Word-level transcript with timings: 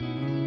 Hey. 0.00 0.43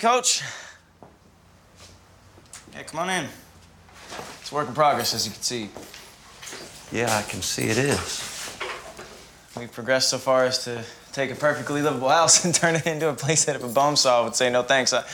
Coach. 0.00 0.42
Yeah, 2.72 2.82
come 2.84 3.00
on 3.00 3.10
in. 3.10 3.28
It's 4.40 4.50
a 4.50 4.54
work 4.54 4.68
in 4.68 4.74
progress, 4.74 5.14
as 5.14 5.26
you 5.26 5.32
can 5.32 5.42
see. 5.42 5.68
Yeah, 6.90 7.14
I 7.16 7.22
can 7.22 7.42
see 7.42 7.64
it 7.64 7.76
is. 7.76 8.58
We've 9.56 9.70
progressed 9.70 10.08
so 10.08 10.18
far 10.18 10.46
as 10.46 10.64
to 10.64 10.82
take 11.12 11.30
a 11.30 11.34
perfectly 11.34 11.82
livable 11.82 12.08
house 12.18 12.44
and 12.44 12.54
turn 12.54 12.76
it 12.76 12.86
into 12.86 13.08
a 13.08 13.14
place 13.14 13.44
that 13.44 13.56
if 13.56 13.62
a 13.62 13.68
bone 13.68 13.96
saw 13.96 14.24
would 14.24 14.34
say 14.34 14.50
no 14.50 14.62
thanks, 14.62 14.92
I, 14.92 15.04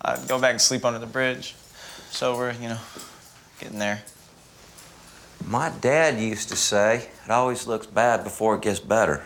I'd 0.00 0.28
go 0.28 0.40
back 0.40 0.52
and 0.52 0.60
sleep 0.60 0.84
under 0.84 1.00
the 1.00 1.06
bridge. 1.06 1.56
So 2.10 2.36
we're, 2.36 2.52
you 2.52 2.68
know, 2.68 2.78
getting 3.58 3.80
there. 3.80 4.02
My 5.44 5.70
dad 5.80 6.20
used 6.20 6.48
to 6.50 6.56
say 6.56 7.08
it 7.24 7.30
always 7.30 7.66
looks 7.66 7.86
bad 7.86 8.22
before 8.22 8.54
it 8.54 8.62
gets 8.62 8.80
better. 8.80 9.24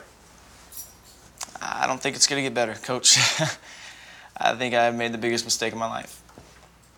I 1.60 1.86
don't 1.86 2.00
think 2.00 2.16
it's 2.16 2.27
gonna 2.27 2.42
get 2.42 2.55
better, 2.55 2.74
coach. 2.74 3.18
I 4.41 4.55
think 4.55 4.74
I've 4.74 4.94
made 4.94 5.12
the 5.12 5.19
biggest 5.19 5.44
mistake 5.44 5.72
of 5.72 5.78
my 5.78 5.88
life. 5.88 6.22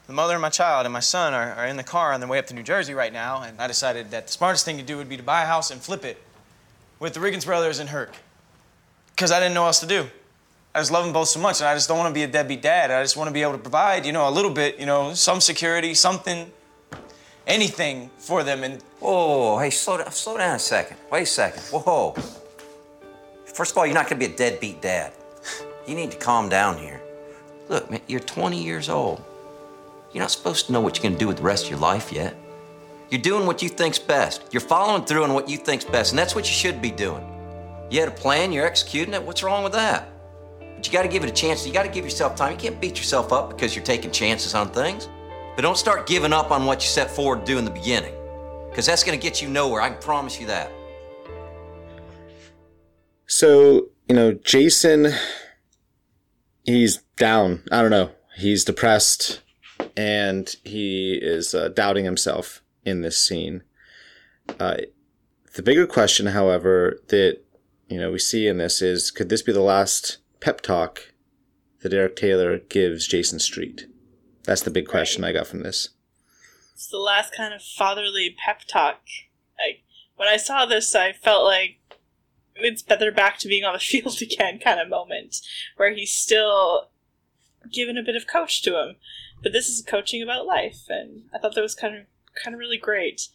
The 0.06 0.12
mother 0.12 0.34
and 0.34 0.42
my 0.42 0.48
child 0.48 0.86
and 0.86 0.92
my 0.92 1.00
son 1.00 1.34
are, 1.34 1.52
are 1.54 1.66
in 1.66 1.76
the 1.76 1.82
car 1.82 2.12
on 2.12 2.20
their 2.20 2.28
way 2.28 2.38
up 2.38 2.46
to 2.48 2.54
New 2.54 2.62
Jersey 2.62 2.94
right 2.94 3.12
now, 3.12 3.42
and 3.42 3.60
I 3.60 3.66
decided 3.66 4.10
that 4.12 4.28
the 4.28 4.32
smartest 4.32 4.64
thing 4.64 4.76
to 4.76 4.82
do 4.82 4.96
would 4.96 5.08
be 5.08 5.16
to 5.16 5.22
buy 5.22 5.42
a 5.42 5.46
house 5.46 5.70
and 5.70 5.80
flip 5.80 6.04
it 6.04 6.22
with 7.00 7.14
the 7.14 7.20
Riggins 7.20 7.44
brothers 7.44 7.80
and 7.80 7.88
Herc. 7.88 8.14
Because 9.10 9.32
I 9.32 9.40
didn't 9.40 9.54
know 9.54 9.62
what 9.62 9.68
else 9.68 9.80
to 9.80 9.86
do. 9.86 10.08
I 10.74 10.80
just 10.80 10.92
love 10.92 11.04
them 11.04 11.12
both 11.12 11.28
so 11.28 11.40
much, 11.40 11.60
and 11.60 11.68
I 11.68 11.74
just 11.74 11.88
don't 11.88 11.98
want 11.98 12.08
to 12.08 12.14
be 12.14 12.22
a 12.22 12.28
deadbeat 12.28 12.62
dad. 12.62 12.90
I 12.90 13.02
just 13.02 13.16
want 13.16 13.28
to 13.28 13.34
be 13.34 13.42
able 13.42 13.52
to 13.52 13.58
provide, 13.58 14.06
you 14.06 14.12
know, 14.12 14.28
a 14.28 14.30
little 14.30 14.50
bit, 14.50 14.78
you 14.78 14.86
know, 14.86 15.12
some 15.12 15.40
security, 15.40 15.94
something, 15.94 16.50
anything 17.46 18.08
for 18.18 18.42
them. 18.42 18.62
And 18.62 18.80
Whoa, 19.00 19.58
hey, 19.58 19.70
slow 19.70 19.98
down, 19.98 20.12
slow 20.12 20.38
down 20.38 20.54
a 20.54 20.58
second. 20.60 20.96
Wait 21.10 21.22
a 21.22 21.26
second. 21.26 21.62
Whoa. 21.64 22.14
First 23.46 23.72
of 23.72 23.78
all, 23.78 23.84
you're 23.84 23.94
not 23.94 24.08
gonna 24.08 24.20
be 24.20 24.32
a 24.32 24.36
deadbeat 24.36 24.80
dad. 24.80 25.12
You 25.86 25.96
need 25.96 26.12
to 26.12 26.16
calm 26.16 26.48
down 26.48 26.78
here. 26.78 27.01
Look, 27.72 27.90
man, 27.90 28.02
you're 28.06 28.20
20 28.20 28.62
years 28.62 28.90
old. 28.90 29.24
You're 30.12 30.20
not 30.20 30.30
supposed 30.30 30.66
to 30.66 30.72
know 30.72 30.82
what 30.82 30.98
you're 30.98 31.04
gonna 31.04 31.18
do 31.18 31.26
with 31.26 31.38
the 31.38 31.42
rest 31.42 31.64
of 31.64 31.70
your 31.70 31.78
life 31.78 32.12
yet. 32.12 32.36
You're 33.08 33.22
doing 33.22 33.46
what 33.46 33.62
you 33.62 33.70
think's 33.70 33.98
best. 33.98 34.42
You're 34.50 34.60
following 34.60 35.06
through 35.06 35.24
on 35.24 35.32
what 35.32 35.48
you 35.48 35.56
think's 35.56 35.86
best, 35.86 36.12
and 36.12 36.18
that's 36.18 36.34
what 36.34 36.44
you 36.44 36.52
should 36.52 36.82
be 36.82 36.90
doing. 36.90 37.24
You 37.90 38.00
had 38.00 38.10
a 38.10 38.12
plan, 38.12 38.52
you're 38.52 38.66
executing 38.66 39.14
it. 39.14 39.22
What's 39.22 39.42
wrong 39.42 39.64
with 39.64 39.72
that? 39.72 40.06
But 40.76 40.86
you 40.86 40.92
gotta 40.92 41.08
give 41.08 41.24
it 41.24 41.30
a 41.30 41.32
chance. 41.32 41.66
You 41.66 41.72
gotta 41.72 41.88
give 41.88 42.04
yourself 42.04 42.36
time. 42.36 42.52
You 42.52 42.58
can't 42.58 42.78
beat 42.78 42.98
yourself 42.98 43.32
up 43.32 43.48
because 43.48 43.74
you're 43.74 43.86
taking 43.86 44.10
chances 44.10 44.54
on 44.54 44.68
things. 44.68 45.08
But 45.56 45.62
don't 45.62 45.78
start 45.78 46.06
giving 46.06 46.34
up 46.34 46.50
on 46.50 46.66
what 46.66 46.82
you 46.82 46.88
set 46.88 47.10
forward 47.10 47.46
to 47.46 47.52
do 47.52 47.58
in 47.58 47.64
the 47.64 47.70
beginning. 47.70 48.14
Because 48.68 48.84
that's 48.84 49.02
gonna 49.02 49.16
get 49.16 49.40
you 49.40 49.48
nowhere. 49.48 49.80
I 49.80 49.88
can 49.88 49.98
promise 50.02 50.38
you 50.38 50.46
that. 50.48 50.70
So, 53.26 53.88
you 54.10 54.14
know, 54.14 54.34
Jason, 54.34 55.14
he's 56.64 56.98
down. 57.16 57.62
I 57.70 57.82
don't 57.82 57.90
know. 57.90 58.10
He's 58.36 58.64
depressed 58.64 59.40
and 59.96 60.54
he 60.64 61.18
is 61.20 61.54
uh, 61.54 61.68
doubting 61.68 62.04
himself 62.04 62.62
in 62.84 63.02
this 63.02 63.18
scene. 63.18 63.62
Uh, 64.58 64.76
the 65.54 65.62
bigger 65.62 65.86
question, 65.86 66.26
however, 66.26 66.98
that, 67.08 67.40
you 67.88 67.98
know, 67.98 68.10
we 68.10 68.18
see 68.18 68.46
in 68.46 68.58
this 68.58 68.80
is 68.80 69.10
could 69.10 69.28
this 69.28 69.42
be 69.42 69.52
the 69.52 69.60
last 69.60 70.18
pep 70.40 70.60
talk 70.60 71.12
that 71.82 71.92
Eric 71.92 72.16
Taylor 72.16 72.58
gives 72.58 73.06
Jason 73.06 73.38
Street? 73.38 73.86
That's 74.44 74.62
the 74.62 74.70
big 74.70 74.88
question 74.88 75.24
I 75.24 75.32
got 75.32 75.46
from 75.46 75.62
this. 75.62 75.90
It's 76.74 76.88
the 76.88 76.98
last 76.98 77.34
kind 77.36 77.54
of 77.54 77.62
fatherly 77.62 78.34
pep 78.44 78.62
talk. 78.66 79.00
Like 79.58 79.84
when 80.16 80.28
I 80.28 80.36
saw 80.36 80.66
this, 80.66 80.94
I 80.94 81.12
felt 81.12 81.44
like 81.44 81.78
it's 82.56 82.82
better 82.82 83.10
back 83.10 83.38
to 83.38 83.48
being 83.48 83.64
on 83.64 83.74
the 83.74 83.78
field 83.80 84.20
again 84.20 84.58
kind 84.58 84.80
of 84.80 84.88
moment 84.88 85.40
where 85.76 85.92
he's 85.92 86.12
still 86.12 86.88
giving 87.70 87.96
a 87.96 88.02
bit 88.02 88.16
of 88.16 88.26
coach 88.26 88.62
to 88.62 88.80
him. 88.80 88.96
But 89.42 89.52
this 89.52 89.68
is 89.68 89.82
coaching 89.82 90.22
about 90.22 90.46
life, 90.46 90.84
and 90.88 91.24
I 91.34 91.38
thought 91.38 91.54
that 91.54 91.62
was 91.62 91.74
kind 91.74 91.96
of 91.96 92.04
kind 92.42 92.54
of 92.54 92.60
really 92.60 92.78
great. 92.78 93.28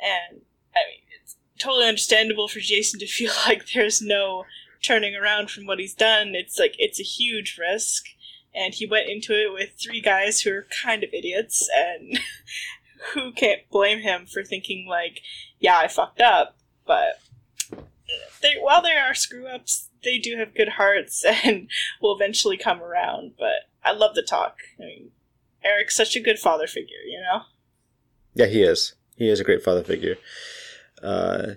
And 0.00 0.42
I 0.74 0.80
mean, 0.88 1.02
it's 1.20 1.36
totally 1.58 1.86
understandable 1.86 2.48
for 2.48 2.60
Jason 2.60 3.00
to 3.00 3.06
feel 3.08 3.32
like 3.46 3.72
there's 3.72 4.00
no 4.00 4.44
turning 4.82 5.14
around 5.14 5.50
from 5.50 5.66
what 5.66 5.78
he's 5.78 5.94
done. 5.94 6.34
It's 6.34 6.58
like 6.58 6.76
it's 6.78 7.00
a 7.00 7.04
huge 7.04 7.58
risk, 7.58 8.06
and 8.54 8.74
he 8.74 8.86
went 8.86 9.08
into 9.08 9.32
it 9.32 9.52
with 9.52 9.70
three 9.80 10.00
guys 10.00 10.40
who 10.40 10.52
are 10.52 10.66
kind 10.82 11.02
of 11.02 11.12
idiots, 11.12 11.68
and 11.74 12.20
who 13.14 13.32
can't 13.32 13.68
blame 13.70 14.00
him 14.00 14.26
for 14.26 14.44
thinking 14.44 14.86
like, 14.88 15.22
yeah, 15.58 15.78
I 15.78 15.88
fucked 15.88 16.20
up, 16.20 16.56
but 16.86 17.20
they 18.40 18.54
while 18.60 18.82
they 18.82 18.96
are 18.96 19.14
screw 19.14 19.46
ups, 19.46 19.88
they 20.04 20.18
do 20.18 20.36
have 20.36 20.54
good 20.54 20.70
hearts 20.70 21.24
and 21.44 21.68
will 22.00 22.14
eventually 22.14 22.56
come 22.56 22.82
around. 22.82 23.32
But 23.38 23.68
I 23.84 23.92
love 23.92 24.14
the 24.14 24.22
talk. 24.22 24.58
I 24.78 24.84
mean, 24.84 25.10
Eric's 25.64 25.96
such 25.96 26.16
a 26.16 26.20
good 26.20 26.38
father 26.38 26.66
figure, 26.66 27.02
you 27.06 27.20
know. 27.20 27.42
Yeah, 28.34 28.46
he 28.46 28.62
is. 28.62 28.94
He 29.16 29.28
is 29.28 29.40
a 29.40 29.44
great 29.44 29.62
father 29.62 29.84
figure. 29.84 30.16
Uh, 31.02 31.52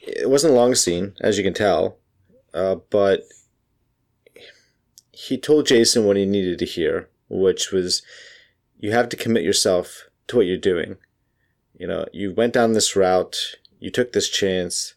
it 0.00 0.28
wasn't 0.28 0.52
a 0.52 0.56
long 0.56 0.74
scene, 0.74 1.14
as 1.20 1.36
you 1.36 1.44
can 1.44 1.54
tell, 1.54 1.96
uh, 2.54 2.76
but 2.90 3.22
he 5.10 5.36
told 5.36 5.66
Jason 5.66 6.04
what 6.04 6.16
he 6.16 6.24
needed 6.24 6.58
to 6.58 6.64
hear, 6.64 7.08
which 7.28 7.72
was 7.72 8.02
you 8.78 8.92
have 8.92 9.08
to 9.10 9.16
commit 9.16 9.42
yourself 9.42 10.08
to 10.28 10.36
what 10.36 10.46
you're 10.46 10.56
doing. 10.56 10.96
You 11.78 11.86
know, 11.86 12.06
you 12.12 12.32
went 12.32 12.54
down 12.54 12.72
this 12.72 12.96
route, 12.96 13.56
you 13.78 13.90
took 13.90 14.12
this 14.12 14.28
chance, 14.28 14.94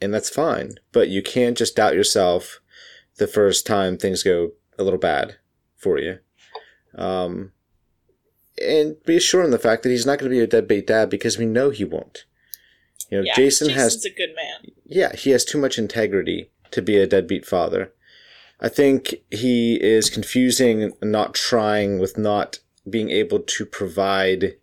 and 0.00 0.12
that's 0.12 0.30
fine, 0.30 0.72
but 0.92 1.08
you 1.08 1.22
can't 1.22 1.56
just 1.56 1.76
doubt 1.76 1.94
yourself 1.94 2.60
the 3.16 3.26
first 3.26 3.66
time 3.66 3.96
things 3.96 4.22
go 4.22 4.50
a 4.78 4.84
little 4.84 4.98
bad 4.98 5.36
for 5.76 5.98
you. 5.98 6.18
Um, 6.94 7.52
and 8.62 8.96
be 9.04 9.16
assured 9.16 9.44
in 9.46 9.50
the 9.50 9.58
fact 9.58 9.82
that 9.82 9.90
he's 9.90 10.06
not 10.06 10.18
going 10.18 10.30
to 10.30 10.36
be 10.36 10.42
a 10.42 10.46
deadbeat 10.46 10.86
dad 10.86 11.10
because 11.10 11.38
we 11.38 11.46
know 11.46 11.70
he 11.70 11.84
won't. 11.84 12.24
You 13.10 13.18
know, 13.18 13.24
Yeah, 13.24 13.34
Jason 13.34 13.68
Jason's 13.68 13.94
has 13.94 14.04
a 14.04 14.10
good 14.10 14.34
man. 14.34 14.72
yeah, 14.84 15.14
he 15.14 15.30
has 15.30 15.44
too 15.44 15.58
much 15.58 15.78
integrity 15.78 16.50
to 16.70 16.82
be 16.82 16.96
a 16.96 17.06
deadbeat 17.06 17.46
father. 17.46 17.92
I 18.60 18.68
think 18.68 19.14
he 19.30 19.74
is 19.82 20.08
confusing 20.08 20.92
not 21.02 21.34
trying 21.34 21.98
with 21.98 22.16
not 22.16 22.60
being 22.88 23.10
able 23.10 23.40
to 23.40 23.66
provide 23.66 24.54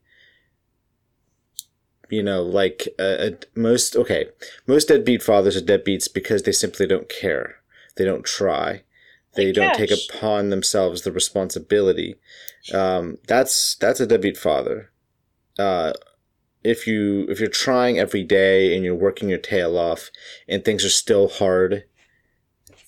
you 2.14 2.24
know 2.24 2.42
like 2.42 2.88
a, 3.00 3.28
a, 3.28 3.60
most 3.60 3.96
okay 3.96 4.28
most 4.68 4.88
deadbeat 4.88 5.24
fathers 5.24 5.58
are 5.58 5.62
deadbeats 5.62 6.12
because 6.12 6.44
they 6.44 6.52
simply 6.52 6.88
don't 6.88 7.10
care. 7.10 7.56
They 7.96 8.06
don't 8.06 8.26
try. 8.26 8.84
They 9.36 9.48
Like 9.48 9.56
don't 9.56 9.76
take 9.76 9.92
upon 9.92 10.50
themselves 10.50 11.02
the 11.02 11.12
responsibility. 11.12 12.16
Um, 12.74 13.18
that's 13.28 13.76
that's 13.76 14.00
a 14.00 14.08
deadbeat 14.08 14.38
father. 14.38 14.92
Uh, 15.58 15.94
if 16.64 16.88
you 16.88 17.26
if 17.30 17.40
you're 17.40 17.50
trying 17.50 18.00
every 18.00 18.24
day 18.24 18.76
and 18.76 18.84
you're 18.86 18.96
working 18.96 19.30
your 19.30 19.38
tail 19.38 19.78
off 19.78 20.10
and 20.48 20.64
things 20.64 20.86
are 20.86 20.90
still 20.90 21.28
hard 21.28 21.84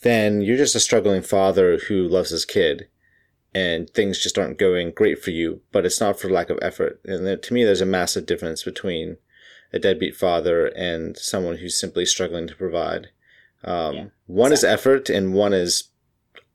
then 0.01 0.41
you're 0.41 0.57
just 0.57 0.75
a 0.75 0.79
struggling 0.79 1.21
father 1.21 1.77
who 1.88 2.07
loves 2.07 2.29
his 2.29 2.45
kid 2.45 2.88
and 3.55 3.89
things 3.89 4.21
just 4.21 4.37
aren't 4.37 4.57
going 4.59 4.91
great 4.91 5.17
for 5.23 5.31
you 5.31 5.61
but 5.71 5.85
it's 5.85 6.01
not 6.01 6.19
for 6.19 6.29
lack 6.29 6.49
of 6.49 6.59
effort. 6.61 6.99
And 7.05 7.25
there- 7.25 7.37
to 7.37 7.53
me 7.53 7.63
there's 7.63 7.81
a 7.81 7.85
massive 7.85 8.25
difference 8.27 8.63
between 8.63 9.17
a 9.73 9.79
deadbeat 9.79 10.15
father 10.15 10.67
and 10.67 11.17
someone 11.17 11.57
who's 11.57 11.77
simply 11.79 12.05
struggling 12.05 12.47
to 12.47 12.55
provide. 12.55 13.07
Um, 13.63 13.95
Yeah, 13.95 14.05
one 14.27 14.53
is 14.53 14.63
effort 14.63 15.09
and 15.09 15.33
one 15.33 15.53
is 15.53 15.85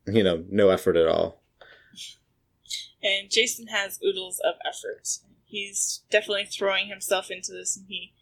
you 0.06 0.22
know 0.22 0.44
no 0.48 0.68
effort 0.70 0.96
at 0.96 1.08
all. 1.08 1.42
And 3.02 3.30
Jason 3.30 3.68
has 3.68 3.98
oodles 4.04 4.40
of 4.40 4.54
effort. 4.66 5.08
He's 5.44 6.02
definitely 6.10 6.44
throwing 6.44 6.88
himself 6.88 7.30
into 7.30 7.52
this, 7.52 7.76
and 7.76 7.86
he 7.88 8.12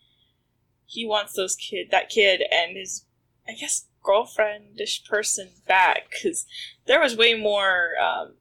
he 0.87 1.05
wants 1.05 1.35
those 1.35 1.55
kid 1.57 1.91
that 1.91 2.09
kid 2.09 2.43
and 2.51 2.77
his 2.77 3.05
I 3.47 3.53
guess 3.55 3.87
girlfriendish 4.05 5.05
person 5.05 5.51
back 5.67 6.11
because 6.11 6.47
there 6.87 7.01
was 7.01 7.17
way 7.17 7.35
more 7.35 7.91
um, 8.01 8.37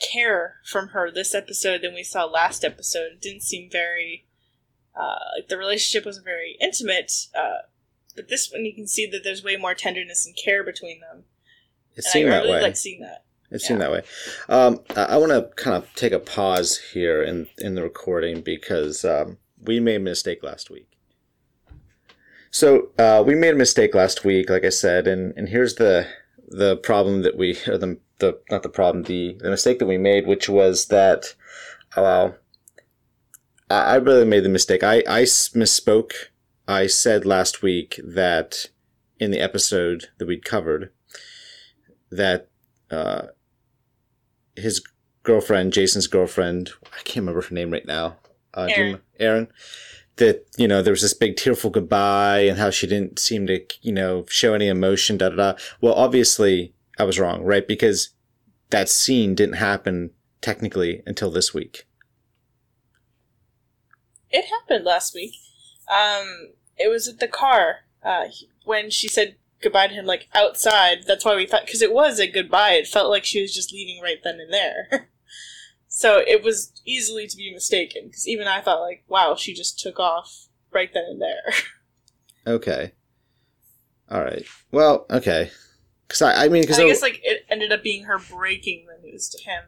care 0.00 0.56
from 0.64 0.88
her 0.88 1.10
this 1.10 1.34
episode 1.34 1.82
than 1.82 1.94
we 1.94 2.02
saw 2.02 2.24
last 2.24 2.64
episode. 2.64 3.12
It 3.12 3.20
didn't 3.20 3.42
seem 3.42 3.70
very 3.70 4.26
uh, 4.96 5.18
like 5.36 5.48
the 5.48 5.58
relationship 5.58 6.06
wasn't 6.06 6.24
very 6.24 6.56
intimate. 6.60 7.12
Uh, 7.36 7.66
but 8.14 8.28
this 8.28 8.50
one, 8.52 8.64
you 8.64 8.72
can 8.74 8.86
see 8.86 9.06
that 9.06 9.22
there's 9.24 9.42
way 9.42 9.56
more 9.56 9.74
tenderness 9.74 10.24
and 10.24 10.36
care 10.36 10.62
between 10.62 11.00
them. 11.00 11.24
It 11.92 11.98
And 11.98 12.04
seemed 12.04 12.28
I 12.30 12.40
that 12.40 12.44
way. 12.48 12.62
like 12.62 12.76
seeing 12.76 13.00
that. 13.00 13.24
It 13.50 13.60
seemed 13.60 13.80
that 13.80 13.92
way. 13.92 14.02
Um, 14.48 14.80
I, 14.96 15.04
I 15.04 15.16
want 15.16 15.30
to 15.32 15.48
kind 15.54 15.76
of 15.76 15.92
take 15.94 16.12
a 16.12 16.18
pause 16.18 16.78
here 16.92 17.22
in 17.22 17.46
in 17.58 17.74
the 17.74 17.82
recording 17.82 18.40
because 18.40 19.04
um, 19.04 19.38
we 19.60 19.78
made 19.80 19.96
a 19.96 20.00
mistake 20.00 20.42
last 20.42 20.70
week. 20.70 20.88
So 22.50 22.90
uh, 22.98 23.22
we 23.26 23.34
made 23.34 23.54
a 23.54 23.56
mistake 23.56 23.94
last 23.94 24.24
week, 24.24 24.48
like 24.48 24.64
I 24.64 24.68
said, 24.70 25.06
and, 25.08 25.34
and 25.36 25.48
here's 25.48 25.74
the 25.74 26.06
the 26.48 26.76
problem 26.76 27.22
that 27.22 27.36
we 27.36 27.56
or 27.66 27.78
the 27.78 27.98
the 28.18 28.38
not 28.50 28.62
the 28.62 28.68
problem 28.68 29.04
the 29.04 29.36
the 29.40 29.50
mistake 29.50 29.78
that 29.78 29.86
we 29.86 29.98
made, 29.98 30.26
which 30.26 30.48
was 30.48 30.86
that 30.86 31.34
well, 31.96 32.36
I, 33.70 33.80
I 33.80 33.94
really 33.96 34.24
made 34.24 34.44
the 34.44 34.48
mistake. 34.48 34.82
I 34.82 35.02
I 35.08 35.22
misspoke. 35.22 36.12
I 36.66 36.86
said 36.86 37.26
last 37.26 37.62
week 37.62 38.00
that 38.02 38.70
in 39.18 39.30
the 39.30 39.40
episode 39.40 40.08
that 40.18 40.26
we'd 40.26 40.44
covered 40.44 40.90
that 42.10 42.48
uh, 42.90 43.26
his 44.56 44.82
girlfriend, 45.22 45.72
Jason's 45.72 46.06
girlfriend, 46.06 46.70
I 46.86 47.02
can't 47.02 47.26
remember 47.26 47.42
her 47.42 47.54
name 47.54 47.70
right 47.70 47.86
now. 47.86 48.16
Uh, 48.54 48.68
you 48.76 49.00
Erin. 49.18 49.48
That 50.16 50.46
you 50.56 50.68
know 50.68 50.80
there 50.80 50.92
was 50.92 51.02
this 51.02 51.12
big 51.12 51.36
tearful 51.36 51.70
goodbye 51.70 52.40
and 52.40 52.56
how 52.56 52.70
she 52.70 52.86
didn't 52.86 53.18
seem 53.18 53.48
to 53.48 53.60
you 53.82 53.92
know 53.92 54.24
show 54.28 54.54
any 54.54 54.68
emotion. 54.68 55.18
Da 55.18 55.30
da 55.30 55.36
da. 55.36 55.58
Well, 55.80 55.94
obviously 55.94 56.73
I 56.98 57.04
was 57.04 57.18
wrong, 57.18 57.42
right? 57.42 57.66
Because 57.66 58.10
that 58.70 58.88
scene 58.88 59.34
didn't 59.34 59.56
happen 59.56 60.10
technically 60.40 61.02
until 61.06 61.30
this 61.30 61.52
week. 61.54 61.86
It 64.30 64.46
happened 64.46 64.84
last 64.84 65.14
week. 65.14 65.34
Um, 65.88 66.52
it 66.76 66.90
was 66.90 67.08
at 67.08 67.20
the 67.20 67.28
car 67.28 67.80
uh, 68.02 68.24
when 68.64 68.90
she 68.90 69.08
said 69.08 69.36
goodbye 69.62 69.88
to 69.88 69.94
him, 69.94 70.06
like 70.06 70.28
outside. 70.34 71.04
That's 71.06 71.24
why 71.24 71.36
we 71.36 71.46
thought 71.46 71.66
because 71.66 71.82
it 71.82 71.92
was 71.92 72.18
a 72.18 72.26
goodbye. 72.26 72.72
It 72.72 72.86
felt 72.86 73.10
like 73.10 73.24
she 73.24 73.40
was 73.40 73.54
just 73.54 73.72
leaving 73.72 74.02
right 74.02 74.18
then 74.22 74.40
and 74.40 74.52
there. 74.52 75.08
so 75.88 76.18
it 76.26 76.42
was 76.42 76.72
easily 76.84 77.26
to 77.26 77.36
be 77.36 77.52
mistaken. 77.52 78.06
Because 78.06 78.28
even 78.28 78.46
I 78.46 78.60
thought, 78.60 78.80
like, 78.80 79.04
wow, 79.08 79.34
she 79.36 79.54
just 79.54 79.78
took 79.78 79.98
off 79.98 80.48
right 80.72 80.90
then 80.92 81.04
and 81.08 81.22
there. 81.22 81.54
Okay. 82.46 82.92
All 84.10 84.20
right. 84.20 84.44
Well, 84.70 85.06
okay. 85.08 85.50
Because 86.08 86.22
I, 86.22 86.44
I 86.44 86.48
mean, 86.48 86.62
because 86.62 86.78
I 86.78 86.86
guess 86.86 87.02
like 87.02 87.20
it 87.22 87.44
ended 87.50 87.72
up 87.72 87.82
being 87.82 88.04
her 88.04 88.18
breaking 88.18 88.86
the 88.86 89.06
news 89.06 89.28
to 89.30 89.42
him, 89.42 89.64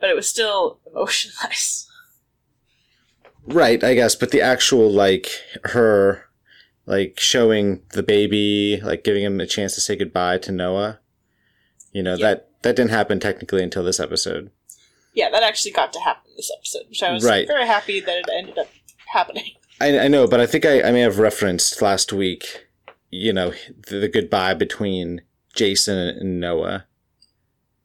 but 0.00 0.08
it 0.10 0.16
was 0.16 0.28
still 0.28 0.80
emotionless. 0.90 1.88
Right, 3.44 3.82
I 3.82 3.94
guess, 3.94 4.14
but 4.14 4.30
the 4.30 4.40
actual 4.40 4.90
like 4.90 5.28
her 5.64 6.26
like 6.86 7.18
showing 7.18 7.82
the 7.92 8.02
baby, 8.02 8.80
like 8.82 9.02
giving 9.04 9.22
him 9.24 9.40
a 9.40 9.46
chance 9.46 9.74
to 9.74 9.80
say 9.80 9.96
goodbye 9.96 10.38
to 10.38 10.52
Noah. 10.52 11.00
You 11.92 12.02
know, 12.02 12.14
Yeah. 12.14 12.26
that 12.34 12.48
that 12.62 12.76
didn't 12.76 12.90
happen 12.92 13.18
technically 13.18 13.62
until 13.62 13.82
this 13.82 13.98
episode. 14.00 14.50
Yeah, 15.14 15.28
that 15.30 15.42
actually 15.42 15.72
got 15.72 15.92
to 15.94 16.00
happen 16.00 16.30
this 16.36 16.50
episode, 16.56 16.88
which 16.88 17.02
I 17.02 17.12
was 17.12 17.24
Right. 17.24 17.46
very 17.46 17.66
happy 17.66 18.00
that 18.00 18.16
it 18.16 18.28
ended 18.32 18.56
up 18.58 18.68
happening. 19.12 19.50
I, 19.80 19.98
I 20.00 20.08
know, 20.08 20.26
but 20.28 20.40
I 20.40 20.46
think 20.46 20.64
I, 20.64 20.80
I 20.82 20.92
may 20.92 21.00
have 21.00 21.18
referenced 21.18 21.82
last 21.82 22.12
week, 22.12 22.66
you 23.10 23.32
know, 23.32 23.52
the, 23.88 23.96
the 23.98 24.08
goodbye 24.08 24.54
between 24.54 25.22
Jason 25.54 25.98
and 25.98 26.40
Noah. 26.40 26.86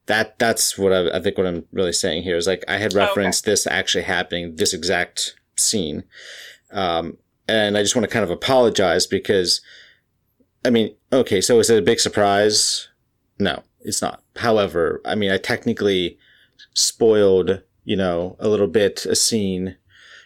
That 0.05 0.39
that's 0.39 0.77
what 0.77 0.93
I, 0.93 1.17
I 1.17 1.21
think 1.21 1.37
what 1.37 1.47
I'm 1.47 1.65
really 1.71 1.93
saying 1.93 2.23
here 2.23 2.37
is 2.37 2.47
like 2.47 2.63
I 2.67 2.77
had 2.77 2.93
Oh, 2.93 2.99
okay. 2.99 3.07
referenced 3.07 3.45
this 3.45 3.67
actually 3.67 4.05
happening, 4.05 4.55
this 4.55 4.73
exact 4.73 5.35
scene, 5.57 6.03
um, 6.71 7.17
and 7.47 7.77
I 7.77 7.81
just 7.81 7.95
want 7.95 8.03
to 8.03 8.11
kind 8.13 8.23
of 8.23 8.31
apologize 8.31 9.05
because, 9.05 9.61
I 10.65 10.69
mean, 10.69 10.95
okay, 11.11 11.41
so 11.41 11.59
is 11.59 11.69
it 11.69 11.79
a 11.79 11.85
big 11.85 11.99
surprise? 11.99 12.87
No, 13.39 13.63
it's 13.81 14.01
not. 14.01 14.23
However, 14.37 15.01
I 15.05 15.15
mean, 15.15 15.31
I 15.31 15.37
technically 15.37 16.17
spoiled, 16.73 17.61
you 17.83 17.95
know, 17.97 18.35
a 18.39 18.47
little 18.47 18.67
bit 18.67 19.05
a 19.05 19.15
scene 19.15 19.75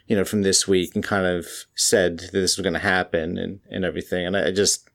you 0.08 0.18
know, 0.18 0.26
from 0.26 0.42
this 0.42 0.68
week 0.68 0.94
and 0.94 1.06
kind 1.06 1.26
of 1.26 1.48
said 1.74 2.20
that 2.20 2.32
this 2.34 2.58
was 2.58 2.64
going 2.64 2.74
to 2.74 2.80
happen 2.80 3.38
and, 3.38 3.62
and 3.70 3.86
everything. 3.86 4.26
And 4.28 4.36
I 4.36 4.52
just, 4.52 4.90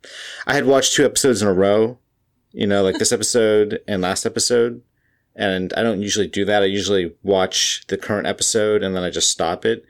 I 0.47 0.53
had 0.53 0.67
watched 0.67 0.93
two 0.93 1.07
episodes 1.07 1.41
in 1.41 1.49
a 1.49 1.55
row, 1.55 1.99
you 2.57 2.67
know, 2.67 2.83
like 2.83 2.99
this 2.99 3.13
episode 3.13 3.81
and 3.87 4.01
last 4.01 4.25
episode. 4.25 4.81
And 5.35 5.75
I 5.77 5.83
don't 5.83 6.01
usually 6.01 6.27
do 6.27 6.47
that. 6.47 6.63
I 6.63 6.67
usually 6.67 7.13
watch 7.23 7.85
the 7.89 7.99
current 7.99 8.27
episode 8.27 8.83
and 8.83 8.97
then 8.97 9.03
I 9.03 9.11
just 9.11 9.29
stop 9.29 9.67
it. 9.67 9.85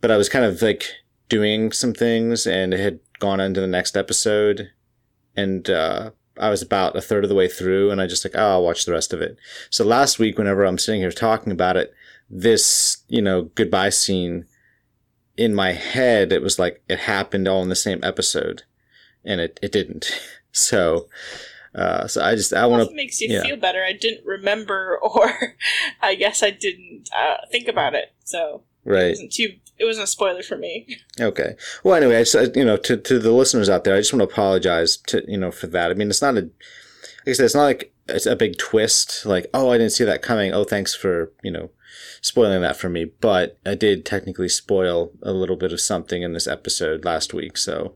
But 0.00 0.12
I 0.12 0.16
was 0.16 0.28
kind 0.28 0.44
of 0.44 0.62
like 0.62 0.84
doing 1.28 1.72
some 1.72 1.92
things 1.92 2.46
and 2.46 2.72
it 2.72 2.78
had 2.78 3.00
gone 3.18 3.40
into 3.40 3.60
the 3.60 3.66
next 3.66 3.96
episode. 3.96 4.70
And, 5.36 5.68
uh, 5.68 6.12
I 6.38 6.48
was 6.48 6.62
about 6.62 6.94
a 6.94 7.00
third 7.00 7.24
of 7.24 7.28
the 7.28 7.34
way 7.34 7.48
through 7.48 7.90
and 7.90 8.00
I 8.00 8.06
just 8.06 8.24
like, 8.24 8.34
oh, 8.36 8.52
I'll 8.52 8.62
watch 8.62 8.84
the 8.84 8.92
rest 8.92 9.12
of 9.12 9.20
it. 9.20 9.36
So 9.68 9.84
last 9.84 10.20
week, 10.20 10.38
whenever 10.38 10.64
I'm 10.64 10.78
sitting 10.78 11.00
here 11.00 11.10
talking 11.10 11.50
about 11.50 11.76
it, 11.76 11.92
this, 12.30 12.98
you 13.08 13.20
know, 13.20 13.50
goodbye 13.56 13.90
scene 13.90 14.46
in 15.36 15.56
my 15.56 15.72
head, 15.72 16.32
it 16.32 16.40
was 16.40 16.56
like 16.56 16.84
it 16.88 17.00
happened 17.00 17.48
all 17.48 17.64
in 17.64 17.68
the 17.68 17.74
same 17.74 17.98
episode 18.04 18.62
and 19.24 19.40
it, 19.40 19.58
it 19.60 19.72
didn't. 19.72 20.08
So, 20.52 21.06
uh, 21.74 22.06
so 22.06 22.22
I 22.22 22.34
just, 22.34 22.52
I 22.52 22.66
want 22.66 22.84
to, 22.84 22.90
it 22.90 22.96
makes 22.96 23.20
you 23.20 23.28
yeah. 23.28 23.42
feel 23.42 23.56
better. 23.56 23.84
I 23.84 23.92
didn't 23.92 24.26
remember, 24.26 24.98
or 25.02 25.56
I 26.00 26.14
guess 26.14 26.42
I 26.42 26.50
didn't 26.50 27.08
uh, 27.16 27.46
think 27.50 27.68
about 27.68 27.94
it, 27.94 28.12
so 28.24 28.62
it 28.84 28.90
right. 28.90 29.08
wasn't 29.10 29.32
too. 29.32 29.56
It 29.78 29.86
wasn't 29.86 30.04
a 30.04 30.08
spoiler 30.08 30.42
for 30.42 30.56
me. 30.56 30.98
Okay. 31.20 31.56
Well, 31.84 31.94
anyway, 31.94 32.16
I 32.16 32.24
just, 32.24 32.56
you 32.56 32.64
know, 32.64 32.78
to, 32.78 32.96
to 32.96 33.18
the 33.18 33.32
listeners 33.32 33.68
out 33.68 33.84
there, 33.84 33.94
I 33.94 33.98
just 33.98 34.12
want 34.12 34.20
to 34.20 34.32
apologize 34.32 34.96
to, 35.08 35.22
you 35.28 35.36
know, 35.36 35.50
for 35.50 35.66
that. 35.66 35.90
I 35.90 35.94
mean, 35.94 36.08
it's 36.08 36.22
not 36.22 36.36
a, 36.36 36.42
like 36.42 36.52
I 37.28 37.32
said, 37.32 37.44
it's 37.44 37.54
not 37.54 37.64
like 37.64 37.92
it's 38.08 38.24
a 38.24 38.36
big 38.36 38.56
twist, 38.56 39.26
like, 39.26 39.48
oh, 39.52 39.70
I 39.70 39.76
didn't 39.76 39.92
see 39.92 40.04
that 40.04 40.22
coming. 40.22 40.52
Oh, 40.52 40.64
thanks 40.64 40.94
for, 40.94 41.30
you 41.42 41.50
know, 41.50 41.70
spoiling 42.22 42.62
that 42.62 42.76
for 42.76 42.88
me. 42.88 43.04
But 43.04 43.58
I 43.66 43.74
did 43.74 44.06
technically 44.06 44.48
spoil 44.48 45.12
a 45.22 45.32
little 45.32 45.56
bit 45.56 45.72
of 45.72 45.80
something 45.80 46.22
in 46.22 46.32
this 46.32 46.46
episode 46.46 47.04
last 47.04 47.34
week. 47.34 47.58
So, 47.58 47.94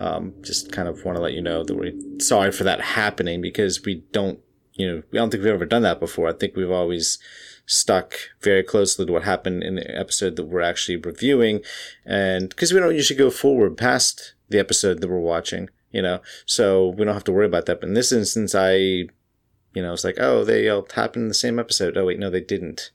um, 0.00 0.34
just 0.42 0.72
kind 0.72 0.88
of 0.88 1.04
want 1.04 1.16
to 1.16 1.22
let 1.22 1.34
you 1.34 1.42
know 1.42 1.64
that 1.64 1.74
we're 1.74 1.92
sorry 2.20 2.52
for 2.52 2.64
that 2.64 2.80
happening 2.80 3.40
because 3.40 3.82
we 3.84 4.04
don't, 4.12 4.38
you 4.74 4.86
know, 4.86 5.02
we 5.10 5.18
don't 5.18 5.30
think 5.30 5.42
we've 5.42 5.52
ever 5.52 5.66
done 5.66 5.82
that 5.82 6.00
before. 6.00 6.28
I 6.28 6.32
think 6.32 6.56
we've 6.56 6.70
always 6.70 7.18
stuck 7.66 8.14
very 8.40 8.62
closely 8.62 9.04
to 9.04 9.12
what 9.12 9.24
happened 9.24 9.62
in 9.62 9.74
the 9.74 9.98
episode 9.98 10.36
that 10.36 10.46
we're 10.46 10.60
actually 10.60 10.96
reviewing. 10.96 11.60
And 12.04 12.48
because 12.48 12.72
we 12.72 12.80
don't 12.80 12.94
usually 12.94 13.18
go 13.18 13.30
forward 13.30 13.76
past 13.76 14.34
the 14.48 14.58
episode 14.58 15.00
that 15.00 15.08
we're 15.08 15.18
watching, 15.18 15.68
you 15.90 16.00
know, 16.00 16.20
so 16.46 16.88
we 16.88 17.04
don't 17.04 17.14
have 17.14 17.24
to 17.24 17.32
worry 17.32 17.46
about 17.46 17.66
that. 17.66 17.80
But 17.80 17.88
in 17.88 17.94
this 17.94 18.12
instance, 18.12 18.54
I, 18.54 18.74
you 18.74 19.82
know, 19.82 19.92
it's 19.92 20.04
like, 20.04 20.18
oh, 20.18 20.44
they 20.44 20.68
all 20.68 20.86
happened 20.94 21.24
in 21.24 21.28
the 21.28 21.34
same 21.34 21.58
episode. 21.58 21.96
Oh, 21.96 22.06
wait, 22.06 22.18
no, 22.18 22.30
they 22.30 22.40
didn't. 22.40 22.90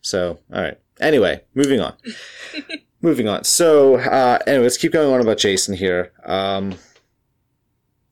So, 0.00 0.40
all 0.52 0.62
right. 0.62 0.78
Anyway, 1.00 1.42
moving 1.54 1.80
on. 1.80 1.94
moving 3.00 3.28
on. 3.28 3.44
So, 3.44 3.96
uh, 3.96 4.38
anyway, 4.46 4.64
let's 4.64 4.76
keep 4.78 4.92
going 4.92 5.12
on 5.12 5.20
about 5.20 5.38
Jason 5.38 5.74
here. 5.76 6.12
Um, 6.24 6.76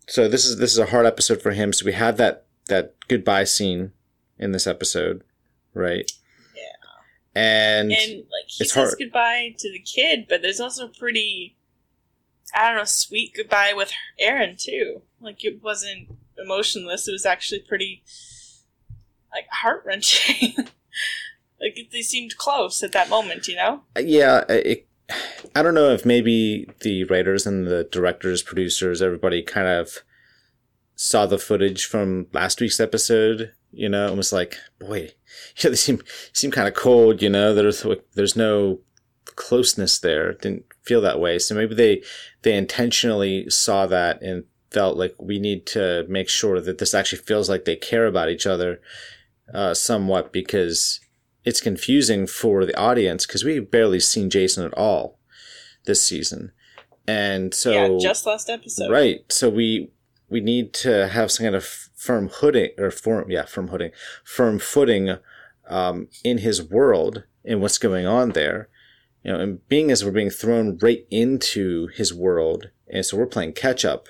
so 0.06 0.28
this 0.28 0.44
is 0.44 0.58
this 0.58 0.72
is 0.72 0.78
a 0.78 0.86
hard 0.86 1.06
episode 1.06 1.40
for 1.42 1.52
him. 1.52 1.72
So 1.72 1.84
we 1.86 1.92
have 1.92 2.16
that 2.18 2.44
that 2.66 2.94
goodbye 3.08 3.44
scene 3.44 3.92
in 4.38 4.52
this 4.52 4.66
episode, 4.66 5.22
right? 5.72 6.10
Yeah. 6.54 6.62
And, 7.40 7.92
And 7.92 8.10
like 8.18 8.46
he 8.48 8.64
It's 8.64 8.72
says 8.72 8.88
hard. 8.90 8.94
goodbye 8.98 9.54
to 9.58 9.70
the 9.72 9.78
kid, 9.80 10.26
but 10.28 10.42
there's 10.42 10.60
also 10.60 10.86
a 10.86 10.88
pretty, 10.88 11.56
I 12.54 12.68
don't 12.68 12.78
know, 12.78 12.84
sweet 12.84 13.34
goodbye 13.34 13.72
with 13.74 13.92
Erin 14.18 14.56
too. 14.58 15.02
Like 15.20 15.44
it 15.44 15.62
wasn't 15.62 16.08
emotionless. 16.42 17.06
It 17.08 17.12
was 17.12 17.24
actually 17.26 17.60
pretty, 17.60 18.02
like 19.32 19.46
heart 19.50 19.82
wrenching. 19.86 20.54
like 21.64 21.88
they 21.90 22.02
seemed 22.02 22.36
close 22.36 22.82
at 22.82 22.92
that 22.92 23.08
moment, 23.08 23.48
you 23.48 23.56
know. 23.56 23.82
yeah, 23.98 24.44
it, 24.48 24.86
I 25.54 25.62
don't 25.62 25.74
know 25.74 25.90
if 25.90 26.04
maybe 26.04 26.68
the 26.80 27.04
writers 27.04 27.46
and 27.46 27.66
the 27.66 27.84
directors, 27.84 28.42
producers, 28.42 29.02
everybody 29.02 29.42
kind 29.42 29.66
of 29.66 30.02
saw 30.94 31.26
the 31.26 31.38
footage 31.38 31.86
from 31.86 32.26
last 32.32 32.60
week's 32.60 32.80
episode, 32.80 33.52
you 33.72 33.88
know, 33.88 34.08
and 34.08 34.16
was 34.16 34.32
like, 34.32 34.58
boy, 34.78 35.10
yeah, 35.58 35.70
they 35.70 35.76
seem 35.76 36.02
seem 36.32 36.50
kind 36.50 36.68
of 36.68 36.74
cold, 36.74 37.22
you 37.22 37.30
know. 37.30 37.54
There's 37.54 37.84
there's 38.14 38.36
no 38.36 38.80
closeness 39.36 39.98
there. 39.98 40.34
Didn't 40.34 40.66
feel 40.82 41.00
that 41.00 41.20
way. 41.20 41.38
So 41.38 41.54
maybe 41.54 41.74
they 41.74 42.02
they 42.42 42.56
intentionally 42.56 43.48
saw 43.48 43.86
that 43.86 44.22
and 44.22 44.44
felt 44.70 44.96
like 44.96 45.14
we 45.18 45.38
need 45.38 45.66
to 45.66 46.04
make 46.08 46.28
sure 46.28 46.60
that 46.60 46.78
this 46.78 46.94
actually 46.94 47.22
feels 47.22 47.48
like 47.48 47.64
they 47.64 47.76
care 47.76 48.06
about 48.06 48.28
each 48.28 48.46
other 48.46 48.80
uh, 49.52 49.72
somewhat 49.72 50.32
because 50.32 51.00
it's 51.44 51.60
confusing 51.60 52.26
for 52.26 52.64
the 52.64 52.76
audience 52.76 53.26
because 53.26 53.44
we've 53.44 53.70
barely 53.70 54.00
seen 54.00 54.30
Jason 54.30 54.64
at 54.64 54.74
all 54.74 55.18
this 55.84 56.00
season, 56.00 56.52
and 57.06 57.54
so 57.54 57.72
yeah, 57.72 57.98
just 58.00 58.26
last 58.26 58.48
episode. 58.48 58.90
Right. 58.90 59.30
So 59.30 59.48
we 59.48 59.90
we 60.28 60.40
need 60.40 60.72
to 60.74 61.08
have 61.08 61.30
some 61.30 61.44
kind 61.44 61.54
of 61.54 61.64
firm 61.64 62.28
hooding 62.28 62.70
or 62.78 62.90
form 62.90 63.30
yeah 63.30 63.44
firm 63.44 63.68
hooding 63.68 63.92
firm 64.24 64.58
footing 64.58 65.16
um, 65.68 66.08
in 66.22 66.38
his 66.38 66.62
world 66.62 67.24
and 67.44 67.60
what's 67.60 67.78
going 67.78 68.06
on 68.06 68.30
there. 68.30 68.68
You 69.22 69.32
know, 69.32 69.40
and 69.40 69.68
being 69.68 69.90
as 69.90 70.04
we're 70.04 70.10
being 70.10 70.30
thrown 70.30 70.78
right 70.82 71.06
into 71.10 71.86
his 71.88 72.12
world, 72.12 72.70
and 72.88 73.06
so 73.06 73.16
we're 73.16 73.26
playing 73.26 73.54
catch 73.54 73.84
up 73.84 74.06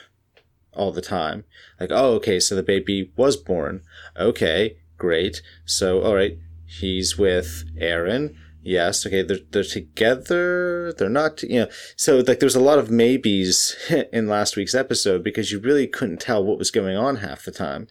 all 0.73 0.93
the 0.93 1.01
time. 1.01 1.45
Like, 1.79 1.91
oh, 1.93 2.15
okay, 2.15 2.41
so 2.41 2.55
the 2.55 2.63
baby 2.63 3.13
was 3.17 3.37
born. 3.37 3.83
Okay, 4.17 4.79
great. 4.99 5.41
So, 5.65 6.03
all 6.03 6.15
right, 6.15 6.37
he's 6.81 7.19
with 7.19 7.65
Erin. 7.79 8.37
Yes, 8.63 9.07
okay, 9.07 9.23
they're, 9.23 9.41
they're 9.51 9.63
together. 9.63 10.95
They're 10.97 11.11
not, 11.11 11.43
you 11.43 11.61
know. 11.61 11.69
So, 11.97 12.25
like, 12.27 12.41
there's 12.41 12.57
a 12.57 12.61
lot 12.61 12.79
of 12.79 12.91
maybes 12.91 13.77
in 14.13 14.27
last 14.27 14.57
week's 14.57 14.75
episode 14.75 15.23
because 15.23 15.53
you 15.53 15.59
really 15.59 15.87
couldn't 15.87 16.21
tell 16.21 16.43
what 16.43 16.59
was 16.59 16.71
going 16.71 16.97
on 16.97 17.17
half 17.17 17.45
the 17.45 17.51
time, 17.51 17.89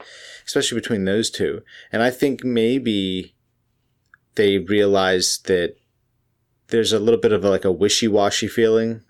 especially 0.47 0.79
between 0.79 1.05
those 1.05 1.29
two. 1.29 1.61
And 1.91 2.01
I 2.01 2.09
think 2.09 2.43
maybe 2.43 3.35
they 4.33 4.57
realized 4.57 5.45
that 5.45 5.75
there's 6.69 6.91
a 6.91 6.99
little 6.99 7.19
bit 7.19 7.33
of 7.33 7.45
a, 7.45 7.49
like 7.51 7.65
a 7.65 7.71
wishy-washy 7.71 8.47
feeling 8.47 9.01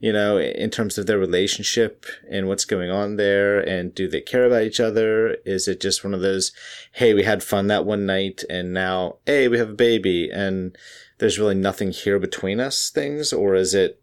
you 0.00 0.12
know 0.12 0.38
in 0.38 0.70
terms 0.70 0.96
of 0.96 1.06
their 1.06 1.18
relationship 1.18 2.06
and 2.30 2.46
what's 2.46 2.64
going 2.64 2.90
on 2.90 3.16
there 3.16 3.60
and 3.60 3.94
do 3.94 4.08
they 4.08 4.20
care 4.20 4.44
about 4.44 4.62
each 4.62 4.80
other? 4.80 5.36
Is 5.44 5.66
it 5.68 5.80
just 5.80 6.04
one 6.04 6.14
of 6.14 6.20
those 6.20 6.52
hey 6.92 7.14
we 7.14 7.24
had 7.24 7.42
fun 7.42 7.66
that 7.68 7.84
one 7.84 8.06
night 8.06 8.44
and 8.48 8.72
now 8.72 9.16
hey 9.26 9.48
we 9.48 9.58
have 9.58 9.70
a 9.70 9.74
baby 9.74 10.30
and 10.30 10.76
there's 11.18 11.38
really 11.38 11.54
nothing 11.54 11.90
here 11.90 12.18
between 12.18 12.60
us 12.60 12.90
things 12.90 13.32
or 13.32 13.54
is 13.54 13.74
it 13.74 14.00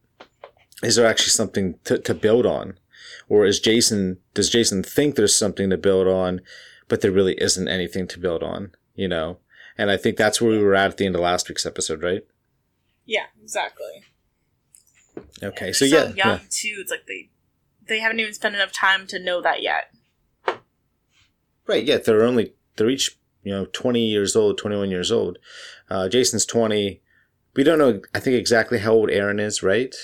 is 0.84 0.98
there 0.98 1.08
actually 1.08 1.30
something 1.30 1.80
to, 1.86 1.98
to 1.98 2.14
build 2.14 2.46
on? 2.46 2.78
Or 3.30 3.46
is 3.46 3.60
jason 3.60 4.20
does 4.34 4.50
jason 4.50 4.84
think 4.84 5.16
there's 5.16 5.36
something 5.36 5.70
to 5.70 5.78
build 5.78 6.08
on 6.08 6.42
but 6.88 7.02
there 7.02 7.12
really 7.12 7.36
isn't 7.42 7.68
anything 7.68 8.08
to 8.08 8.20
build 8.20 8.44
on 8.44 8.72
you 8.96 9.08
know? 9.08 9.38
And 9.78 9.90
i 9.90 9.98
think 9.98 10.18
that's 10.18 10.42
where 10.42 10.52
we 10.52 10.60
were 10.60 10.76
at 10.76 10.92
at 10.92 10.98
the 10.98 11.06
end 11.06 11.16
of 11.16 11.22
last 11.22 11.48
week's 11.48 11.66
episode 11.66 12.04
right? 12.04 12.24
Yeah, 13.06 13.28
exactly. 13.42 14.04
Okay, 15.44 15.72
so 15.74 15.86
yeah, 15.86 16.06
young 16.06 16.16
yeah. 16.16 16.40
too. 16.50 16.76
It's 16.80 16.92
like 16.92 17.06
they 17.08 17.30
they 17.88 18.00
haven't 18.00 18.20
even 18.20 18.34
spent 18.34 18.56
enough 18.56 18.72
time 18.72 19.06
to 19.08 19.20
know 19.20 19.42
that 19.42 19.62
yet. 19.62 19.92
right, 21.68 21.84
yeah, 21.84 21.98
they're 21.98 22.24
only 22.24 22.54
they're 22.76 22.90
each 22.90 23.18
you 23.44 23.52
know 23.52 23.66
twenty 23.66 24.06
years 24.08 24.36
old, 24.36 24.58
twenty 24.58 24.78
one 24.78 24.92
years 24.92 25.12
old. 25.12 25.38
Uh, 25.90 26.08
Jason's 26.10 26.46
twenty. 26.46 27.02
We 27.56 27.64
don't 27.64 27.80
know. 27.80 28.02
I 28.14 28.20
think 28.20 28.36
exactly 28.36 28.80
how 28.80 28.94
old 28.94 29.10
Erin 29.10 29.40
is, 29.40 29.64
right? 29.64 29.96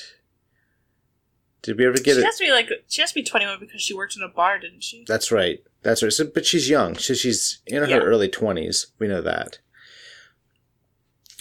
Did 1.61 1.77
we 1.77 1.85
ever 1.85 1.97
get 1.97 2.15
she 2.15 2.21
it? 2.21 2.25
has 2.25 2.37
to 2.37 2.45
be 2.45 2.51
like 2.51 2.69
she 2.87 3.01
has 3.01 3.11
to 3.11 3.15
be 3.15 3.23
twenty 3.23 3.45
one 3.45 3.59
because 3.59 3.81
she 3.81 3.93
worked 3.93 4.15
in 4.15 4.23
a 4.23 4.27
bar, 4.27 4.57
didn't 4.59 4.83
she? 4.83 5.05
That's 5.07 5.31
right. 5.31 5.63
That's 5.83 6.01
right. 6.01 6.11
So, 6.11 6.25
but 6.25 6.45
she's 6.45 6.69
young. 6.69 6.95
So 6.95 7.13
she's 7.13 7.59
in 7.67 7.83
her 7.83 7.89
Yeah. 7.89 7.97
early 7.99 8.29
twenties. 8.29 8.87
We 8.99 9.07
know 9.07 9.21
that. 9.21 9.59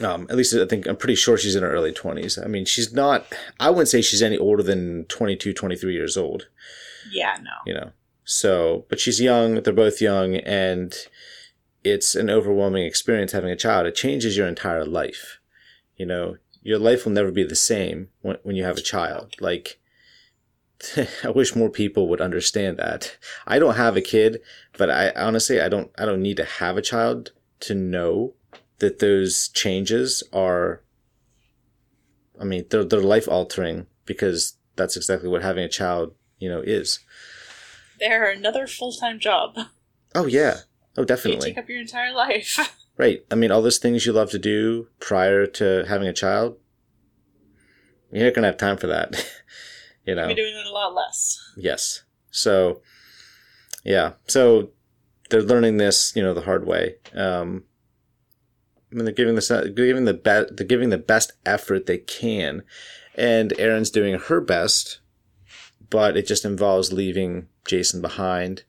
Um, 0.03 0.27
at 0.31 0.37
least 0.37 0.55
I 0.55 0.65
think 0.67 0.87
I'm 0.87 0.97
pretty 0.97 1.15
sure 1.15 1.37
she's 1.37 1.57
in 1.57 1.63
her 1.63 1.71
early 1.71 1.93
twenties. 1.93 2.39
I 2.39 2.47
mean, 2.47 2.65
she's 2.65 2.93
not. 2.93 3.27
I 3.59 3.71
wouldn't 3.71 3.89
say 3.89 4.01
she's 4.01 4.23
any 4.23 4.39
older 4.39 4.63
than 4.63 5.05
22, 5.07 5.53
23 5.53 5.93
years 5.93 6.17
old. 6.17 6.49
Yeah, 7.11 7.37
no. 7.43 7.51
you 7.67 7.75
know. 7.75 7.91
So, 8.25 8.87
but 8.89 9.01
she's 9.01 9.21
young, 9.21 9.63
they're 9.63 9.73
both 9.73 10.01
young, 10.01 10.37
and 10.37 10.95
it's 11.83 12.15
an 12.15 12.31
overwhelming 12.31 12.85
experience 12.85 13.33
having 13.33 13.51
a 13.51 13.57
child. 13.57 13.87
It 13.87 13.95
changes 13.95 14.37
your 14.37 14.47
entire 14.47 14.85
life. 14.85 15.41
You 15.97 16.07
know, 16.07 16.37
your 16.63 16.79
life 16.79 17.05
will 17.05 17.13
never 17.13 17.33
be 17.33 17.45
the 17.45 17.57
same 17.57 18.09
when, 18.21 18.37
when 18.43 18.57
you 18.57 18.65
have 18.65 18.77
a 18.77 18.83
child. 18.83 19.35
Like, 19.41 19.81
I 21.25 21.31
wish 21.31 21.57
more 21.57 21.71
people 21.71 22.09
would 22.09 22.21
understand 22.21 22.77
that. 22.79 23.17
I 23.47 23.59
don't 23.59 23.77
have 23.77 23.97
a 23.97 24.03
kid, 24.03 24.41
but 24.79 24.91
I 24.91 25.11
honestly, 25.11 25.61
I 25.61 25.69
don't, 25.69 25.91
I 25.99 26.05
don't 26.05 26.23
need 26.23 26.37
to 26.37 26.45
have 26.45 26.77
a 26.77 26.83
child 26.83 27.33
to 27.61 27.75
know 27.75 28.35
that 28.81 28.99
those 28.99 29.49
changes 29.49 30.23
are, 30.33 30.83
I 32.41 32.45
mean, 32.45 32.65
they're, 32.71 32.85
they're 32.85 33.01
life 33.01 33.29
altering 33.29 33.87
because 34.05 34.55
that's 34.77 34.97
exactly 34.97 35.29
what 35.29 35.43
having 35.43 35.65
a 35.65 35.69
child, 35.69 36.15
you 36.39 36.49
know, 36.49 36.61
is. 36.61 36.99
They're 37.99 38.31
another 38.31 38.67
full 38.67 38.93
time 38.93 39.19
job. 39.21 39.57
Oh 40.15 40.27
yeah. 40.27 40.61
Oh 40.97 41.03
They 41.03 41.07
definitely. 41.15 41.51
take 41.51 41.59
up 41.59 41.69
your 41.69 41.81
entire 41.81 42.13
life. 42.13 42.77
Right. 42.99 43.25
I 43.31 43.35
mean 43.35 43.51
all 43.51 43.63
those 43.63 43.79
things 43.79 44.05
you 44.05 44.13
love 44.13 44.31
to 44.33 44.39
do 44.39 44.89
prior 44.99 45.47
to 45.47 45.87
having 45.89 46.07
a 46.07 46.13
child. 46.13 46.59
You're 48.13 48.27
not 48.27 48.35
gonna 48.35 48.49
have 48.49 48.59
time 48.59 48.77
for 48.77 48.89
that. 48.89 49.15
you 50.05 50.15
know. 50.15 50.27
You're 50.27 50.35
doing 50.37 50.55
it 50.55 50.67
a 50.67 50.71
lot 50.73 50.95
less. 50.95 51.39
Yes. 51.57 52.03
So 52.31 52.83
yeah. 53.85 54.15
So 54.29 54.73
they're 55.31 55.41
learning 55.41 55.79
this, 55.79 56.15
you 56.15 56.23
know, 56.23 56.35
the 56.35 56.43
hard 56.43 56.67
way. 56.67 56.97
Um 57.15 57.65
I 58.91 58.95
mean, 58.95 59.05
they're 59.05 59.15
giving 59.15 59.39
giving 59.75 60.05
the 60.05 60.15
best, 60.15 60.57
they're 60.57 60.67
giving 60.67 60.91
the 60.91 60.99
best 60.99 61.33
effort 61.47 61.87
they 61.87 61.99
can, 61.99 62.63
and 63.15 63.53
Erin's 63.59 63.91
doing 63.91 64.19
her 64.19 64.41
best, 64.41 65.01
but 65.89 66.17
it 66.17 66.27
just 66.27 66.45
involves 66.45 66.93
leaving 66.93 67.49
Jason 67.67 68.01
behind 68.01 68.65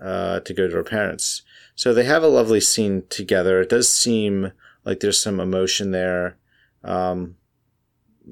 uh, 0.00 0.40
to 0.40 0.52
go 0.52 0.68
to 0.68 0.74
her 0.74 0.84
parents. 0.84 1.42
So 1.74 1.94
they 1.94 2.04
have 2.04 2.22
a 2.22 2.28
lovely 2.28 2.60
scene 2.60 3.04
together. 3.08 3.60
It 3.60 3.70
does 3.70 3.88
seem 3.88 4.52
like 4.84 5.00
there's 5.00 5.20
some 5.20 5.40
emotion 5.40 5.90
there. 5.90 6.36
Um, 6.84 7.36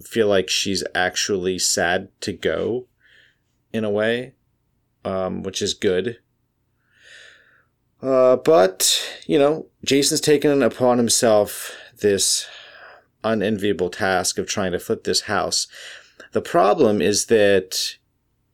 feel 0.02 0.28
like 0.28 0.49
she's 0.49 0.85
actually 0.94 1.59
sad 1.59 2.09
to 2.20 2.32
go, 2.32 2.87
in 3.73 3.85
a 3.85 3.90
way, 3.90 4.35
um, 5.04 5.42
which 5.42 5.62
is 5.62 5.75
good. 5.75 6.18
Uh, 8.02 8.37
but, 8.37 9.02
you 9.26 9.38
know, 9.38 9.66
Jason's 9.85 10.21
taken 10.21 10.62
upon 10.62 10.99
himself 10.99 11.75
this 12.00 12.47
unenviable 13.23 13.90
task 13.90 14.38
of 14.38 14.47
trying 14.47 14.73
to 14.73 14.78
flip 14.78 15.04
this 15.04 15.23
house. 15.23 15.66
The 16.33 16.40
problem 16.40 17.02
is 17.02 17.26
that 17.26 17.97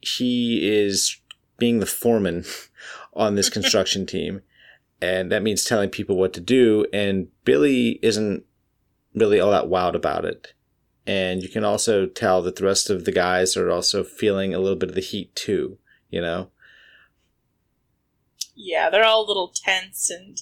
he 0.00 0.68
is 0.68 1.16
being 1.58 1.80
the 1.80 1.86
foreman 1.86 2.44
on 3.14 3.34
this 3.34 3.48
construction 3.48 4.06
team, 4.06 4.42
and 5.00 5.30
that 5.30 5.42
means 5.42 5.64
telling 5.64 5.90
people 5.90 6.16
what 6.16 6.32
to 6.34 6.40
do, 6.40 6.86
and 6.92 7.28
Billy 7.44 8.00
isn't 8.02 8.44
really 9.14 9.40
all 9.40 9.50
that 9.50 9.68
wild 9.68 9.94
about 9.94 10.24
it. 10.24 10.52
And 11.06 11.42
you 11.42 11.48
can 11.48 11.64
also 11.64 12.06
tell 12.06 12.42
that 12.42 12.56
the 12.56 12.64
rest 12.64 12.90
of 12.90 13.04
the 13.04 13.12
guys 13.12 13.56
are 13.56 13.70
also 13.70 14.02
feeling 14.02 14.52
a 14.52 14.58
little 14.58 14.76
bit 14.76 14.88
of 14.88 14.94
the 14.96 15.00
heat 15.00 15.34
too, 15.36 15.78
you 16.10 16.20
know? 16.20 16.50
Yeah, 18.56 18.90
they're 18.90 19.04
all 19.04 19.24
a 19.24 19.28
little 19.28 19.52
tense 19.54 20.10
and 20.10 20.40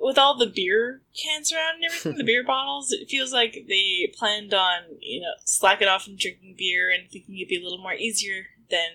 with 0.00 0.18
all 0.18 0.36
the 0.36 0.46
beer 0.46 1.00
cans 1.16 1.52
around 1.52 1.76
and 1.76 1.84
everything, 1.84 2.16
the 2.18 2.24
beer 2.32 2.44
bottles, 2.44 2.92
it 2.92 3.08
feels 3.08 3.32
like 3.32 3.64
they 3.68 4.12
planned 4.18 4.52
on, 4.52 4.82
you 5.00 5.20
know, 5.20 5.32
slacking 5.44 5.88
off 5.88 6.06
and 6.06 6.18
drinking 6.18 6.56
beer 6.58 6.90
and 6.90 7.10
thinking 7.10 7.36
it'd 7.36 7.48
be 7.48 7.56
a 7.58 7.62
little 7.62 7.78
more 7.78 7.94
easier 7.94 8.46
than 8.70 8.90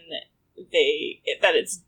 they 0.72 1.22
that 1.42 1.56
it's 1.56 1.82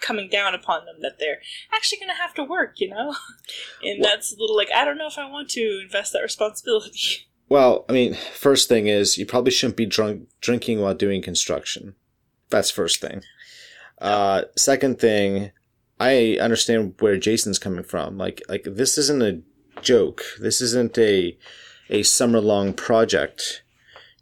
coming 0.00 0.28
down 0.28 0.54
upon 0.54 0.84
them 0.84 0.96
that 1.00 1.18
they're 1.18 1.40
actually 1.74 1.98
going 1.98 2.10
to 2.10 2.14
have 2.22 2.34
to 2.34 2.44
work, 2.44 2.78
you 2.78 2.88
know? 2.88 3.16
And 3.82 4.00
Well- 4.00 4.10
that's 4.10 4.32
a 4.32 4.38
little 4.38 4.56
like 4.56 4.70
I 4.72 4.84
don't 4.84 4.98
know 4.98 5.08
if 5.08 5.18
I 5.18 5.28
want 5.28 5.48
to 5.50 5.80
invest 5.82 6.12
that 6.12 6.22
responsibility. 6.22 6.98
Well, 7.50 7.86
I 7.88 7.94
mean, 7.94 8.12
first 8.34 8.68
thing 8.68 8.88
is 8.88 9.16
you 9.16 9.24
probably 9.24 9.52
shouldn't 9.52 9.78
be 9.78 9.86
drunk 9.86 10.28
drinking 10.42 10.82
while 10.82 10.92
doing 10.92 11.22
construction. 11.22 11.94
That's 12.50 12.70
first 12.70 13.00
thing. 13.00 13.22
Uh, 14.02 14.42
second 14.54 14.98
thing, 15.00 15.52
I 16.00 16.38
understand 16.40 16.94
where 17.00 17.16
Jason's 17.16 17.58
coming 17.58 17.84
from. 17.84 18.18
Like, 18.18 18.42
like 18.48 18.64
this 18.64 18.98
isn't 18.98 19.22
a 19.22 19.40
joke. 19.82 20.22
This 20.40 20.60
isn't 20.60 20.96
a 20.98 21.36
a 21.90 22.02
summer 22.02 22.40
long 22.40 22.74
project. 22.74 23.62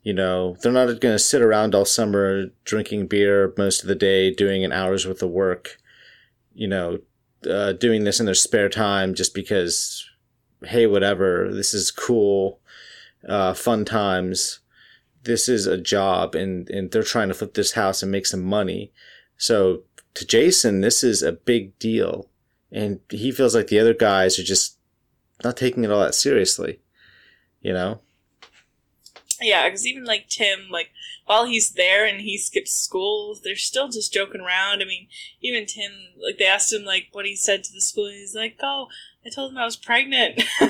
You 0.02 0.12
know, 0.12 0.56
they're 0.60 0.72
not 0.72 0.86
going 1.00 1.14
to 1.14 1.18
sit 1.18 1.42
around 1.42 1.74
all 1.74 1.84
summer 1.84 2.46
drinking 2.64 3.08
beer 3.08 3.52
most 3.58 3.82
of 3.82 3.88
the 3.88 3.96
day, 3.96 4.32
doing 4.32 4.64
an 4.64 4.72
hour's 4.72 5.06
worth 5.06 5.22
of 5.22 5.30
work. 5.30 5.78
You 6.54 6.68
know, 6.68 6.98
uh, 7.48 7.72
doing 7.72 8.04
this 8.04 8.20
in 8.20 8.26
their 8.26 8.34
spare 8.34 8.68
time 8.68 9.14
just 9.14 9.34
because, 9.34 10.08
hey, 10.64 10.86
whatever, 10.86 11.52
this 11.52 11.74
is 11.74 11.90
cool 11.90 12.60
uh, 13.28 13.54
fun 13.54 13.84
times. 13.84 14.60
This 15.24 15.48
is 15.48 15.66
a 15.66 15.76
job, 15.76 16.34
and 16.34 16.70
and 16.70 16.90
they're 16.90 17.02
trying 17.02 17.28
to 17.28 17.34
flip 17.34 17.54
this 17.54 17.72
house 17.72 18.02
and 18.02 18.12
make 18.12 18.26
some 18.26 18.44
money. 18.44 18.92
So 19.36 19.82
to 20.16 20.26
Jason, 20.26 20.80
this 20.80 21.02
is 21.04 21.22
a 21.22 21.32
big 21.32 21.78
deal, 21.78 22.28
and 22.72 23.00
he 23.10 23.30
feels 23.30 23.54
like 23.54 23.68
the 23.68 23.78
other 23.78 23.94
guys 23.94 24.38
are 24.38 24.44
just 24.44 24.76
not 25.44 25.56
taking 25.56 25.84
it 25.84 25.90
all 25.90 26.00
that 26.00 26.14
seriously. 26.14 26.80
You 27.60 27.72
know? 27.72 28.00
Yeah, 29.40 29.66
because 29.68 29.86
even 29.86 30.04
like 30.04 30.28
Tim, 30.28 30.70
like 30.70 30.90
while 31.26 31.44
he's 31.44 31.70
there 31.70 32.06
and 32.06 32.20
he 32.20 32.38
skips 32.38 32.72
school, 32.72 33.38
they're 33.42 33.56
still 33.56 33.88
just 33.88 34.12
joking 34.12 34.40
around. 34.40 34.80
I 34.80 34.86
mean, 34.86 35.08
even 35.42 35.66
Tim, 35.66 35.92
like 36.22 36.38
they 36.38 36.46
asked 36.46 36.72
him 36.72 36.84
like 36.84 37.08
what 37.12 37.26
he 37.26 37.36
said 37.36 37.62
to 37.64 37.72
the 37.72 37.80
school, 37.80 38.06
and 38.06 38.14
he's 38.14 38.34
like, 38.34 38.56
"Oh, 38.62 38.88
I 39.24 39.28
told 39.28 39.52
him 39.52 39.58
I 39.58 39.64
was 39.64 39.76
pregnant. 39.76 40.42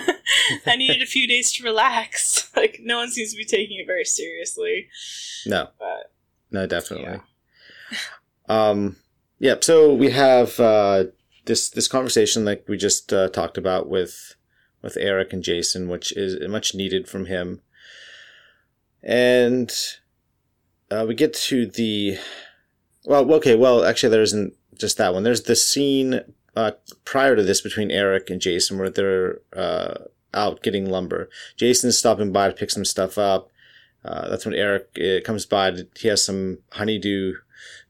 I 0.67 0.77
needed 0.77 1.03
a 1.03 1.07
few 1.07 1.27
days 1.29 1.53
to 1.53 1.65
relax." 1.65 2.45
Like 2.57 2.81
no 2.83 2.97
one 2.97 3.11
seems 3.11 3.33
to 3.33 3.37
be 3.37 3.45
taking 3.45 3.79
it 3.79 3.87
very 3.87 4.07
seriously. 4.07 4.89
No, 5.45 5.69
But 5.79 6.11
no, 6.51 6.67
definitely. 6.67 7.21
Um, 8.49 8.97
yep. 9.39 9.65
So 9.65 9.95
we 9.95 10.11
have 10.11 10.59
uh, 10.61 11.05
this 11.45 11.69
this 11.69 11.89
conversation 11.89 12.45
like 12.45 12.65
we 12.69 12.77
just 12.77 13.13
uh, 13.13 13.29
talked 13.29 13.59
about 13.59 13.89
with 13.89 14.35
with 14.83 14.97
Eric 14.99 15.33
and 15.33 15.43
Jason, 15.43 15.89
which 15.89 16.13
is 16.13 16.37
much 16.49 16.75
needed 16.75 17.09
from 17.09 17.27
him. 17.27 17.61
And 19.03 19.73
uh, 20.91 21.05
we 21.09 21.15
get 21.15 21.35
to 21.35 21.67
the 21.67 22.19
well, 23.07 23.33
okay, 23.35 23.55
well, 23.55 23.85
actually, 23.85 24.11
there 24.11 24.23
isn't 24.23 24.55
just 24.77 24.99
that 24.99 25.15
one. 25.15 25.23
There's 25.23 25.43
the 25.43 25.57
scene 25.57 26.21
uh, 26.57 26.73
prior 27.05 27.37
to 27.37 27.43
this 27.43 27.61
between 27.61 27.91
Eric 27.91 28.31
and 28.31 28.41
Jason 28.41 28.79
where 28.79 28.91
they're 28.91 29.41
uh, 29.55 29.95
out 30.35 30.63
getting 30.63 30.91
lumber. 30.91 31.31
Jason's 31.57 31.97
stopping 31.97 32.33
by 32.33 32.49
to 32.49 32.55
pick 32.55 32.71
some 32.71 32.85
stuff 32.85 33.17
up. 33.17 33.49
Uh, 34.05 34.29
that's 34.29 34.45
when 34.45 34.55
Eric 34.55 34.99
uh, 35.01 35.25
comes 35.25 35.47
by. 35.47 35.71
To, 35.71 35.87
he 35.97 36.09
has 36.09 36.23
some 36.23 36.59
honeydew 36.73 37.35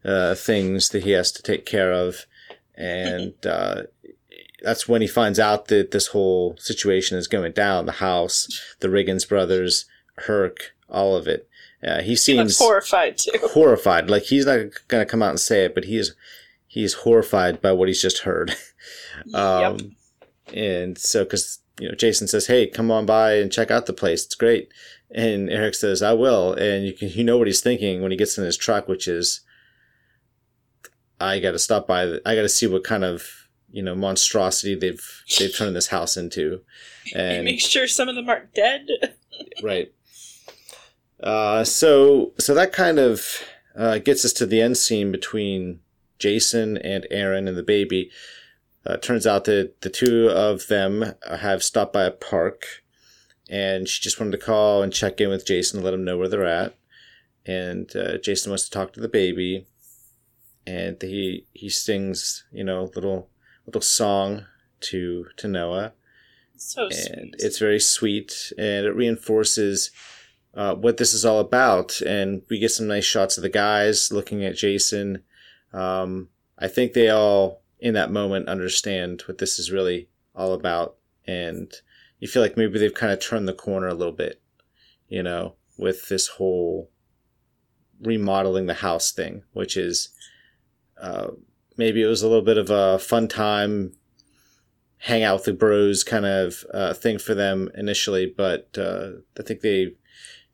uh, 0.06 0.34
things 0.34 0.90
that 0.90 1.02
he 1.02 1.10
has 1.10 1.32
to 1.32 1.42
take 1.42 1.66
care 1.66 1.92
of, 1.92 2.26
and 2.74 3.34
uh, 3.46 3.82
that's 4.62 4.88
when 4.88 5.02
he 5.02 5.08
finds 5.08 5.38
out 5.38 5.68
that 5.68 5.90
this 5.90 6.08
whole 6.08 6.56
situation 6.58 7.18
is 7.18 7.28
going 7.28 7.52
down. 7.52 7.86
The 7.86 7.92
house, 7.92 8.48
the 8.80 8.88
Riggins 8.88 9.28
brothers, 9.28 9.84
Herc, 10.18 10.74
all 10.88 11.16
of 11.16 11.26
it. 11.26 11.48
Uh, 11.86 12.00
he 12.00 12.16
seems 12.16 12.58
horrified 12.58 13.18
too. 13.18 13.32
horrified. 13.42 14.08
Like 14.08 14.24
he's 14.24 14.46
not 14.46 14.58
gonna 14.88 15.06
come 15.06 15.22
out 15.22 15.30
and 15.30 15.40
say 15.40 15.64
it, 15.64 15.74
but 15.74 15.84
he 15.84 15.98
is 15.98 16.14
he 16.66 16.84
is 16.84 16.94
horrified 16.94 17.60
by 17.60 17.72
what 17.72 17.88
he's 17.88 18.02
just 18.02 18.20
heard. 18.20 18.50
um, 19.34 19.78
yep. 19.78 19.80
And 20.54 20.98
so, 20.98 21.24
because 21.24 21.60
you 21.80 21.88
know, 21.88 21.94
Jason 21.94 22.28
says, 22.28 22.46
"Hey, 22.46 22.66
come 22.66 22.90
on 22.90 23.06
by 23.06 23.34
and 23.34 23.52
check 23.52 23.70
out 23.70 23.86
the 23.86 23.92
place. 23.92 24.24
It's 24.24 24.34
great." 24.34 24.72
And 25.10 25.50
Eric 25.50 25.74
says, 25.74 26.02
"I 26.02 26.12
will." 26.14 26.52
And 26.52 26.86
you 26.86 26.92
can 26.92 27.08
you 27.08 27.24
know 27.24 27.38
what 27.38 27.46
he's 27.46 27.60
thinking 27.60 28.02
when 28.02 28.10
he 28.10 28.16
gets 28.16 28.38
in 28.38 28.44
his 28.44 28.56
truck, 28.56 28.88
which 28.88 29.06
is, 29.06 29.40
"I 31.20 31.38
got 31.40 31.52
to 31.52 31.58
stop 31.58 31.86
by. 31.86 32.18
I 32.24 32.34
got 32.34 32.42
to 32.42 32.48
see 32.48 32.66
what 32.66 32.84
kind 32.84 33.04
of 33.04 33.48
you 33.70 33.82
know 33.82 33.94
monstrosity 33.94 34.74
they've 34.74 35.22
they've 35.38 35.54
turned 35.54 35.76
this 35.76 35.88
house 35.88 36.16
into." 36.16 36.62
And 37.14 37.44
make 37.44 37.60
sure 37.60 37.86
some 37.86 38.08
of 38.08 38.16
them 38.16 38.28
aren't 38.28 38.52
dead. 38.52 38.88
right. 39.62 39.92
Uh, 41.20 41.62
so 41.62 42.32
so 42.36 42.52
that 42.52 42.72
kind 42.72 42.98
of 42.98 43.44
uh, 43.76 43.98
gets 43.98 44.24
us 44.24 44.32
to 44.34 44.46
the 44.46 44.60
end 44.60 44.76
scene 44.76 45.12
between 45.12 45.78
Jason 46.18 46.76
and 46.78 47.06
Erin 47.10 47.46
and 47.48 47.56
the 47.56 47.62
baby. 47.62 48.10
Uh, 48.84 48.96
turns 48.96 49.26
out 49.26 49.44
that 49.44 49.80
the 49.80 49.90
two 49.90 50.28
of 50.30 50.68
them 50.68 51.14
have 51.28 51.62
stopped 51.62 51.92
by 51.92 52.04
a 52.04 52.10
park, 52.10 52.66
and 53.48 53.88
she 53.88 54.00
just 54.00 54.20
wanted 54.20 54.32
to 54.32 54.44
call 54.44 54.82
and 54.82 54.92
check 54.92 55.20
in 55.20 55.28
with 55.28 55.46
Jason, 55.46 55.82
let 55.82 55.94
him 55.94 56.04
know 56.04 56.16
where 56.16 56.28
they're 56.28 56.44
at. 56.46 56.76
And 57.44 57.94
uh, 57.96 58.18
Jason 58.18 58.50
wants 58.50 58.64
to 58.64 58.70
talk 58.70 58.92
to 58.92 59.00
the 59.00 59.08
baby, 59.08 59.66
and 60.66 61.00
he 61.00 61.46
he 61.52 61.68
sings 61.68 62.44
you 62.52 62.64
know 62.64 62.90
little 62.94 63.28
little 63.66 63.80
song 63.80 64.44
to 64.80 65.26
to 65.36 65.48
Noah. 65.48 65.92
So 66.56 66.84
and 66.84 66.92
sweet. 66.92 67.34
it's 67.38 67.58
very 67.58 67.80
sweet 67.80 68.52
and 68.56 68.86
it 68.86 68.92
reinforces 68.92 69.90
uh, 70.54 70.74
what 70.74 70.96
this 70.96 71.12
is 71.12 71.24
all 71.24 71.38
about. 71.38 72.00
And 72.00 72.42
we 72.48 72.58
get 72.58 72.70
some 72.70 72.86
nice 72.86 73.04
shots 73.04 73.36
of 73.36 73.42
the 73.42 73.50
guys 73.50 74.10
looking 74.10 74.44
at 74.44 74.56
jason. 74.56 75.22
Um, 75.72 76.28
i 76.58 76.68
think 76.68 76.92
they 76.92 77.10
all 77.10 77.62
in 77.80 77.92
that 77.94 78.10
moment 78.10 78.48
understand 78.48 79.22
what 79.26 79.38
this 79.38 79.58
is 79.58 79.70
really 79.70 80.08
all 80.34 80.54
about. 80.54 80.96
And 81.26 81.70
you 82.18 82.28
feel 82.28 82.42
like 82.42 82.56
maybe 82.56 82.78
they've 82.78 82.94
kind 82.94 83.12
of 83.12 83.20
turned 83.20 83.46
the 83.46 83.52
corner 83.52 83.88
a 83.88 83.94
little 83.94 84.14
bit 84.14 84.40
you 85.08 85.22
know 85.22 85.54
with 85.78 86.08
this 86.08 86.28
whole 86.28 86.90
remodeling 88.00 88.66
the 88.66 88.74
house 88.74 89.12
thing 89.12 89.42
which 89.52 89.76
is 89.76 90.10
uh, 91.00 91.28
maybe 91.76 92.02
it 92.02 92.06
was 92.06 92.22
a 92.22 92.28
little 92.28 92.44
bit 92.44 92.58
of 92.58 92.70
a 92.70 92.98
fun 92.98 93.28
time 93.28 93.92
hang 94.98 95.22
out 95.22 95.36
with 95.36 95.44
the 95.44 95.52
bros 95.52 96.02
kind 96.02 96.26
of 96.26 96.64
uh, 96.72 96.94
thing 96.94 97.18
for 97.18 97.34
them 97.34 97.70
initially, 97.74 98.26
but 98.26 98.76
uh, 98.78 99.10
I 99.38 99.42
think 99.42 99.60
they 99.60 99.94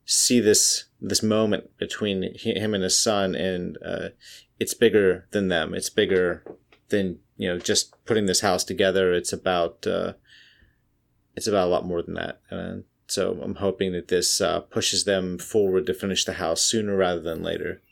see 0.04 0.40
this 0.40 0.84
this 1.00 1.22
moment 1.22 1.76
between 1.78 2.34
him 2.36 2.74
and 2.74 2.84
his 2.84 2.96
son, 2.96 3.34
and 3.34 3.78
uh, 3.84 4.08
it's 4.58 4.74
bigger 4.74 5.26
than 5.30 5.48
them. 5.48 5.74
It's 5.74 5.90
bigger 5.90 6.44
than 6.88 7.18
you 7.36 7.48
know 7.48 7.58
just 7.58 7.94
putting 8.04 8.26
this 8.26 8.40
house 8.40 8.64
together. 8.64 9.12
It's 9.12 9.32
about 9.32 9.86
uh, 9.86 10.14
it's 11.36 11.46
about 11.46 11.68
a 11.68 11.70
lot 11.70 11.86
more 11.86 12.02
than 12.02 12.14
that. 12.14 12.40
And 12.50 12.84
so 13.06 13.38
I'm 13.42 13.56
hoping 13.56 13.92
that 13.92 14.08
this 14.08 14.40
uh, 14.40 14.60
pushes 14.60 15.04
them 15.04 15.38
forward 15.38 15.86
to 15.86 15.94
finish 15.94 16.24
the 16.24 16.34
house 16.34 16.62
sooner 16.62 16.96
rather 16.96 17.20
than 17.20 17.42
later. 17.42 17.82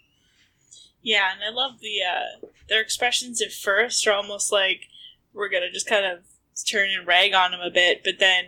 Yeah, 1.03 1.33
and 1.33 1.43
I 1.43 1.51
love 1.51 1.81
the 1.81 2.01
uh, 2.03 2.47
their 2.69 2.81
expressions 2.81 3.41
at 3.41 3.53
first 3.53 4.07
are 4.07 4.13
almost 4.13 4.53
like 4.53 4.89
we're 5.33 5.49
gonna 5.49 5.71
just 5.71 5.89
kind 5.89 6.05
of 6.05 6.21
turn 6.67 6.91
and 6.91 7.07
rag 7.07 7.33
on 7.33 7.53
them 7.53 7.61
a 7.61 7.71
bit, 7.71 8.03
but 8.05 8.19
then 8.19 8.45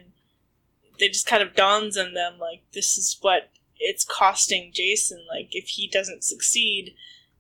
they 0.99 1.09
just 1.09 1.27
kind 1.27 1.43
of 1.43 1.55
dawns 1.55 1.97
on 1.97 2.15
them 2.15 2.35
like 2.39 2.63
this 2.73 2.97
is 2.99 3.17
what 3.21 3.51
it's 3.79 4.05
costing 4.05 4.71
Jason. 4.73 5.25
Like 5.29 5.49
if 5.53 5.69
he 5.69 5.89
doesn't 5.89 6.25
succeed, 6.25 6.95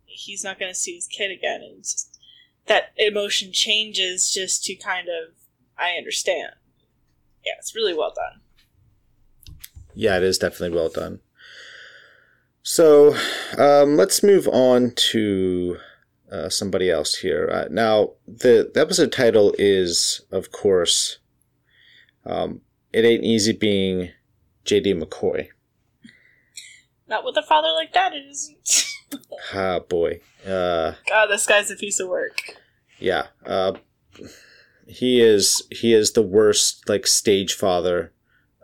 he's 0.05 0.42
not 0.42 0.59
gonna 0.59 0.75
see 0.75 0.94
his 0.94 1.07
kid 1.07 1.31
again. 1.31 1.61
And 1.62 1.83
just, 1.83 2.18
that 2.66 2.92
emotion 2.96 3.53
changes 3.53 4.31
just 4.31 4.64
to 4.64 4.75
kind 4.75 5.09
of 5.09 5.35
I 5.79 5.92
understand. 5.92 6.55
Yeah, 7.44 7.55
it's 7.59 7.75
really 7.75 7.94
well 7.94 8.14
done. 8.14 8.40
Yeah, 9.94 10.16
it 10.16 10.22
is 10.22 10.38
definitely 10.38 10.77
well 10.77 10.88
done. 10.88 11.20
So 12.62 13.16
um, 13.59 13.96
let's 13.96 14.22
move 14.22 14.46
on 14.48 14.92
to 14.94 15.79
uh, 16.31 16.48
somebody 16.48 16.90
else 16.90 17.16
here. 17.16 17.48
Uh, 17.53 17.68
now, 17.70 18.12
the, 18.27 18.70
the 18.72 18.81
episode 18.81 19.12
title 19.12 19.55
is, 19.59 20.22
of 20.31 20.53
course, 20.53 21.18
um, 22.25 22.61
It 22.92 23.05
Ain't 23.05 23.25
Easy 23.25 23.53
Being 23.53 24.11
J.D. 24.64 24.94
McCoy. 24.94 25.48
Not 27.09 27.25
with 27.25 27.37
a 27.37 27.42
father 27.42 27.68
like 27.75 27.92
that, 27.92 28.12
it 28.14 28.25
isn't. 28.31 28.85
Ah, 29.53 29.81
boy. 29.81 30.20
Uh, 30.46 30.92
God, 31.07 31.27
this 31.27 31.44
guy's 31.46 31.70
a 31.70 31.77
piece 31.77 32.01
of 32.01 32.09
work. 32.09 32.57
yeah. 32.98 33.27
Uh, 33.44 33.75
he 34.87 35.20
is 35.20 35.62
he 35.70 35.92
is 35.92 36.12
the 36.12 36.22
worst 36.22 36.88
like 36.88 37.07
stage 37.07 37.53
father. 37.55 38.12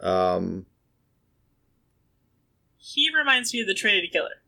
Um, 0.01 0.65
He 2.94 3.11
reminds 3.14 3.53
me 3.53 3.61
of 3.61 3.66
the 3.66 3.74
Trinity 3.74 4.09
Killer. 4.09 4.42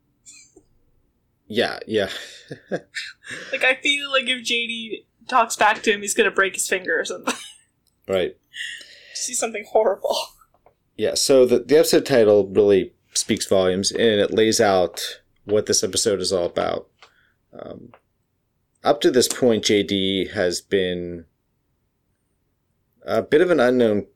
yeah, 1.47 1.77
yeah. 1.85 2.09
Like 3.51 3.63
I 3.63 3.75
feel 3.75 4.11
like 4.11 4.27
if 4.27 4.43
JD 4.43 5.05
talks 5.29 5.55
back 5.55 5.83
to 5.83 5.91
him, 5.91 6.01
he's 6.01 6.15
gonna 6.15 6.31
break 6.31 6.55
his 6.55 6.67
finger 6.67 6.99
or 6.99 7.05
something. 7.05 7.35
right. 8.07 8.35
See 9.13 9.33
something 9.33 9.65
horrible. 9.69 10.17
Yeah, 10.97 11.13
so 11.13 11.45
the, 11.45 11.59
the 11.59 11.77
episode 11.77 12.05
title 12.05 12.47
really 12.47 12.93
speaks 13.13 13.47
volumes 13.47 13.91
and 13.91 14.19
it 14.19 14.33
lays 14.33 14.59
out 14.59 15.21
what 15.45 15.67
this 15.67 15.83
episode 15.83 16.19
is 16.19 16.33
all 16.33 16.45
about. 16.45 16.87
Um, 17.53 17.91
up 18.83 19.01
to 19.01 19.11
this 19.11 19.27
point, 19.27 19.63
JD 19.63 20.31
has 20.31 20.61
been 20.61 21.25
a 23.05 23.21
bit 23.21 23.41
of 23.41 23.51
an 23.51 23.59
unknown 23.59 24.07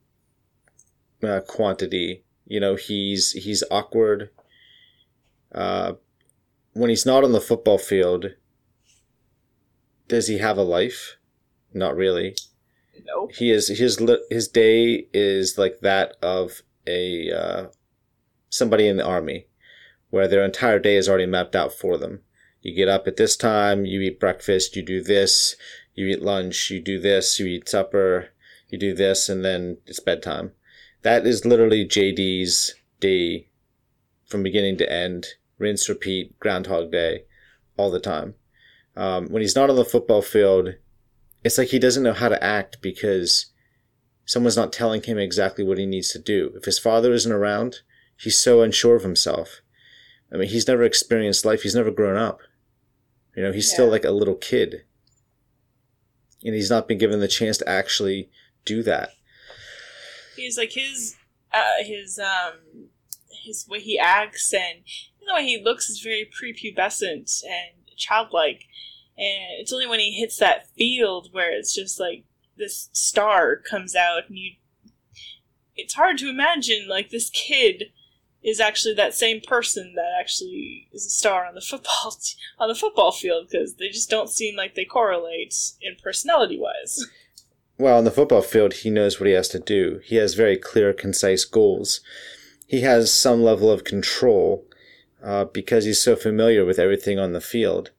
uh, 1.22 1.40
quantity. 1.46 2.24
You 2.46 2.60
know, 2.60 2.76
he's 2.76 3.32
he's 3.32 3.64
awkward. 3.70 4.30
Uh, 5.52 5.94
when 6.72 6.90
he's 6.90 7.06
not 7.06 7.24
on 7.24 7.32
the 7.32 7.40
football 7.40 7.78
field, 7.78 8.34
does 10.08 10.28
he 10.28 10.38
have 10.38 10.58
a 10.58 10.62
life? 10.62 11.16
Not 11.72 11.96
really 11.96 12.34
Nope. 13.04 13.32
he 13.34 13.50
is 13.50 13.68
his 13.68 14.00
his 14.30 14.48
day 14.48 15.06
is 15.12 15.58
like 15.58 15.80
that 15.80 16.16
of 16.22 16.62
a 16.86 17.30
uh, 17.30 17.66
somebody 18.50 18.88
in 18.88 18.96
the 18.96 19.04
army 19.04 19.46
where 20.10 20.28
their 20.28 20.44
entire 20.44 20.78
day 20.78 20.96
is 20.96 21.08
already 21.08 21.26
mapped 21.26 21.56
out 21.56 21.72
for 21.72 21.98
them 21.98 22.22
you 22.62 22.74
get 22.74 22.88
up 22.88 23.06
at 23.06 23.16
this 23.16 23.36
time 23.36 23.84
you 23.84 24.00
eat 24.00 24.20
breakfast 24.20 24.76
you 24.76 24.82
do 24.82 25.02
this 25.02 25.56
you 25.94 26.06
eat 26.06 26.22
lunch 26.22 26.70
you 26.70 26.80
do 26.80 26.98
this 26.98 27.38
you 27.38 27.46
eat 27.46 27.68
supper 27.68 28.28
you 28.68 28.78
do 28.78 28.94
this 28.94 29.28
and 29.28 29.44
then 29.44 29.78
it's 29.86 30.00
bedtime 30.00 30.52
that 31.06 31.26
is 31.26 31.44
literally 31.44 31.84
jd's 31.84 32.74
day 33.00 33.48
from 34.26 34.42
beginning 34.42 34.76
to 34.76 34.90
end 34.92 35.26
rinse 35.58 35.88
repeat 35.88 36.38
groundhog 36.38 36.90
day 36.90 37.22
all 37.76 37.90
the 37.90 38.00
time 38.00 38.34
um, 38.96 39.26
when 39.28 39.42
he's 39.42 39.56
not 39.56 39.70
on 39.70 39.76
the 39.76 39.84
football 39.84 40.22
field 40.22 40.74
it's 41.44 41.58
like 41.58 41.68
he 41.68 41.78
doesn't 41.78 42.02
know 42.02 42.12
how 42.12 42.28
to 42.28 42.42
act 42.42 42.78
because 42.82 43.52
someone's 44.24 44.56
not 44.56 44.72
telling 44.72 45.02
him 45.02 45.16
exactly 45.16 45.64
what 45.64 45.78
he 45.78 45.86
needs 45.86 46.10
to 46.10 46.18
do. 46.18 46.52
If 46.56 46.64
his 46.64 46.78
father 46.78 47.12
isn't 47.12 47.30
around, 47.32 47.82
he's 48.16 48.36
so 48.36 48.62
unsure 48.62 48.96
of 48.96 49.04
himself. 49.04 49.62
I 50.32 50.36
mean, 50.36 50.48
he's 50.48 50.66
never 50.66 50.82
experienced 50.82 51.44
life. 51.44 51.62
He's 51.62 51.76
never 51.76 51.92
grown 51.92 52.16
up. 52.16 52.40
You 53.36 53.44
know, 53.44 53.52
he's 53.52 53.72
still 53.72 53.88
like 53.88 54.04
a 54.04 54.10
little 54.10 54.34
kid. 54.34 54.82
And 56.44 56.54
he's 56.54 56.70
not 56.70 56.88
been 56.88 56.98
given 56.98 57.20
the 57.20 57.28
chance 57.28 57.58
to 57.58 57.68
actually 57.68 58.28
do 58.64 58.82
that. 58.82 59.10
He's 60.36 60.58
like 60.58 60.72
his 60.72 61.16
uh, 61.52 61.82
his 61.84 62.18
um 62.18 62.88
his 63.44 63.66
way 63.68 63.80
he 63.80 63.98
acts 63.98 64.52
and 64.52 64.82
the 65.26 65.34
way 65.34 65.44
he 65.44 65.62
looks 65.62 65.90
is 65.90 66.00
very 66.00 66.28
prepubescent 66.28 67.42
and 67.44 67.86
childlike. 67.96 68.64
And 69.18 69.60
it's 69.60 69.72
only 69.72 69.86
when 69.86 70.00
he 70.00 70.12
hits 70.12 70.38
that 70.38 70.68
field 70.70 71.28
where 71.32 71.50
it's 71.50 71.74
just 71.74 71.98
like 71.98 72.24
this 72.56 72.88
star 72.92 73.56
comes 73.56 73.94
out 73.94 74.28
and 74.28 74.38
you 74.38 74.52
it's 75.74 75.94
hard 75.94 76.16
to 76.18 76.30
imagine 76.30 76.88
like 76.88 77.10
this 77.10 77.28
kid 77.30 77.84
is 78.42 78.60
actually 78.60 78.94
that 78.94 79.12
same 79.12 79.40
person 79.40 79.92
that 79.96 80.12
actually 80.18 80.88
is 80.92 81.04
a 81.04 81.10
star 81.10 81.44
on 81.44 81.54
the 81.54 81.60
football 81.60 82.16
t- 82.22 82.36
on 82.58 82.68
the 82.68 82.74
football 82.74 83.12
field 83.12 83.48
because 83.50 83.74
they 83.74 83.88
just 83.88 84.08
don't 84.08 84.30
seem 84.30 84.56
like 84.56 84.74
they 84.74 84.84
correlate 84.84 85.54
in 85.82 85.96
personality 86.02 86.58
wise. 86.58 87.04
Well, 87.78 87.98
on 87.98 88.04
the 88.04 88.10
football 88.10 88.42
field, 88.42 88.72
he 88.72 88.90
knows 88.90 89.20
what 89.20 89.26
he 89.26 89.34
has 89.34 89.48
to 89.48 89.58
do. 89.58 90.00
He 90.04 90.16
has 90.16 90.34
very 90.34 90.56
clear, 90.56 90.92
concise 90.92 91.44
goals. 91.44 92.00
He 92.66 92.80
has 92.80 93.12
some 93.12 93.42
level 93.42 93.70
of 93.70 93.84
control 93.84 94.66
uh, 95.22 95.44
because 95.44 95.84
he's 95.84 96.00
so 96.00 96.16
familiar 96.16 96.64
with 96.64 96.78
everything 96.78 97.18
on 97.18 97.32
the 97.32 97.40
field. 97.40 97.90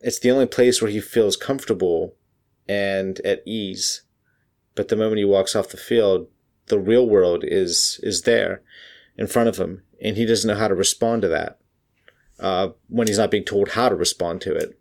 It's 0.00 0.18
the 0.18 0.30
only 0.30 0.46
place 0.46 0.82
where 0.82 0.90
he 0.90 1.00
feels 1.00 1.36
comfortable 1.36 2.14
and 2.68 3.20
at 3.20 3.42
ease. 3.46 4.02
But 4.74 4.88
the 4.88 4.96
moment 4.96 5.18
he 5.18 5.24
walks 5.24 5.56
off 5.56 5.70
the 5.70 5.76
field, 5.76 6.28
the 6.66 6.78
real 6.78 7.08
world 7.08 7.44
is 7.44 8.00
is 8.02 8.22
there 8.22 8.62
in 9.16 9.26
front 9.26 9.48
of 9.48 9.56
him, 9.56 9.82
and 10.02 10.16
he 10.16 10.26
doesn't 10.26 10.48
know 10.48 10.58
how 10.58 10.68
to 10.68 10.74
respond 10.74 11.22
to 11.22 11.28
that 11.28 11.58
uh, 12.38 12.70
when 12.88 13.06
he's 13.06 13.18
not 13.18 13.30
being 13.30 13.44
told 13.44 13.70
how 13.70 13.88
to 13.88 13.94
respond 13.94 14.40
to 14.42 14.54
it. 14.54 14.78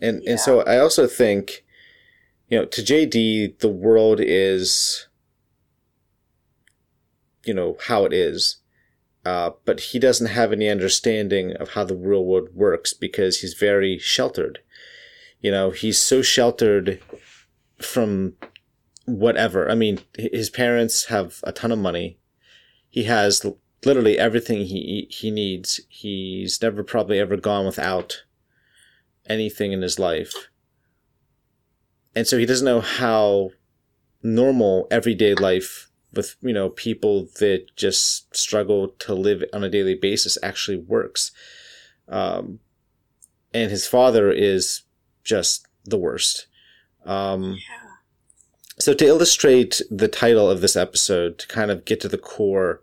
And 0.00 0.22
and 0.24 0.38
so 0.38 0.62
I 0.62 0.78
also 0.78 1.06
think 1.06 1.61
you 2.52 2.58
know, 2.58 2.66
to 2.66 2.82
JD, 2.82 3.60
the 3.60 3.68
world 3.70 4.20
is, 4.20 5.08
you 7.46 7.54
know, 7.54 7.78
how 7.86 8.04
it 8.04 8.12
is. 8.12 8.58
Uh, 9.24 9.52
but 9.64 9.80
he 9.80 9.98
doesn't 9.98 10.26
have 10.26 10.52
any 10.52 10.68
understanding 10.68 11.56
of 11.56 11.70
how 11.70 11.82
the 11.82 11.96
real 11.96 12.22
world 12.22 12.50
works 12.52 12.92
because 12.92 13.40
he's 13.40 13.54
very 13.54 13.96
sheltered. 13.96 14.58
You 15.40 15.50
know, 15.50 15.70
he's 15.70 15.98
so 15.98 16.20
sheltered 16.20 17.00
from 17.78 18.34
whatever. 19.06 19.70
I 19.70 19.74
mean, 19.74 20.00
his 20.18 20.50
parents 20.50 21.06
have 21.06 21.40
a 21.44 21.52
ton 21.52 21.72
of 21.72 21.78
money. 21.78 22.18
He 22.90 23.04
has 23.04 23.46
literally 23.82 24.18
everything 24.18 24.66
he 24.66 25.08
he 25.10 25.30
needs. 25.30 25.80
He's 25.88 26.60
never 26.60 26.84
probably 26.84 27.18
ever 27.18 27.38
gone 27.38 27.64
without 27.64 28.24
anything 29.26 29.72
in 29.72 29.80
his 29.80 29.98
life 29.98 30.50
and 32.14 32.26
so 32.26 32.38
he 32.38 32.46
doesn't 32.46 32.64
know 32.64 32.80
how 32.80 33.50
normal 34.22 34.86
everyday 34.90 35.34
life 35.34 35.88
with 36.12 36.36
you 36.42 36.52
know 36.52 36.68
people 36.68 37.28
that 37.38 37.66
just 37.76 38.34
struggle 38.36 38.88
to 38.88 39.14
live 39.14 39.42
on 39.52 39.64
a 39.64 39.70
daily 39.70 39.94
basis 39.94 40.38
actually 40.42 40.76
works. 40.76 41.32
Um, 42.08 42.60
and 43.54 43.70
his 43.70 43.86
father 43.86 44.30
is 44.30 44.82
just 45.24 45.66
the 45.84 45.98
worst. 45.98 46.46
Um, 47.04 47.58
so 48.78 48.94
to 48.94 49.06
illustrate 49.06 49.80
the 49.90 50.08
title 50.08 50.48
of 50.50 50.60
this 50.60 50.76
episode 50.76 51.38
to 51.38 51.48
kind 51.48 51.70
of 51.70 51.84
get 51.84 52.00
to 52.00 52.08
the 52.08 52.18
core 52.18 52.82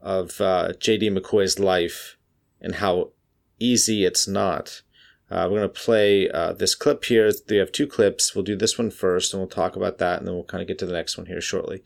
of 0.00 0.40
uh, 0.40 0.72
jd 0.78 1.10
mccoy's 1.10 1.58
life 1.58 2.16
and 2.60 2.76
how 2.76 3.10
easy 3.58 4.04
it's 4.04 4.28
not 4.28 4.82
uh, 5.30 5.48
we're 5.50 5.58
going 5.58 5.62
to 5.62 5.80
play 5.80 6.28
uh, 6.30 6.52
this 6.52 6.74
clip 6.74 7.04
here. 7.06 7.30
We 7.48 7.56
have 7.56 7.72
two 7.72 7.86
clips. 7.86 8.34
We'll 8.34 8.44
do 8.44 8.56
this 8.56 8.78
one 8.78 8.90
first 8.90 9.32
and 9.32 9.40
we'll 9.40 9.48
talk 9.48 9.74
about 9.76 9.98
that 9.98 10.18
and 10.18 10.26
then 10.28 10.34
we'll 10.34 10.44
kind 10.44 10.60
of 10.62 10.68
get 10.68 10.78
to 10.78 10.86
the 10.86 10.92
next 10.92 11.16
one 11.16 11.26
here 11.26 11.40
shortly. 11.40 11.82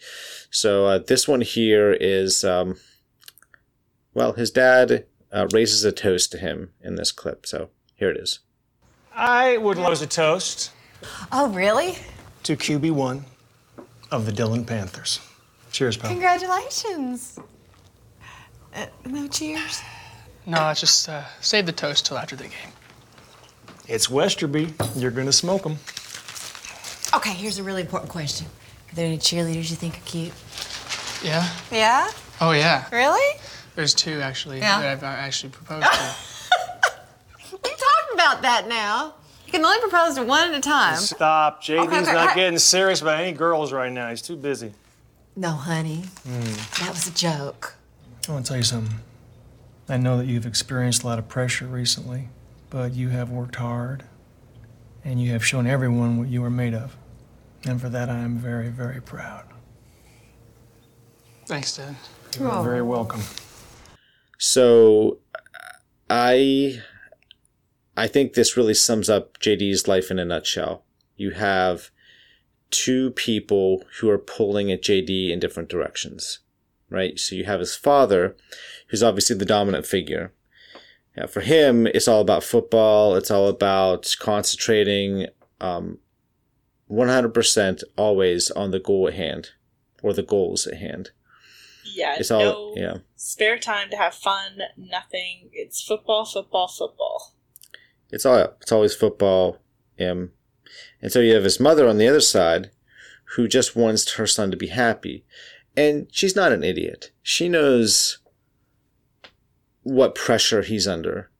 So, 0.50 0.86
uh, 0.86 0.98
this 0.98 1.28
one 1.28 1.40
here 1.40 1.92
is, 1.92 2.44
um, 2.44 2.76
well, 4.14 4.32
his 4.32 4.50
dad 4.50 5.06
uh, 5.32 5.46
raises 5.52 5.84
a 5.84 5.92
toast 5.92 6.32
to 6.32 6.38
him 6.38 6.72
in 6.80 6.96
this 6.96 7.12
clip. 7.12 7.46
So, 7.46 7.70
here 7.94 8.10
it 8.10 8.16
is. 8.16 8.40
I 9.14 9.56
would 9.56 9.78
love 9.78 10.00
a 10.02 10.06
toast 10.06 10.72
Oh, 11.32 11.48
really? 11.50 11.96
to 12.44 12.56
QB1 12.56 13.22
of 14.10 14.26
the 14.26 14.32
Dillon 14.32 14.64
Panthers. 14.64 15.20
Cheers, 15.70 15.96
pal. 15.96 16.10
Congratulations. 16.10 17.38
Uh, 18.74 18.86
no 19.06 19.28
cheers? 19.28 19.82
No, 20.46 20.58
I 20.58 20.74
just 20.74 21.08
uh, 21.08 21.24
save 21.40 21.66
the 21.66 21.72
toast 21.72 22.06
till 22.06 22.16
after 22.16 22.36
the 22.36 22.44
game. 22.44 22.72
It's 23.88 24.08
Westerby. 24.08 24.74
You're 25.00 25.10
gonna 25.10 25.32
smoke 25.32 25.62
them. 25.62 25.78
Okay, 27.14 27.32
here's 27.32 27.58
a 27.58 27.62
really 27.62 27.80
important 27.80 28.10
question. 28.10 28.46
Are 28.92 28.94
there 28.94 29.06
any 29.06 29.18
cheerleaders 29.18 29.70
you 29.70 29.76
think 29.76 29.96
are 29.96 30.00
cute? 30.04 30.32
Yeah? 31.22 31.48
Yeah? 31.72 32.10
Oh, 32.40 32.52
yeah. 32.52 32.84
Really? 32.92 33.40
There's 33.74 33.94
two 33.94 34.20
actually 34.20 34.58
Yeah. 34.58 34.80
that 34.80 34.92
I've 34.92 35.02
uh, 35.02 35.06
actually 35.06 35.50
proposed 35.50 35.86
to. 35.86 36.14
We 37.50 37.70
talked 37.70 38.12
about 38.14 38.42
that 38.42 38.68
now. 38.68 39.14
You 39.46 39.52
can 39.52 39.64
only 39.64 39.80
propose 39.80 40.14
to 40.16 40.22
one 40.22 40.50
at 40.50 40.54
a 40.54 40.60
time. 40.60 40.96
Stop. 40.96 41.62
JD's 41.62 41.86
Okay, 41.86 42.00
okay, 42.02 42.12
not 42.12 42.30
hey. 42.30 42.34
getting 42.34 42.58
serious 42.58 43.00
about 43.00 43.20
any 43.20 43.32
girls 43.32 43.72
right 43.72 43.90
now. 43.90 44.10
He's 44.10 44.20
too 44.22 44.36
busy. 44.36 44.74
No, 45.34 45.50
honey. 45.52 46.04
That 46.26 46.90
was 46.90 47.06
a 47.08 47.10
joke. 47.12 47.74
I 48.28 48.32
want 48.32 48.44
to 48.44 48.48
tell 48.50 48.58
you 48.58 48.62
something. 48.64 48.98
I 49.88 49.96
know 49.96 50.18
that 50.18 50.26
you've 50.26 50.44
experienced 50.46 51.02
a 51.02 51.06
lot 51.06 51.18
of 51.18 51.26
pressure 51.28 51.66
recently, 51.66 52.28
but 52.70 52.94
you 52.94 53.08
have 53.08 53.30
worked 53.30 53.56
hard 53.56 54.04
and 55.04 55.20
you 55.20 55.30
have 55.32 55.44
shown 55.44 55.66
everyone 55.66 56.18
what 56.18 56.28
you 56.28 56.44
are 56.44 56.50
made 56.50 56.74
of. 56.74 56.96
And 57.64 57.80
for 57.80 57.88
that, 57.88 58.08
I 58.08 58.18
am 58.18 58.38
very, 58.38 58.68
very 58.68 59.00
proud. 59.00 59.44
Thanks, 61.46 61.76
Dad. 61.76 61.96
You're 62.38 62.62
very 62.62 62.82
welcome. 62.82 63.22
So, 64.38 65.18
I, 66.10 66.80
I 67.96 68.06
think 68.06 68.34
this 68.34 68.56
really 68.56 68.74
sums 68.74 69.10
up 69.10 69.38
JD's 69.38 69.88
life 69.88 70.10
in 70.10 70.18
a 70.18 70.24
nutshell. 70.24 70.84
You 71.16 71.30
have 71.32 71.90
two 72.70 73.10
people 73.12 73.82
who 73.98 74.10
are 74.10 74.18
pulling 74.18 74.70
at 74.70 74.82
JD 74.82 75.30
in 75.30 75.40
different 75.40 75.68
directions, 75.68 76.40
right? 76.90 77.18
So 77.18 77.34
you 77.34 77.44
have 77.44 77.60
his 77.60 77.74
father, 77.74 78.36
who's 78.88 79.02
obviously 79.02 79.36
the 79.36 79.44
dominant 79.44 79.86
figure. 79.86 80.32
Yeah, 81.18 81.26
for 81.26 81.40
him, 81.40 81.88
it's 81.88 82.06
all 82.06 82.20
about 82.20 82.44
football. 82.44 83.16
It's 83.16 83.30
all 83.30 83.48
about 83.48 84.14
concentrating 84.20 85.26
um, 85.60 85.98
100% 86.88 87.82
always 87.96 88.52
on 88.52 88.70
the 88.70 88.78
goal 88.78 89.08
at 89.08 89.14
hand 89.14 89.50
or 90.00 90.12
the 90.12 90.22
goals 90.22 90.68
at 90.68 90.78
hand. 90.78 91.10
Yeah, 91.92 92.14
It's 92.18 92.30
all, 92.30 92.74
no 92.76 92.80
yeah. 92.80 92.96
spare 93.16 93.58
time 93.58 93.90
to 93.90 93.96
have 93.96 94.14
fun, 94.14 94.60
nothing. 94.76 95.48
It's 95.52 95.82
football, 95.82 96.24
football, 96.24 96.68
football. 96.68 97.34
It's 98.10 98.24
all 98.24 98.54
it's 98.60 98.70
always 98.70 98.94
football. 98.94 99.58
Um, 99.98 100.30
and 101.02 101.10
so 101.10 101.18
you 101.18 101.34
have 101.34 101.44
his 101.44 101.58
mother 101.58 101.88
on 101.88 101.98
the 101.98 102.06
other 102.06 102.20
side, 102.20 102.70
who 103.34 103.48
just 103.48 103.74
wants 103.74 104.12
her 104.12 104.26
son 104.26 104.52
to 104.52 104.56
be 104.56 104.68
happy, 104.68 105.24
and 105.76 106.06
she's 106.12 106.36
not 106.36 106.52
an 106.52 106.62
idiot. 106.62 107.10
She 107.22 107.48
knows 107.48 108.17
what 109.82 110.14
pressure 110.14 110.62
he's 110.62 110.88
under, 110.88 111.30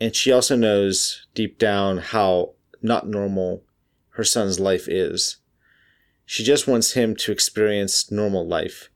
and 0.00 0.14
she 0.14 0.32
also 0.32 0.56
knows 0.56 1.26
deep 1.34 1.58
down 1.58 1.98
how 1.98 2.52
not 2.80 3.06
normal 3.06 3.62
her 4.10 4.24
son's 4.24 4.58
life 4.58 4.88
is. 4.88 5.36
She 6.24 6.44
just 6.44 6.66
wants 6.66 6.92
him 6.92 7.14
to 7.16 7.32
experience 7.32 8.10
normal 8.10 8.46
life, 8.46 8.90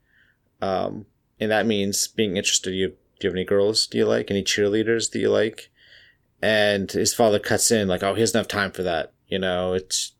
um, 0.61 1.07
and 1.39 1.51
that 1.51 1.67
means 1.67 2.09
being 2.09 2.37
interested. 2.37 2.73
You, 2.73 2.89
do 2.89 2.95
you 3.23 3.29
have 3.29 3.35
any 3.35 3.45
girls? 3.45 3.87
Do 3.87 3.99
you 3.99 4.07
like 4.07 4.31
any 4.31 4.43
cheerleaders? 4.43 5.11
Do 5.11 5.19
you 5.19 5.31
like? 5.31 5.71
and 6.43 6.91
his 6.93 7.15
father 7.15 7.39
cuts 7.39 7.71
in 7.71 7.89
like 7.89 8.03
oh 8.03 8.15
he 8.15 8.21
doesn't 8.21 8.39
have 8.39 8.49
time 8.49 8.71
for 8.71 8.83
that 8.83 9.13
you 9.29 9.39
know 9.39 9.73
it's 9.73 10.13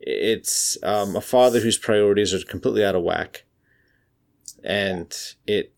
it's 0.00 0.76
um, 0.82 1.16
a 1.16 1.20
father 1.20 1.60
whose 1.60 1.78
priorities 1.78 2.34
are 2.34 2.44
completely 2.44 2.84
out 2.84 2.94
of 2.94 3.02
whack 3.02 3.44
and 4.62 5.34
it 5.46 5.72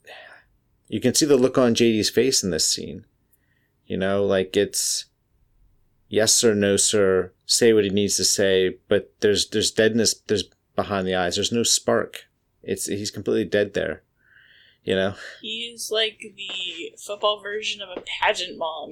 you 0.88 1.00
can 1.00 1.14
see 1.14 1.26
the 1.26 1.36
look 1.36 1.58
on 1.58 1.74
jd's 1.74 2.10
face 2.10 2.42
in 2.42 2.50
this 2.50 2.68
scene. 2.68 3.04
You 3.86 3.96
know 3.96 4.24
like 4.24 4.56
it's 4.56 5.06
yes 6.08 6.32
sir 6.32 6.54
no 6.54 6.76
sir 6.76 7.32
say 7.46 7.72
what 7.72 7.84
he 7.84 7.90
needs 7.90 8.16
to 8.16 8.24
say 8.24 8.76
but 8.88 9.12
there's 9.20 9.48
there's 9.48 9.70
deadness 9.70 10.14
there's 10.26 10.44
behind 10.74 11.06
the 11.06 11.14
eyes. 11.14 11.36
There's 11.36 11.52
no 11.52 11.62
spark. 11.62 12.24
It's 12.62 12.86
he's 12.86 13.10
completely 13.10 13.44
dead 13.44 13.74
there 13.74 14.02
you 14.86 14.94
know? 14.94 15.14
He's 15.42 15.90
like 15.90 16.18
the 16.20 16.96
football 16.96 17.42
version 17.42 17.82
of 17.82 17.88
a 17.90 18.02
pageant 18.20 18.56
mom, 18.56 18.90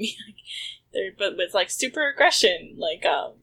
but 1.19 1.37
with 1.39 1.55
like 1.55 1.71
super 1.71 2.09
aggression. 2.09 2.75
Like, 2.77 3.07
um, 3.07 3.35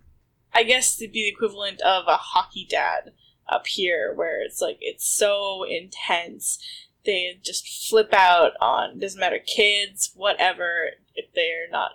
I 0.54 0.64
guess 0.64 0.98
to 0.98 1.08
be 1.08 1.24
the 1.24 1.30
equivalent 1.30 1.82
of 1.82 2.04
a 2.08 2.18
hockey 2.18 2.68
dad 2.70 3.14
up 3.50 3.66
here, 3.66 4.14
where 4.14 4.44
it's 4.44 4.62
like 4.62 4.78
it's 4.82 5.08
so 5.08 5.64
intense. 5.64 6.60
They 7.06 7.40
just 7.42 7.90
flip 7.90 8.14
out 8.14 8.54
on 8.62 9.00
doesn't 9.00 9.20
matter 9.20 9.40
kids, 9.40 10.12
whatever. 10.16 10.92
If 11.16 11.34
they're 11.34 11.70
not 11.70 11.92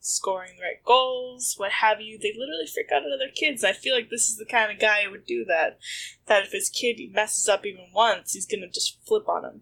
scoring 0.00 0.52
the 0.56 0.62
right 0.62 0.84
goals, 0.84 1.54
what 1.56 1.72
have 1.72 2.00
you, 2.00 2.18
they 2.18 2.32
literally 2.36 2.66
freak 2.66 2.90
out 2.92 3.02
at 3.02 3.12
other 3.12 3.30
kids. 3.32 3.64
I 3.64 3.72
feel 3.72 3.94
like 3.94 4.10
this 4.10 4.28
is 4.28 4.36
the 4.36 4.44
kind 4.44 4.72
of 4.72 4.78
guy 4.78 5.04
who 5.04 5.12
would 5.12 5.26
do 5.26 5.44
that. 5.46 5.78
That 6.26 6.44
if 6.44 6.52
his 6.52 6.68
kid 6.68 7.00
messes 7.12 7.48
up 7.48 7.64
even 7.64 7.86
once, 7.94 8.32
he's 8.32 8.46
gonna 8.46 8.68
just 8.68 8.98
flip 9.06 9.28
on 9.28 9.44
him. 9.44 9.60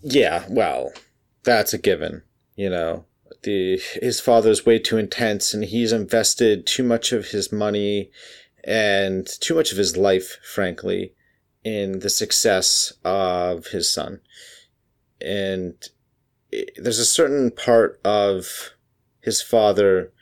Yeah, 0.00 0.44
well, 0.50 0.92
that's 1.44 1.72
a 1.72 1.78
given. 1.78 2.22
You 2.56 2.70
know, 2.70 3.06
the 3.42 3.80
his 4.00 4.20
father's 4.20 4.66
way 4.66 4.78
too 4.78 4.98
intense, 4.98 5.54
and 5.54 5.64
he's 5.64 5.92
invested 5.92 6.66
too 6.66 6.82
much 6.82 7.12
of 7.12 7.28
his 7.28 7.50
money 7.50 8.10
and 8.62 9.26
too 9.40 9.54
much 9.54 9.72
of 9.72 9.78
his 9.78 9.96
life, 9.96 10.38
frankly, 10.42 11.13
in 11.64 12.00
the 12.00 12.10
success 12.10 12.92
of 13.04 13.68
his 13.68 13.88
son. 13.88 14.20
And 15.20 15.74
there's 16.76 16.98
a 16.98 17.06
certain 17.06 17.50
part 17.50 18.00
of 18.04 18.74
his 19.20 19.42
father 19.42 20.12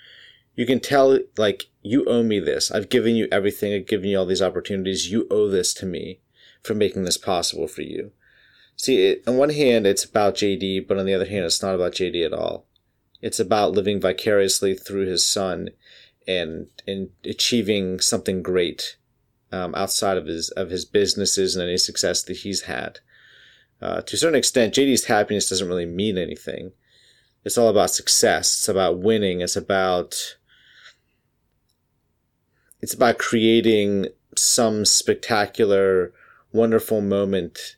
you 0.54 0.66
can 0.66 0.80
tell 0.80 1.18
like 1.36 1.64
you 1.82 2.04
owe 2.04 2.22
me 2.22 2.38
this. 2.38 2.70
I've 2.70 2.88
given 2.88 3.16
you 3.16 3.28
everything. 3.32 3.72
I've 3.72 3.86
given 3.86 4.10
you 4.10 4.18
all 4.18 4.26
these 4.26 4.42
opportunities. 4.42 5.10
You 5.10 5.26
owe 5.30 5.48
this 5.48 5.72
to 5.74 5.86
me 5.86 6.20
for 6.62 6.74
making 6.74 7.04
this 7.04 7.18
possible 7.18 7.66
for 7.66 7.82
you. 7.82 8.12
See 8.76 9.06
it, 9.06 9.22
on 9.26 9.36
one 9.36 9.50
hand 9.50 9.86
it's 9.86 10.04
about 10.04 10.34
jd 10.34 10.86
but 10.86 10.98
on 10.98 11.06
the 11.06 11.14
other 11.14 11.26
hand 11.26 11.44
it's 11.44 11.62
not 11.62 11.74
about 11.74 11.92
jd 11.92 12.24
at 12.24 12.32
all. 12.32 12.66
It's 13.20 13.38
about 13.38 13.72
living 13.72 14.00
vicariously 14.00 14.74
through 14.74 15.06
his 15.06 15.24
son 15.24 15.70
and 16.26 16.68
and 16.86 17.10
achieving 17.24 18.00
something 18.00 18.42
great 18.42 18.96
um, 19.52 19.74
outside 19.74 20.16
of 20.16 20.26
his 20.26 20.50
of 20.50 20.70
his 20.70 20.84
businesses 20.84 21.54
and 21.54 21.62
any 21.62 21.78
success 21.78 22.22
that 22.24 22.38
he's 22.38 22.62
had. 22.62 23.00
Uh, 23.80 24.00
to 24.00 24.14
a 24.14 24.18
certain 24.18 24.38
extent 24.38 24.74
jd's 24.74 25.04
happiness 25.04 25.48
doesn't 25.48 25.68
really 25.68 25.86
mean 25.86 26.16
anything. 26.16 26.72
It's 27.44 27.58
all 27.58 27.68
about 27.68 27.90
success. 27.90 28.52
It's 28.52 28.68
about 28.68 28.98
winning. 28.98 29.40
It's 29.40 29.56
about 29.56 30.36
it's 32.80 32.94
about 32.94 33.18
creating 33.18 34.08
some 34.36 34.84
spectacular, 34.84 36.12
wonderful 36.52 37.00
moment 37.00 37.76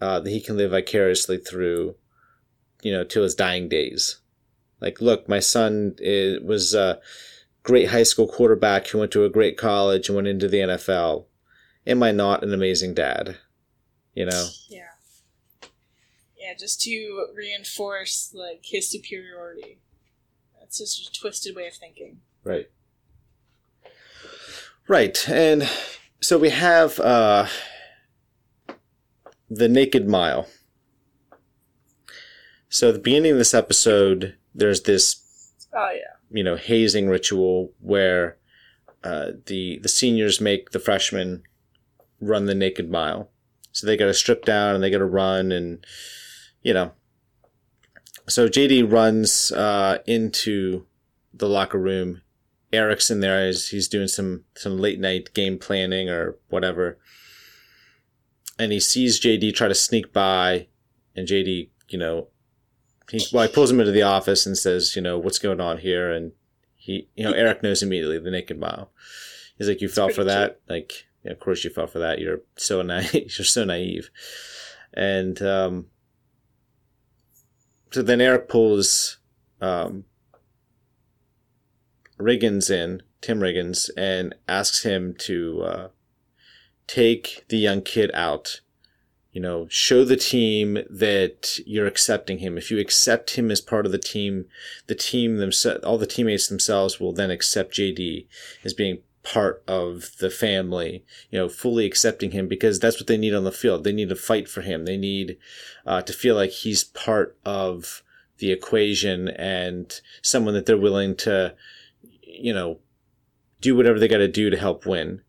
uh, 0.00 0.20
that 0.20 0.30
he 0.30 0.40
can 0.40 0.56
live 0.56 0.72
vicariously 0.72 1.38
through, 1.38 1.94
you 2.82 2.92
know, 2.92 3.04
till 3.04 3.22
his 3.22 3.34
dying 3.34 3.68
days. 3.68 4.18
Like, 4.80 5.00
look, 5.00 5.28
my 5.28 5.38
son 5.38 5.94
is, 5.98 6.40
was 6.42 6.74
a 6.74 7.00
great 7.62 7.90
high 7.90 8.02
school 8.02 8.26
quarterback 8.26 8.88
who 8.88 8.98
went 8.98 9.12
to 9.12 9.24
a 9.24 9.30
great 9.30 9.56
college 9.56 10.08
and 10.08 10.16
went 10.16 10.28
into 10.28 10.48
the 10.48 10.58
NFL. 10.58 11.26
Am 11.86 12.02
I 12.02 12.12
not 12.12 12.42
an 12.42 12.52
amazing 12.52 12.94
dad? 12.94 13.36
You 14.14 14.26
know? 14.26 14.48
Yeah. 14.68 14.82
Yeah, 16.36 16.54
just 16.58 16.80
to 16.82 17.28
reinforce 17.34 18.34
like 18.34 18.62
his 18.64 18.88
superiority. 18.88 19.78
That's 20.58 20.78
just 20.78 21.08
a 21.08 21.20
twisted 21.20 21.54
way 21.54 21.66
of 21.66 21.74
thinking. 21.74 22.20
Right. 22.44 22.68
Right. 24.88 25.28
And 25.28 25.68
so 26.20 26.38
we 26.38 26.50
have 26.50 26.98
uh, 26.98 27.46
the 29.48 29.68
Naked 29.68 30.08
Mile. 30.08 30.48
So 32.68 32.88
at 32.88 32.94
the 32.94 33.00
beginning 33.00 33.32
of 33.32 33.38
this 33.38 33.54
episode, 33.54 34.36
there's 34.54 34.82
this, 34.82 35.52
Oh 35.74 35.90
yeah. 35.94 36.16
You 36.32 36.42
know, 36.42 36.56
hazing 36.56 37.08
ritual 37.08 37.72
where 37.80 38.36
uh, 39.04 39.32
the 39.46 39.78
the 39.82 39.88
seniors 39.88 40.40
make 40.40 40.70
the 40.70 40.78
freshmen 40.78 41.42
run 42.20 42.46
the 42.46 42.54
Naked 42.54 42.90
Mile. 42.90 43.30
So 43.72 43.86
they 43.86 43.96
got 43.96 44.06
to 44.06 44.14
strip 44.14 44.44
down 44.44 44.74
and 44.74 44.84
they 44.84 44.90
got 44.90 44.98
to 44.98 45.04
run 45.04 45.50
and, 45.50 45.84
you 46.62 46.74
know. 46.74 46.92
So 48.28 48.48
JD 48.48 48.92
runs 48.92 49.50
uh, 49.50 49.98
into 50.06 50.86
the 51.32 51.48
locker 51.48 51.78
room 51.78 52.20
Eric's 52.72 53.10
in 53.10 53.20
there 53.20 53.46
as 53.46 53.68
he's 53.68 53.86
doing 53.86 54.08
some 54.08 54.44
some 54.54 54.78
late 54.78 54.98
night 54.98 55.34
game 55.34 55.58
planning 55.58 56.08
or 56.08 56.36
whatever, 56.48 56.98
and 58.58 58.72
he 58.72 58.80
sees 58.80 59.20
JD 59.20 59.54
try 59.54 59.68
to 59.68 59.74
sneak 59.74 60.12
by, 60.12 60.68
and 61.14 61.28
JD, 61.28 61.68
you 61.88 61.98
know, 61.98 62.28
he 63.10 63.24
well, 63.32 63.46
he 63.46 63.52
pulls 63.52 63.70
him 63.70 63.80
into 63.80 63.92
the 63.92 64.02
office 64.02 64.46
and 64.46 64.56
says, 64.56 64.96
you 64.96 65.02
know, 65.02 65.18
what's 65.18 65.38
going 65.38 65.60
on 65.60 65.78
here, 65.78 66.10
and 66.10 66.32
he, 66.76 67.08
you 67.14 67.24
know, 67.24 67.32
Eric 67.32 67.62
knows 67.62 67.82
immediately 67.82 68.18
the 68.18 68.30
naked 68.30 68.58
mile. 68.58 68.90
He's 69.56 69.68
like, 69.68 69.80
you 69.80 69.88
fell 69.88 70.08
for 70.08 70.24
that, 70.24 70.60
like, 70.68 71.06
yeah, 71.24 71.32
of 71.32 71.40
course 71.40 71.62
you 71.62 71.70
fell 71.70 71.86
for 71.86 71.98
that. 71.98 72.18
You're 72.18 72.40
so 72.56 72.82
naive. 72.82 73.14
You're 73.38 73.44
so 73.44 73.64
naive, 73.64 74.10
and 74.94 75.40
um, 75.42 75.86
so 77.92 78.02
then 78.02 78.22
Eric 78.22 78.48
pulls 78.48 79.18
um, 79.60 80.04
Riggins 82.18 82.70
in, 82.70 83.02
Tim 83.20 83.40
Riggins, 83.40 83.90
and 83.96 84.34
asks 84.48 84.82
him 84.82 85.14
to 85.20 85.62
uh, 85.62 85.88
take 86.86 87.44
the 87.48 87.58
young 87.58 87.82
kid 87.82 88.10
out. 88.14 88.61
You 89.32 89.40
know, 89.40 89.66
show 89.70 90.04
the 90.04 90.16
team 90.16 90.78
that 90.90 91.58
you're 91.64 91.86
accepting 91.86 92.38
him. 92.38 92.58
If 92.58 92.70
you 92.70 92.78
accept 92.78 93.30
him 93.30 93.50
as 93.50 93.62
part 93.62 93.86
of 93.86 93.92
the 93.92 93.98
team, 93.98 94.44
the 94.88 94.94
team 94.94 95.38
themselves, 95.38 95.82
all 95.84 95.96
the 95.96 96.06
teammates 96.06 96.48
themselves 96.48 97.00
will 97.00 97.14
then 97.14 97.30
accept 97.30 97.74
JD 97.74 98.26
as 98.62 98.74
being 98.74 98.98
part 99.22 99.62
of 99.66 100.16
the 100.18 100.30
family, 100.30 101.04
you 101.30 101.38
know, 101.38 101.48
fully 101.48 101.86
accepting 101.86 102.32
him 102.32 102.48
because 102.48 102.80
that's 102.80 102.98
what 102.98 103.06
they 103.06 103.16
need 103.16 103.34
on 103.34 103.44
the 103.44 103.52
field. 103.52 103.84
They 103.84 103.92
need 103.92 104.08
to 104.08 104.16
fight 104.16 104.48
for 104.48 104.60
him. 104.60 104.84
They 104.84 104.96
need 104.96 105.38
uh, 105.86 106.02
to 106.02 106.12
feel 106.12 106.34
like 106.34 106.50
he's 106.50 106.84
part 106.84 107.36
of 107.44 108.02
the 108.38 108.50
equation 108.50 109.28
and 109.28 110.00
someone 110.20 110.54
that 110.54 110.66
they're 110.66 110.76
willing 110.76 111.14
to, 111.16 111.54
you 112.22 112.52
know, 112.52 112.80
do 113.60 113.76
whatever 113.76 113.98
they 113.98 114.08
got 114.08 114.18
to 114.18 114.28
do 114.28 114.50
to 114.50 114.56
help 114.56 114.84
win. 114.84 115.22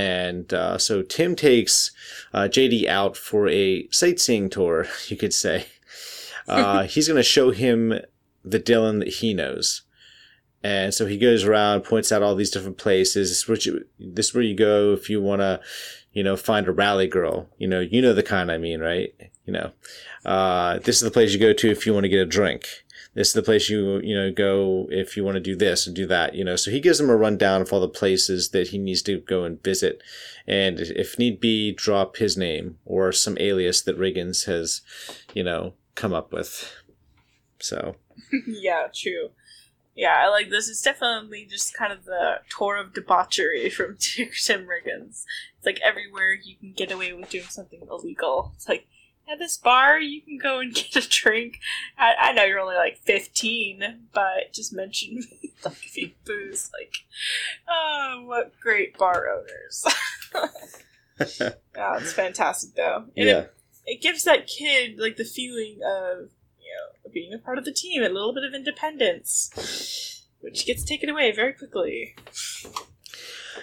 And 0.00 0.54
uh, 0.54 0.78
so 0.78 1.02
Tim 1.02 1.36
takes 1.36 1.90
uh, 2.32 2.48
JD 2.50 2.86
out 2.86 3.18
for 3.18 3.48
a 3.48 3.86
sightseeing 3.90 4.48
tour, 4.48 4.86
you 5.08 5.16
could 5.16 5.34
say. 5.34 5.66
Uh, 6.48 6.82
he's 6.82 7.06
going 7.06 7.16
to 7.16 7.22
show 7.22 7.52
him 7.52 8.00
the 8.44 8.58
Dillon 8.58 8.98
that 8.98 9.06
he 9.06 9.32
knows. 9.32 9.82
And 10.64 10.92
so 10.92 11.06
he 11.06 11.16
goes 11.16 11.44
around, 11.44 11.82
points 11.82 12.10
out 12.10 12.24
all 12.24 12.34
these 12.34 12.50
different 12.50 12.76
places. 12.76 13.28
This 13.28 13.42
is 13.42 13.48
where 13.48 13.58
you, 13.58 13.84
this 14.00 14.28
is 14.28 14.34
where 14.34 14.42
you 14.42 14.56
go 14.56 14.92
if 14.92 15.08
you 15.08 15.22
want 15.22 15.42
to, 15.42 15.60
you 16.12 16.24
know, 16.24 16.36
find 16.36 16.66
a 16.66 16.72
rally 16.72 17.06
girl. 17.06 17.48
You 17.58 17.68
know, 17.68 17.78
you 17.78 18.02
know 18.02 18.14
the 18.14 18.24
kind 18.24 18.50
I 18.50 18.58
mean, 18.58 18.80
right? 18.80 19.14
You 19.46 19.52
know, 19.52 19.70
uh, 20.24 20.80
this 20.80 20.96
is 20.96 21.02
the 21.02 21.12
place 21.12 21.32
you 21.32 21.38
go 21.38 21.52
to 21.52 21.70
if 21.70 21.86
you 21.86 21.94
want 21.94 22.04
to 22.04 22.08
get 22.08 22.18
a 22.18 22.26
drink. 22.26 22.66
This 23.20 23.28
is 23.28 23.34
the 23.34 23.42
place 23.42 23.68
you, 23.68 24.00
you 24.00 24.14
know, 24.14 24.32
go 24.32 24.86
if 24.88 25.14
you 25.14 25.24
want 25.24 25.34
to 25.34 25.40
do 25.40 25.54
this 25.54 25.86
and 25.86 25.94
do 25.94 26.06
that, 26.06 26.34
you 26.34 26.42
know. 26.42 26.56
So 26.56 26.70
he 26.70 26.80
gives 26.80 26.98
him 26.98 27.10
a 27.10 27.16
rundown 27.18 27.60
of 27.60 27.70
all 27.70 27.78
the 27.78 27.86
places 27.86 28.48
that 28.52 28.68
he 28.68 28.78
needs 28.78 29.02
to 29.02 29.20
go 29.20 29.44
and 29.44 29.62
visit. 29.62 30.02
And 30.46 30.80
if 30.80 31.18
need 31.18 31.38
be, 31.38 31.70
drop 31.70 32.16
his 32.16 32.38
name 32.38 32.78
or 32.86 33.12
some 33.12 33.36
alias 33.38 33.82
that 33.82 33.98
Riggins 33.98 34.46
has, 34.46 34.80
you 35.34 35.44
know, 35.44 35.74
come 35.96 36.14
up 36.14 36.32
with. 36.32 36.72
So, 37.58 37.96
yeah, 38.46 38.86
true. 38.90 39.32
Yeah, 39.94 40.16
I 40.18 40.28
like 40.28 40.48
this. 40.48 40.70
It's 40.70 40.80
definitely 40.80 41.44
just 41.44 41.76
kind 41.76 41.92
of 41.92 42.06
the 42.06 42.36
tour 42.48 42.78
of 42.78 42.94
debauchery 42.94 43.68
from 43.76 43.98
Tim 43.98 44.30
Riggins. 44.66 45.24
It's 45.58 45.66
like 45.66 45.80
everywhere 45.84 46.32
you 46.32 46.56
can 46.56 46.72
get 46.72 46.90
away 46.90 47.12
with 47.12 47.28
doing 47.28 47.44
something 47.44 47.82
illegal. 47.90 48.52
It's 48.56 48.66
like 48.66 48.86
at 49.30 49.38
this 49.38 49.56
bar 49.56 49.98
you 49.98 50.20
can 50.22 50.38
go 50.38 50.58
and 50.60 50.74
get 50.74 50.96
a 50.96 51.08
drink. 51.08 51.60
I, 51.96 52.14
I 52.18 52.32
know 52.32 52.44
you're 52.44 52.60
only 52.60 52.76
like 52.76 52.98
15, 52.98 54.08
but 54.12 54.52
just 54.52 54.72
mention 54.72 55.16
me. 55.16 55.52
They'll 55.62 55.74
you 55.94 56.10
booze. 56.24 56.70
Like, 56.78 56.94
oh, 57.68 58.22
what 58.26 58.52
great 58.60 58.96
bar 58.96 59.28
owners. 59.28 59.84
yeah, 61.76 61.98
it's 61.98 62.12
fantastic 62.12 62.74
though. 62.74 63.04
And 63.16 63.28
yeah. 63.28 63.38
it, 63.38 63.54
it 63.86 64.02
gives 64.02 64.24
that 64.24 64.46
kid 64.46 64.98
like 64.98 65.16
the 65.16 65.24
feeling 65.24 65.80
of 65.84 66.30
you 66.58 66.72
know 66.74 67.10
being 67.12 67.34
a 67.34 67.38
part 67.38 67.58
of 67.58 67.64
the 67.64 67.72
team, 67.72 68.02
a 68.02 68.08
little 68.08 68.32
bit 68.32 68.44
of 68.44 68.54
independence, 68.54 70.24
which 70.40 70.66
gets 70.66 70.82
taken 70.82 71.10
away 71.10 71.30
very 71.30 71.52
quickly. 71.52 72.16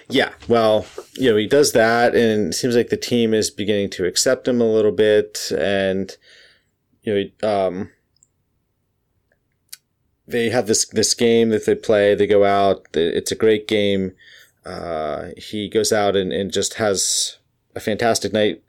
Yeah, 0.10 0.34
well, 0.48 0.86
you 1.14 1.32
know, 1.32 1.38
he 1.38 1.48
does 1.48 1.74
that, 1.74 2.16
and 2.16 2.50
it 2.50 2.54
seems 2.54 2.76
like 2.76 2.90
the 2.90 2.98
team 2.98 3.34
is 3.34 3.50
beginning 3.50 3.90
to 3.92 4.06
accept 4.06 4.48
him 4.48 4.62
a 4.62 4.72
little 4.72 4.92
bit, 4.92 5.52
and 5.58 6.16
you 7.04 7.32
know, 7.42 7.50
um, 7.50 7.92
they 10.28 10.50
have 10.50 10.68
this 10.68 10.86
this 10.90 11.14
game 11.14 11.50
that 11.50 11.66
they 11.66 11.76
play. 11.76 12.16
They 12.16 12.28
go 12.28 12.44
out. 12.44 12.86
It's 12.94 13.32
a 13.32 13.36
great 13.36 13.68
game. 13.68 14.14
Uh, 14.66 15.30
he 15.38 15.70
goes 15.70 15.94
out 15.94 16.16
and, 16.18 16.34
and 16.34 16.52
just 16.52 16.74
has 16.76 17.38
a 17.76 17.80
fantastic 17.80 18.34
night. 18.34 18.62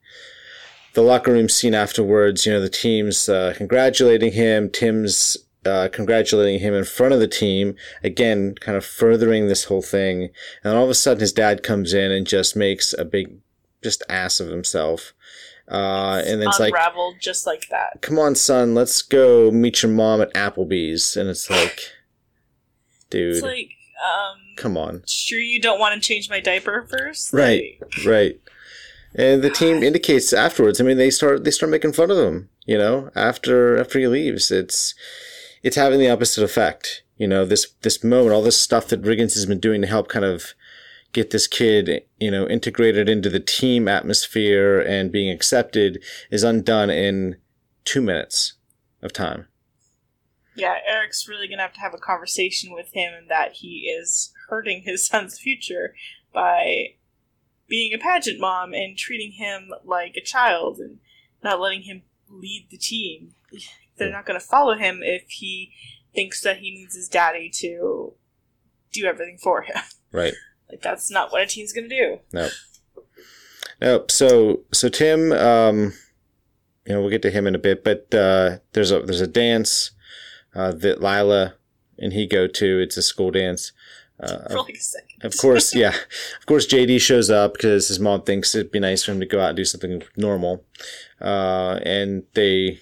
The 0.95 1.03
locker 1.03 1.33
room 1.33 1.49
scene 1.49 1.75
afterwards, 1.75 2.47
you 2.47 2.53
know, 2.53 2.61
the 2.61 2.69
team's 2.69 3.29
uh, 3.29 3.55
congratulating 3.57 4.33
him. 4.33 4.71
Tim's 4.71 5.37
uh, 5.65 5.89
congratulating 5.93 6.61
him 6.61 6.75
in 6.75 6.85
front 6.85 7.15
of 7.15 7.21
the 7.21 7.29
team, 7.29 7.75
again, 8.03 8.55
kind 8.61 8.77
of 8.77 8.85
furthering 8.85 9.49
this 9.49 9.65
whole 9.65 9.83
thing. 9.83 10.23
And 10.23 10.31
then 10.65 10.77
all 10.77 10.85
of 10.85 10.91
a 10.91 10.95
sudden, 10.95 11.21
his 11.21 11.33
dad 11.33 11.63
comes 11.63 11.93
in 11.93 12.11
and 12.11 12.27
just 12.27 12.57
makes 12.57 12.93
a 12.97 13.05
big, 13.05 13.39
just 13.83 14.03
ass 14.09 14.41
of 14.41 14.49
himself. 14.49 15.13
Uh, 15.71 16.23
and 16.25 16.41
then 16.41 16.49
it's 16.49 16.59
like, 16.61 16.73
Unraveled 16.73 17.17
just 17.21 17.47
like 17.47 17.69
that. 17.69 18.01
come 18.01 18.19
on, 18.19 18.35
son, 18.35 18.75
let's 18.75 19.03
go 19.03 19.51
meet 19.51 19.83
your 19.83 19.93
mom 19.93 20.23
at 20.23 20.33
Applebee's. 20.33 21.17
And 21.17 21.29
it's 21.29 21.51
like, 21.51 21.81
dude, 23.11 23.35
It's 23.35 23.43
like, 23.43 23.71
um, 24.03 24.39
come 24.57 24.77
on. 24.79 25.03
sure 25.07 25.39
you 25.41 25.61
don't 25.61 25.79
want 25.79 25.95
to 25.95 26.01
change 26.01 26.31
my 26.31 26.41
diaper 26.41 26.87
first, 26.89 27.33
Right, 27.35 27.77
Like, 27.81 28.07
right. 28.07 28.41
And 29.15 29.43
the 29.43 29.51
team 29.51 29.83
indicates 29.83 30.33
afterwards. 30.33 30.81
I 30.81 30.85
mean, 30.85 30.99
they 30.99 31.11
start 31.11 31.43
they 31.43 31.51
start 31.51 31.71
making 31.71 31.95
fun 31.95 32.11
of 32.11 32.19
him. 32.19 32.51
You 32.67 32.77
know, 32.79 33.11
after 33.15 33.77
after 33.79 33.99
he 33.99 34.07
leaves, 34.07 34.51
it's 34.51 34.95
it's 35.63 35.77
having 35.77 35.99
the 35.99 36.11
opposite 36.11 36.45
effect. 36.45 37.03
You 37.17 37.27
know, 37.27 37.45
this 37.45 37.73
this 37.83 38.05
moment, 38.05 38.33
all 38.33 38.43
this 38.43 38.61
stuff 38.61 38.89
that 38.89 39.03
Riggins 39.03 39.35
has 39.35 39.47
been 39.47 39.61
doing 39.61 39.81
to 39.81 39.89
help 39.89 40.09
kind 40.09 40.25
of 40.25 40.55
get 41.13 41.31
this 41.31 41.47
kid, 41.47 42.03
you 42.19 42.31
know, 42.31 42.47
integrated 42.47 43.09
into 43.09 43.31
the 43.31 43.41
team 43.41 43.89
atmosphere 43.89 44.79
and 44.81 45.11
being 45.11 45.31
accepted 45.31 46.03
is 46.31 46.43
undone 46.43 46.91
in 46.91 47.37
two 47.85 48.03
minutes 48.03 48.55
of 49.03 49.13
time. 49.13 49.49
Yeah, 50.55 50.77
Eric's 50.87 51.29
really 51.29 51.49
gonna 51.49 51.63
have 51.63 51.73
to 51.75 51.81
have 51.81 51.95
a 51.95 51.99
conversation 51.99 52.73
with 52.73 52.93
him 52.93 53.15
and 53.15 53.29
that 53.31 53.55
he 53.55 53.89
is 53.89 54.33
hurting 54.49 54.83
his 54.83 55.05
son's 55.07 55.39
future 55.39 55.95
by 56.33 56.95
being 57.69 57.93
a 57.93 57.99
pageant 57.99 58.41
mom 58.41 58.73
and 58.73 58.97
treating 58.97 59.33
him 59.33 59.71
like 59.85 60.17
a 60.17 60.25
child 60.25 60.79
and 60.79 60.99
not 61.43 61.61
letting 61.61 61.83
him 61.83 62.03
lead 62.29 62.67
the 62.71 62.79
team. 62.79 63.35
They're 63.99 64.13
not 64.13 64.27
gonna 64.27 64.41
follow 64.41 64.75
him 64.75 65.01
if 65.03 65.25
he 65.29 65.73
thinks 66.15 66.41
that 66.43 66.59
he 66.59 66.71
needs 66.71 66.95
his 66.95 67.09
daddy 67.09 67.51
to 67.57 68.15
do 68.93 69.05
everything 69.07 69.39
for 69.43 69.63
him. 69.63 69.77
Right. 70.11 70.33
Like 70.71 70.81
that's 70.81 71.11
not 71.11 71.33
what 71.33 71.43
a 71.43 71.47
team's 71.47 71.75
gonna 71.75 71.87
do. 71.89 72.21
Nope. 72.33 72.53
Nope. 73.81 74.11
So 74.11 74.61
so 74.73 74.89
Tim, 74.89 75.33
um, 75.33 75.93
you 76.87 76.95
know, 76.95 77.01
we'll 77.03 77.11
get 77.11 77.21
to 77.23 77.31
him 77.31 77.47
in 77.47 77.55
a 77.55 77.59
bit, 77.59 77.85
but 77.85 78.13
uh, 78.15 78.59
there's 78.73 78.91
a 78.91 79.01
there's 79.01 79.21
a 79.21 79.27
dance 79.27 79.91
uh, 80.55 80.73
that 80.73 81.03
Lyla 81.03 81.55
and 81.99 82.15
he 82.15 82.27
go 82.27 82.47
to. 82.47 82.81
It's 82.81 82.97
a 82.97 83.03
school 83.03 83.31
dance. 83.31 83.73
Uh, 84.21 84.49
For 84.49 84.59
like 84.61 84.75
a 84.75 84.81
second. 84.81 85.25
of 85.25 85.37
course, 85.37 85.75
yeah. 85.75 85.95
Of 86.41 86.47
course, 86.47 86.67
JD 86.67 87.01
shows 87.01 87.29
up 87.31 87.53
because 87.53 87.89
his 87.89 88.01
mom 88.01 88.23
thinks 88.23 88.55
it'd 88.55 88.73
be 88.73 88.81
nice 88.81 89.05
for 89.05 89.13
him 89.13 89.21
to 89.21 89.27
go 89.27 89.41
out 89.41 89.51
and 89.51 89.57
do 89.57 89.65
something 89.65 90.03
normal, 90.17 90.65
uh, 91.21 91.79
and 91.85 92.25
they 92.35 92.81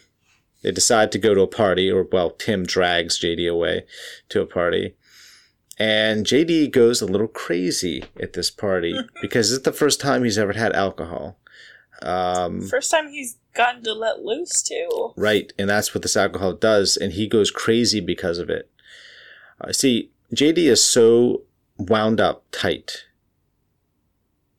they 0.62 0.72
decide 0.72 1.12
to 1.12 1.18
go 1.18 1.34
to 1.34 1.42
a 1.42 1.46
party, 1.46 1.90
or 1.90 2.06
well, 2.10 2.30
Tim 2.30 2.64
drags 2.64 3.18
JD 3.20 3.50
away 3.50 3.84
to 4.30 4.40
a 4.40 4.46
party, 4.46 4.96
and 5.78 6.26
JD 6.26 6.72
goes 6.72 7.00
a 7.00 7.06
little 7.06 7.28
crazy 7.28 8.04
at 8.20 8.32
this 8.32 8.50
party 8.50 8.98
because 9.22 9.52
it's 9.52 9.64
the 9.64 9.72
first 9.72 10.00
time 10.00 10.24
he's 10.24 10.38
ever 10.38 10.54
had 10.54 10.72
alcohol. 10.74 11.38
Um, 12.02 12.62
First 12.62 12.90
time 12.90 13.08
he's 13.08 13.38
gotten 13.54 13.82
to 13.84 13.94
let 13.94 14.20
loose 14.20 14.62
too. 14.62 15.12
Right, 15.16 15.52
and 15.58 15.68
that's 15.68 15.94
what 15.94 16.02
this 16.02 16.16
alcohol 16.16 16.52
does, 16.52 16.96
and 16.96 17.12
he 17.12 17.26
goes 17.26 17.50
crazy 17.50 18.00
because 18.00 18.38
of 18.38 18.50
it. 18.50 18.70
Uh, 19.60 19.72
see, 19.72 20.10
JD 20.34 20.58
is 20.58 20.82
so 20.82 21.42
wound 21.78 22.20
up 22.20 22.44
tight. 22.50 23.04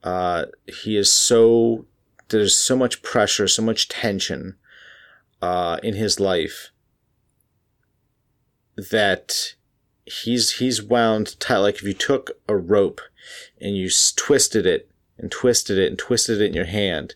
Uh, 0.03 0.45
he 0.67 0.95
is 0.95 1.12
so 1.12 1.86
there's 2.29 2.55
so 2.55 2.75
much 2.75 3.01
pressure, 3.01 3.47
so 3.47 3.62
much 3.62 3.88
tension 3.88 4.55
uh, 5.41 5.80
in 5.84 5.95
his 5.95 6.19
life 6.19 6.71
that 8.76 9.56
he's 10.06 10.54
he's 10.54 10.82
wound 10.82 11.39
tight. 11.39 11.58
Like 11.58 11.76
if 11.76 11.84
you 11.84 11.93
took 11.93 12.32
a 12.47 12.56
rope 12.56 13.02
and 13.60 13.76
you 13.76 13.89
twisted 14.15 14.65
it 14.65 14.89
and 15.17 15.32
twisted 15.32 15.78
it 15.78 15.88
and 15.88 15.97
twisted 15.97 16.41
it 16.41 16.47
in 16.47 16.54
your 16.54 16.65
hand, 16.65 17.15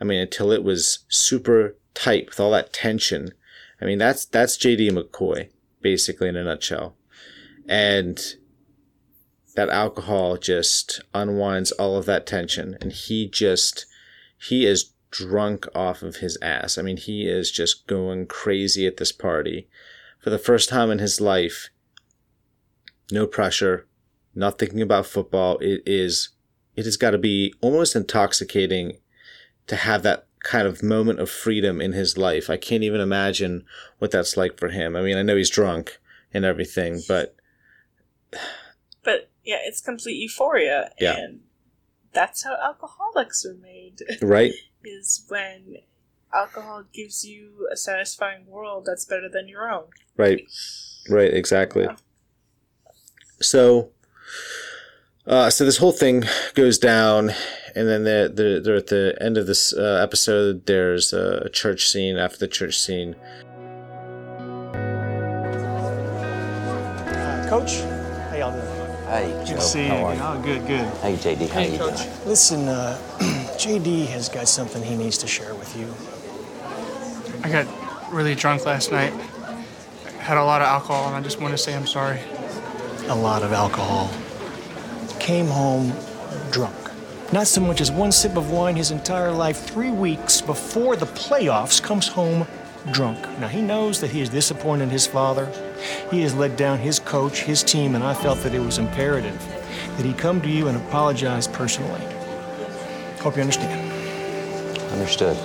I 0.00 0.04
mean, 0.04 0.20
until 0.20 0.52
it 0.52 0.62
was 0.62 1.00
super 1.08 1.76
tight 1.94 2.28
with 2.28 2.40
all 2.40 2.52
that 2.52 2.72
tension. 2.72 3.32
I 3.80 3.84
mean, 3.84 3.98
that's 3.98 4.24
that's 4.24 4.56
JD 4.56 4.90
McCoy 4.90 5.48
basically 5.80 6.28
in 6.28 6.36
a 6.36 6.44
nutshell, 6.44 6.96
and 7.68 8.20
that 9.54 9.68
alcohol 9.68 10.36
just 10.36 11.00
unwinds 11.14 11.72
all 11.72 11.96
of 11.96 12.06
that 12.06 12.26
tension, 12.26 12.76
and 12.80 12.92
he 12.92 13.28
just 13.28 13.86
he 14.40 14.66
is 14.66 14.90
drunk 15.10 15.66
off 15.74 16.02
of 16.02 16.16
his 16.16 16.38
ass. 16.42 16.78
I 16.78 16.82
mean, 16.82 16.96
he 16.96 17.26
is 17.26 17.50
just 17.50 17.86
going 17.86 18.26
crazy 18.26 18.86
at 18.86 18.96
this 18.96 19.12
party 19.12 19.68
for 20.20 20.30
the 20.30 20.38
first 20.38 20.68
time 20.68 20.90
in 20.90 20.98
his 20.98 21.20
life. 21.20 21.70
No 23.10 23.26
pressure, 23.26 23.86
not 24.34 24.58
thinking 24.58 24.82
about 24.82 25.06
football. 25.06 25.58
It 25.58 25.82
is 25.86 26.30
it 26.76 26.84
has 26.84 26.96
got 26.96 27.10
to 27.10 27.18
be 27.18 27.54
almost 27.60 27.96
intoxicating 27.96 28.98
to 29.66 29.76
have 29.76 30.02
that 30.02 30.26
kind 30.44 30.66
of 30.66 30.82
moment 30.82 31.18
of 31.18 31.28
freedom 31.28 31.80
in 31.80 31.92
his 31.92 32.16
life. 32.16 32.48
I 32.48 32.56
can't 32.56 32.84
even 32.84 33.00
imagine 33.00 33.64
what 33.98 34.10
that's 34.10 34.36
like 34.36 34.58
for 34.58 34.68
him. 34.68 34.94
I 34.94 35.02
mean, 35.02 35.16
I 35.16 35.22
know 35.22 35.36
he's 35.36 35.50
drunk 35.50 35.98
and 36.32 36.44
everything, 36.44 37.00
but 37.08 37.34
But 39.02 39.30
yeah, 39.44 39.58
it's 39.64 39.80
complete 39.80 40.16
euphoria. 40.16 40.92
Yeah. 41.00 41.16
And 41.16 41.40
that's 42.12 42.44
how 42.44 42.56
alcoholics 42.62 43.44
are 43.44 43.54
made. 43.54 44.00
right? 44.22 44.52
is 44.84 45.24
when 45.28 45.78
alcohol 46.32 46.84
gives 46.92 47.24
you 47.24 47.68
a 47.72 47.76
satisfying 47.76 48.46
world 48.46 48.84
that's 48.86 49.04
better 49.04 49.28
than 49.28 49.48
your 49.48 49.70
own. 49.70 49.84
Right. 50.16 50.42
Right, 51.08 51.32
exactly. 51.32 51.84
Yeah. 51.84 51.96
So 53.40 53.90
uh, 55.26 55.50
so 55.50 55.64
this 55.64 55.76
whole 55.78 55.92
thing 55.92 56.24
goes 56.54 56.78
down 56.78 57.30
and 57.74 57.86
then 57.88 58.04
they're, 58.04 58.28
they're, 58.28 58.60
they're 58.60 58.76
at 58.76 58.86
the 58.88 59.16
end 59.20 59.36
of 59.38 59.46
this 59.46 59.72
uh, 59.72 60.00
episode 60.02 60.64
there's 60.66 61.12
a 61.12 61.48
church 61.50 61.88
scene 61.88 62.16
after 62.16 62.38
the 62.38 62.48
church 62.48 62.78
scene 62.78 63.14
Coach, 67.48 67.80
how 67.80 68.36
y'all 68.36 68.52
doing? 68.52 69.06
Hey, 69.06 69.32
Good 69.46 69.54
to 69.56 69.60
see 69.62 69.84
you. 69.84 69.88
How 69.88 70.04
are 70.04 70.14
you? 70.14 70.20
Oh, 70.22 70.42
good, 70.44 70.66
good. 70.66 70.84
Hey, 71.00 71.14
JD. 71.14 71.48
How 71.48 71.60
Hey, 71.60 71.72
you 71.72 71.78
Coach. 71.78 71.96
doing? 71.96 72.10
Listen, 72.26 72.68
uh, 72.68 72.98
JD 73.58 74.06
has 74.06 74.28
got 74.28 74.46
something 74.46 74.84
he 74.84 74.96
needs 74.96 75.18
to 75.18 75.26
share 75.26 75.52
with 75.52 75.76
you. 75.76 75.92
I 77.42 77.50
got 77.50 77.66
really 78.12 78.36
drunk 78.36 78.64
last 78.64 78.92
night. 78.92 79.12
Had 80.20 80.36
a 80.36 80.44
lot 80.44 80.62
of 80.62 80.68
alcohol, 80.68 81.08
and 81.08 81.16
I 81.16 81.20
just 81.20 81.40
want 81.40 81.54
to 81.54 81.58
say 81.58 81.74
I'm 81.74 81.86
sorry. 81.86 82.20
A 83.08 83.16
lot 83.16 83.42
of 83.42 83.52
alcohol. 83.52 84.10
Came 85.18 85.46
home 85.46 85.92
drunk. 86.52 86.76
Not 87.32 87.48
so 87.48 87.60
much 87.60 87.80
as 87.80 87.90
one 87.90 88.12
sip 88.12 88.36
of 88.36 88.52
wine 88.52 88.76
his 88.76 88.92
entire 88.92 89.32
life, 89.32 89.58
three 89.58 89.90
weeks 89.90 90.40
before 90.40 90.94
the 90.94 91.06
playoffs, 91.06 91.82
comes 91.82 92.06
home 92.06 92.46
drunk. 92.92 93.18
Now, 93.40 93.48
he 93.48 93.60
knows 93.60 94.00
that 94.00 94.10
he 94.10 94.20
has 94.20 94.28
disappointed 94.28 94.88
his 94.88 95.08
father. 95.08 95.50
He 96.12 96.22
has 96.22 96.32
let 96.32 96.56
down 96.56 96.78
his 96.78 97.00
coach, 97.00 97.42
his 97.42 97.64
team, 97.64 97.96
and 97.96 98.04
I 98.04 98.14
felt 98.14 98.38
that 98.44 98.54
it 98.54 98.60
was 98.60 98.78
imperative 98.78 99.36
that 99.96 100.06
he 100.06 100.12
come 100.12 100.40
to 100.42 100.48
you 100.48 100.68
and 100.68 100.76
apologize 100.76 101.48
personally. 101.48 102.00
Hope 103.20 103.36
you 103.36 103.42
understand. 103.42 103.92
Understood. 104.92 105.36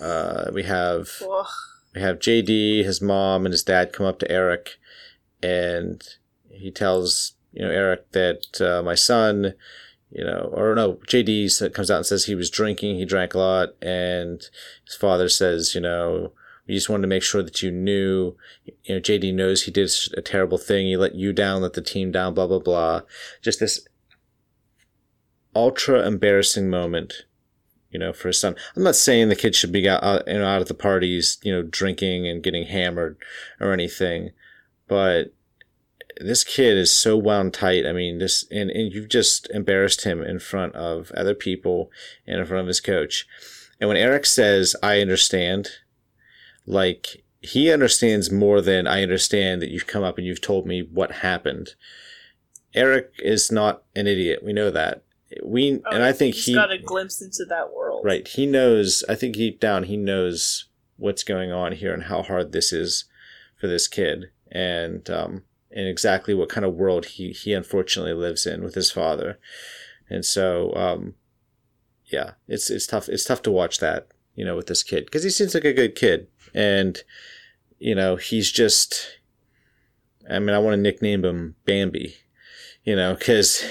uh, 0.00 0.50
we 0.52 0.62
have 0.62 1.10
Ugh. 1.22 1.46
we 1.94 2.00
have 2.00 2.18
JD, 2.18 2.84
his 2.84 3.00
mom, 3.02 3.44
and 3.44 3.52
his 3.52 3.62
dad 3.64 3.92
come 3.92 4.06
up 4.06 4.18
to 4.20 4.30
Eric, 4.30 4.76
and 5.42 6.02
he 6.48 6.70
tells 6.70 7.34
you 7.52 7.62
know 7.62 7.70
Eric 7.70 8.10
that 8.12 8.60
uh, 8.60 8.82
my 8.82 8.94
son, 8.94 9.54
you 10.10 10.24
know, 10.24 10.50
or 10.52 10.74
no, 10.74 10.94
JD 11.08 11.72
comes 11.74 11.90
out 11.90 11.98
and 11.98 12.06
says 12.06 12.24
he 12.26 12.34
was 12.34 12.50
drinking, 12.50 12.96
he 12.96 13.04
drank 13.04 13.34
a 13.34 13.38
lot, 13.38 13.70
and 13.82 14.48
his 14.86 14.94
father 14.96 15.28
says, 15.28 15.74
you 15.74 15.80
know, 15.80 16.32
we 16.68 16.74
just 16.74 16.88
wanted 16.88 17.02
to 17.02 17.08
make 17.08 17.22
sure 17.24 17.42
that 17.42 17.62
you 17.62 17.70
knew, 17.72 18.36
you 18.84 18.94
know, 18.94 19.00
JD 19.00 19.34
knows 19.34 19.64
he 19.64 19.70
did 19.72 19.90
a 20.16 20.22
terrible 20.22 20.58
thing, 20.58 20.86
he 20.86 20.96
let 20.96 21.14
you 21.16 21.32
down, 21.32 21.62
let 21.62 21.72
the 21.72 21.82
team 21.82 22.12
down, 22.12 22.32
blah 22.34 22.46
blah 22.46 22.60
blah, 22.60 23.00
just 23.42 23.58
this 23.60 23.86
ultra 25.54 26.06
embarrassing 26.06 26.68
moment 26.68 27.24
you 27.94 28.00
know, 28.00 28.12
for 28.12 28.26
his 28.26 28.40
son. 28.40 28.56
I'm 28.74 28.82
not 28.82 28.96
saying 28.96 29.28
the 29.28 29.36
kid 29.36 29.54
should 29.54 29.70
be 29.70 29.88
out, 29.88 30.02
out, 30.02 30.26
you 30.26 30.34
know, 30.34 30.44
out 30.44 30.60
at 30.60 30.66
the 30.66 30.74
parties, 30.74 31.38
you 31.44 31.52
know, 31.52 31.62
drinking 31.62 32.26
and 32.26 32.42
getting 32.42 32.66
hammered 32.66 33.16
or 33.60 33.72
anything, 33.72 34.30
but 34.88 35.32
this 36.20 36.42
kid 36.42 36.76
is 36.76 36.90
so 36.90 37.16
wound 37.16 37.54
tight. 37.54 37.86
I 37.86 37.92
mean, 37.92 38.18
this, 38.18 38.46
and, 38.50 38.68
and 38.70 38.92
you've 38.92 39.08
just 39.08 39.48
embarrassed 39.50 40.02
him 40.02 40.22
in 40.22 40.40
front 40.40 40.74
of 40.74 41.12
other 41.12 41.34
people 41.34 41.90
and 42.26 42.40
in 42.40 42.46
front 42.46 42.62
of 42.62 42.66
his 42.66 42.80
coach. 42.80 43.26
And 43.80 43.88
when 43.88 43.96
Eric 43.96 44.26
says, 44.26 44.74
I 44.82 45.00
understand, 45.00 45.70
like, 46.66 47.24
he 47.40 47.70
understands 47.72 48.30
more 48.30 48.60
than 48.60 48.88
I 48.88 49.02
understand 49.02 49.62
that 49.62 49.70
you've 49.70 49.86
come 49.86 50.02
up 50.02 50.18
and 50.18 50.26
you've 50.26 50.40
told 50.40 50.66
me 50.66 50.82
what 50.82 51.12
happened. 51.12 51.74
Eric 52.74 53.12
is 53.18 53.52
not 53.52 53.84
an 53.94 54.08
idiot. 54.08 54.42
We 54.42 54.52
know 54.52 54.70
that. 54.72 55.04
We, 55.42 55.80
Oh, 55.84 55.90
and 55.90 56.02
I 56.02 56.12
think 56.12 56.34
he's 56.34 56.46
he 56.46 56.54
got 56.54 56.70
a 56.70 56.78
glimpse 56.78 57.22
into 57.22 57.44
that 57.48 57.72
world. 57.72 58.04
Right. 58.04 58.26
He 58.26 58.46
knows, 58.46 59.04
I 59.08 59.14
think 59.14 59.36
deep 59.36 59.60
down, 59.60 59.84
he 59.84 59.96
knows 59.96 60.66
what's 60.96 61.24
going 61.24 61.50
on 61.52 61.72
here 61.72 61.92
and 61.92 62.04
how 62.04 62.22
hard 62.22 62.52
this 62.52 62.72
is 62.72 63.04
for 63.56 63.66
this 63.66 63.88
kid 63.88 64.30
and, 64.50 65.08
um, 65.10 65.42
and 65.70 65.88
exactly 65.88 66.34
what 66.34 66.48
kind 66.48 66.64
of 66.64 66.74
world 66.74 67.06
he, 67.06 67.30
he 67.30 67.52
unfortunately 67.52 68.12
lives 68.12 68.46
in 68.46 68.62
with 68.62 68.74
his 68.74 68.90
father. 68.90 69.38
And 70.08 70.24
so, 70.24 70.72
um, 70.74 71.14
yeah, 72.06 72.32
it's, 72.46 72.70
it's 72.70 72.86
tough. 72.86 73.08
It's 73.08 73.24
tough 73.24 73.42
to 73.42 73.50
watch 73.50 73.78
that, 73.78 74.08
you 74.34 74.44
know, 74.44 74.54
with 74.54 74.66
this 74.66 74.82
kid 74.82 75.06
because 75.06 75.24
he 75.24 75.30
seems 75.30 75.54
like 75.54 75.64
a 75.64 75.72
good 75.72 75.94
kid 75.94 76.28
and, 76.54 77.02
you 77.78 77.94
know, 77.94 78.16
he's 78.16 78.52
just, 78.52 79.18
I 80.30 80.38
mean, 80.38 80.54
I 80.54 80.58
want 80.58 80.74
to 80.74 80.80
nickname 80.80 81.24
him 81.24 81.56
Bambi, 81.66 82.14
you 82.84 82.94
know, 82.96 83.14
because 83.14 83.64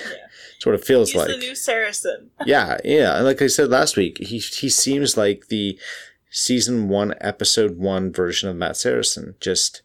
sort 0.64 0.76
of 0.76 0.84
feels 0.84 1.10
He's 1.12 1.18
like 1.22 1.28
the 1.28 1.38
new 1.38 1.56
Saracen. 1.56 2.30
yeah, 2.46 2.78
yeah. 2.86 3.20
Like 3.20 3.42
I 3.42 3.48
said 3.48 3.70
last 3.70 3.98
week, 3.98 4.18
he 4.20 4.38
he 4.40 4.70
seems 4.70 5.18
like 5.18 5.48
the 5.48 5.78
season 6.30 6.88
one, 6.90 7.14
episode 7.22 7.78
one 7.78 8.12
version 8.12 8.50
of 8.50 8.56
Matt 8.56 8.78
Saracen. 8.78 9.36
Just 9.40 9.82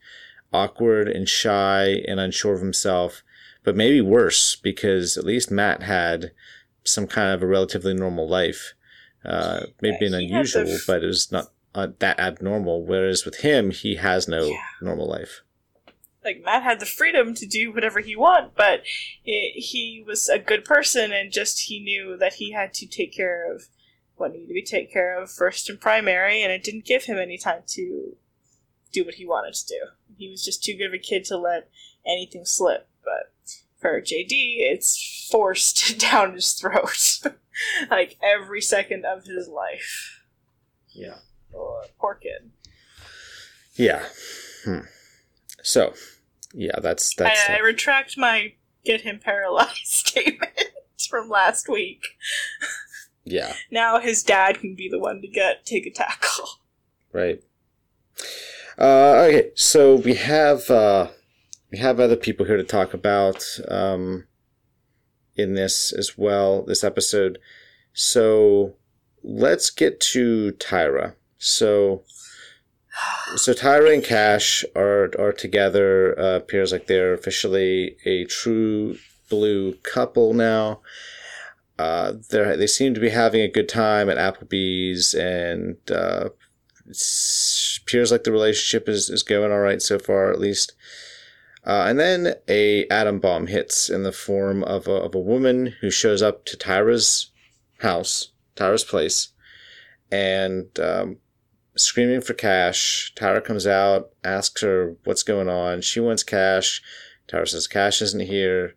awkward 0.52 1.08
and 1.08 1.28
shy 1.28 2.02
and 2.08 2.18
unsure 2.20 2.54
of 2.54 2.60
himself. 2.60 3.22
but 3.64 3.76
maybe 3.76 4.00
worse 4.00 4.56
because 4.56 5.18
at 5.18 5.24
least 5.24 5.50
Matt 5.50 5.82
had 5.82 6.30
some 6.84 7.06
kind 7.06 7.34
of 7.34 7.42
a 7.42 7.46
relatively 7.46 7.92
normal 7.92 8.26
life. 8.28 8.72
Uh, 9.24 9.66
maybe 9.82 10.06
an 10.06 10.12
he 10.12 10.12
had 10.12 10.12
the 10.12 10.36
unusual, 10.36 10.68
f- 10.68 10.84
but 10.86 11.02
it 11.02 11.06
was 11.06 11.30
not 11.32 11.46
uh, 11.74 11.88
that 11.98 12.18
abnormal. 12.18 12.86
Whereas 12.86 13.24
with 13.26 13.40
him, 13.40 13.70
he 13.72 13.96
has 13.96 14.26
no 14.28 14.44
Yeah. 14.46 14.56
normal 14.80 15.06
life. 15.08 15.42
Like 16.28 16.44
Matt 16.44 16.62
had 16.62 16.78
the 16.78 16.86
freedom 16.86 17.34
to 17.34 17.46
do 17.46 17.72
whatever 17.72 18.00
he 18.00 18.14
want, 18.14 18.54
but 18.54 18.82
he, 19.22 19.50
he 19.56 20.04
was 20.06 20.28
a 20.28 20.38
good 20.38 20.64
person 20.64 21.10
and 21.10 21.32
just 21.32 21.60
he 21.60 21.80
knew 21.80 22.16
that 22.18 22.34
he 22.34 22.52
had 22.52 22.74
to 22.74 22.86
take 22.86 23.14
care 23.14 23.50
of 23.50 23.68
what 24.16 24.32
needed 24.32 24.48
to 24.48 24.54
be 24.54 24.62
taken 24.62 24.92
care 24.92 25.20
of 25.20 25.30
first 25.30 25.70
and 25.70 25.80
primary, 25.80 26.42
and 26.42 26.52
it 26.52 26.62
didn't 26.62 26.84
give 26.84 27.04
him 27.04 27.18
any 27.18 27.38
time 27.38 27.62
to 27.66 28.16
do 28.92 29.04
what 29.04 29.14
he 29.14 29.24
wanted 29.24 29.54
to 29.54 29.66
do. 29.66 29.80
He 30.16 30.28
was 30.28 30.44
just 30.44 30.62
too 30.62 30.76
good 30.76 30.88
of 30.88 30.94
a 30.94 30.98
kid 30.98 31.24
to 31.26 31.38
let 31.38 31.70
anything 32.06 32.44
slip. 32.44 32.88
But 33.04 33.32
for 33.78 34.00
JD, 34.00 34.26
it's 34.28 35.28
forced 35.30 35.98
down 36.10 36.34
his 36.34 36.52
throat, 36.52 37.20
like 37.90 38.16
every 38.22 38.60
second 38.60 39.04
of 39.04 39.24
his 39.24 39.48
life. 39.48 40.24
Yeah. 40.90 41.18
Oh, 41.54 41.84
poor 41.98 42.14
kid. 42.14 42.50
Yeah. 43.76 44.04
Hmm. 44.64 44.80
So, 45.62 45.94
yeah, 46.52 46.78
that's 46.80 47.14
that's. 47.14 47.48
I, 47.48 47.56
I 47.56 47.58
retract 47.60 48.16
my 48.16 48.52
get 48.84 49.02
him 49.02 49.20
paralyzed 49.22 49.76
statement 49.84 50.52
from 51.08 51.28
last 51.28 51.68
week. 51.68 52.02
yeah. 53.24 53.54
Now 53.70 54.00
his 54.00 54.22
dad 54.22 54.60
can 54.60 54.74
be 54.74 54.88
the 54.88 54.98
one 54.98 55.20
to 55.20 55.28
get 55.28 55.64
take 55.64 55.86
a 55.86 55.90
tackle. 55.90 56.46
Right. 57.12 57.42
Uh, 58.78 59.26
okay, 59.26 59.50
so 59.54 59.96
we 59.96 60.14
have 60.14 60.70
uh, 60.70 61.08
we 61.70 61.78
have 61.78 61.98
other 61.98 62.16
people 62.16 62.46
here 62.46 62.56
to 62.56 62.64
talk 62.64 62.94
about 62.94 63.44
um, 63.68 64.26
in 65.36 65.54
this 65.54 65.92
as 65.92 66.16
well. 66.16 66.62
This 66.62 66.84
episode. 66.84 67.38
So 67.92 68.74
let's 69.22 69.70
get 69.70 70.00
to 70.00 70.52
Tyra. 70.52 71.14
So 71.38 72.02
so 73.36 73.52
Tyra 73.52 73.92
and 73.92 74.04
Cash 74.04 74.64
are 74.74 75.10
are 75.18 75.32
together. 75.32 76.18
Uh, 76.18 76.36
appears 76.36 76.72
like 76.72 76.86
they're 76.86 77.14
officially 77.14 77.96
a 78.04 78.24
true 78.24 78.96
blue 79.28 79.74
couple 79.82 80.34
now. 80.34 80.80
Uh, 81.78 82.14
they 82.30 82.56
they 82.56 82.66
seem 82.66 82.94
to 82.94 83.00
be 83.00 83.10
having 83.10 83.40
a 83.40 83.48
good 83.48 83.68
time 83.68 84.08
at 84.10 84.16
Applebee's, 84.16 85.14
and 85.14 85.76
uh, 85.90 86.30
appears 86.88 88.10
like 88.10 88.24
the 88.24 88.32
relationship 88.32 88.88
is, 88.88 89.08
is 89.10 89.22
going 89.22 89.52
all 89.52 89.60
right 89.60 89.82
so 89.82 89.98
far, 89.98 90.30
at 90.30 90.40
least. 90.40 90.72
Uh, 91.64 91.84
and 91.86 91.98
then 91.98 92.34
a 92.48 92.86
atom 92.88 93.18
bomb 93.20 93.46
hits 93.46 93.90
in 93.90 94.02
the 94.02 94.12
form 94.12 94.64
of 94.64 94.86
a, 94.88 94.92
of 94.92 95.14
a 95.14 95.20
woman 95.20 95.74
who 95.80 95.90
shows 95.90 96.22
up 96.22 96.44
to 96.46 96.56
Tyra's 96.56 97.30
house, 97.78 98.28
Tyra's 98.56 98.84
place, 98.84 99.28
and 100.10 100.66
um, 100.80 101.18
screaming 101.78 102.20
for 102.20 102.34
cash. 102.34 103.12
Tyra 103.16 103.42
comes 103.42 103.66
out, 103.66 104.10
asks 104.24 104.62
her 104.62 104.96
what's 105.04 105.22
going 105.22 105.48
on. 105.48 105.80
She 105.80 106.00
wants 106.00 106.22
cash. 106.22 106.82
Tyra 107.28 107.48
says 107.48 107.66
cash 107.66 108.02
isn't 108.02 108.26
here. 108.26 108.74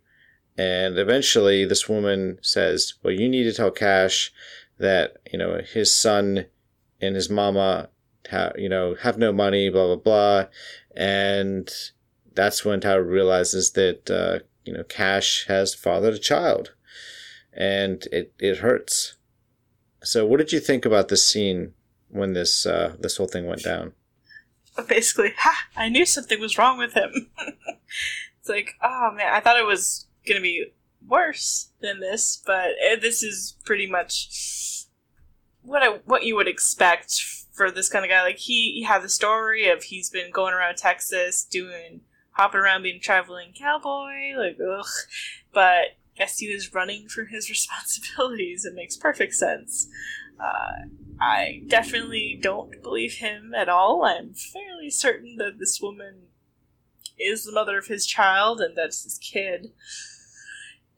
And 0.57 0.97
eventually, 0.99 1.65
this 1.65 1.87
woman 1.87 2.37
says, 2.41 2.95
Well, 3.01 3.13
you 3.13 3.29
need 3.29 3.43
to 3.43 3.53
tell 3.53 3.71
Cash 3.71 4.31
that, 4.77 5.17
you 5.31 5.39
know, 5.39 5.61
his 5.61 5.93
son 5.93 6.45
and 6.99 7.15
his 7.15 7.29
mama, 7.29 7.89
you 8.55 8.69
know, 8.69 8.95
have 9.01 9.17
no 9.17 9.31
money, 9.31 9.69
blah, 9.69 9.87
blah, 9.87 9.95
blah. 9.95 10.45
And 10.95 11.69
that's 12.33 12.65
when 12.65 12.81
Tyra 12.81 13.05
realizes 13.05 13.71
that, 13.71 14.11
uh, 14.11 14.45
you 14.65 14.73
know, 14.73 14.83
Cash 14.83 15.45
has 15.47 15.73
fathered 15.73 16.13
a 16.13 16.19
child. 16.19 16.73
And 17.53 18.05
it, 18.11 18.33
it 18.39 18.59
hurts. 18.59 19.15
So, 20.03 20.25
what 20.25 20.37
did 20.37 20.51
you 20.51 20.59
think 20.59 20.85
about 20.85 21.07
this 21.07 21.23
scene 21.23 21.73
when 22.11 22.33
this, 22.33 22.65
uh, 22.65 22.95
this 22.99 23.17
whole 23.17 23.27
thing 23.27 23.47
went 23.47 23.63
down? 23.63 23.93
But 24.75 24.87
basically, 24.87 25.33
ha! 25.37 25.65
I 25.75 25.89
knew 25.89 26.05
something 26.05 26.39
was 26.39 26.57
wrong 26.57 26.77
with 26.77 26.93
him. 26.93 27.31
it's 28.39 28.49
like, 28.49 28.75
oh 28.81 29.11
man, 29.15 29.33
I 29.33 29.39
thought 29.39 29.59
it 29.59 29.65
was 29.65 30.07
gonna 30.27 30.41
be 30.41 30.71
worse 31.07 31.69
than 31.81 31.99
this, 31.99 32.41
but 32.45 32.71
eh, 32.81 32.95
this 32.95 33.23
is 33.23 33.57
pretty 33.65 33.87
much 33.87 34.85
what 35.63 35.83
I 35.83 35.99
what 36.05 36.23
you 36.23 36.35
would 36.35 36.47
expect 36.47 37.21
for 37.51 37.71
this 37.71 37.89
kind 37.89 38.05
of 38.05 38.09
guy. 38.09 38.23
Like 38.23 38.37
he, 38.37 38.73
he 38.73 38.83
had 38.83 39.01
the 39.01 39.09
story 39.09 39.69
of 39.69 39.83
he's 39.83 40.09
been 40.09 40.31
going 40.31 40.53
around 40.53 40.77
Texas 40.77 41.43
doing 41.43 42.01
hopping 42.31 42.61
around 42.61 42.83
being 42.83 42.97
a 42.97 42.99
traveling 42.99 43.53
cowboy, 43.57 44.33
like 44.37 44.57
ugh. 44.59 44.85
But 45.53 45.97
guess 46.15 46.37
he 46.37 46.53
was 46.53 46.73
running 46.73 47.07
from 47.07 47.27
his 47.27 47.49
responsibilities. 47.49 48.65
It 48.65 48.73
makes 48.73 48.97
perfect 48.97 49.33
sense. 49.33 49.87
Uh, 50.39 50.87
I 51.21 51.61
definitely 51.67 52.39
don't 52.41 52.81
believe 52.81 53.17
him 53.17 53.53
at 53.55 53.69
all. 53.69 54.03
I'm 54.03 54.33
fairly 54.33 54.89
certain 54.89 55.37
that 55.37 55.59
this 55.59 55.79
woman 55.79 56.23
is 57.19 57.43
the 57.43 57.51
mother 57.51 57.77
of 57.77 57.85
his 57.85 58.07
child 58.07 58.59
and 58.59 58.75
that's 58.75 59.03
his 59.03 59.19
kid. 59.19 59.71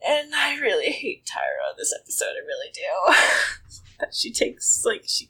And 0.05 0.33
I 0.33 0.57
really 0.59 0.91
hate 0.91 1.25
Tyra 1.25 1.69
on 1.69 1.75
this 1.77 1.93
episode. 1.93 2.27
I 2.27 2.45
really 2.45 2.71
do. 2.73 3.15
that 3.99 4.15
she 4.15 4.31
takes 4.31 4.85
like 4.85 5.03
she. 5.05 5.29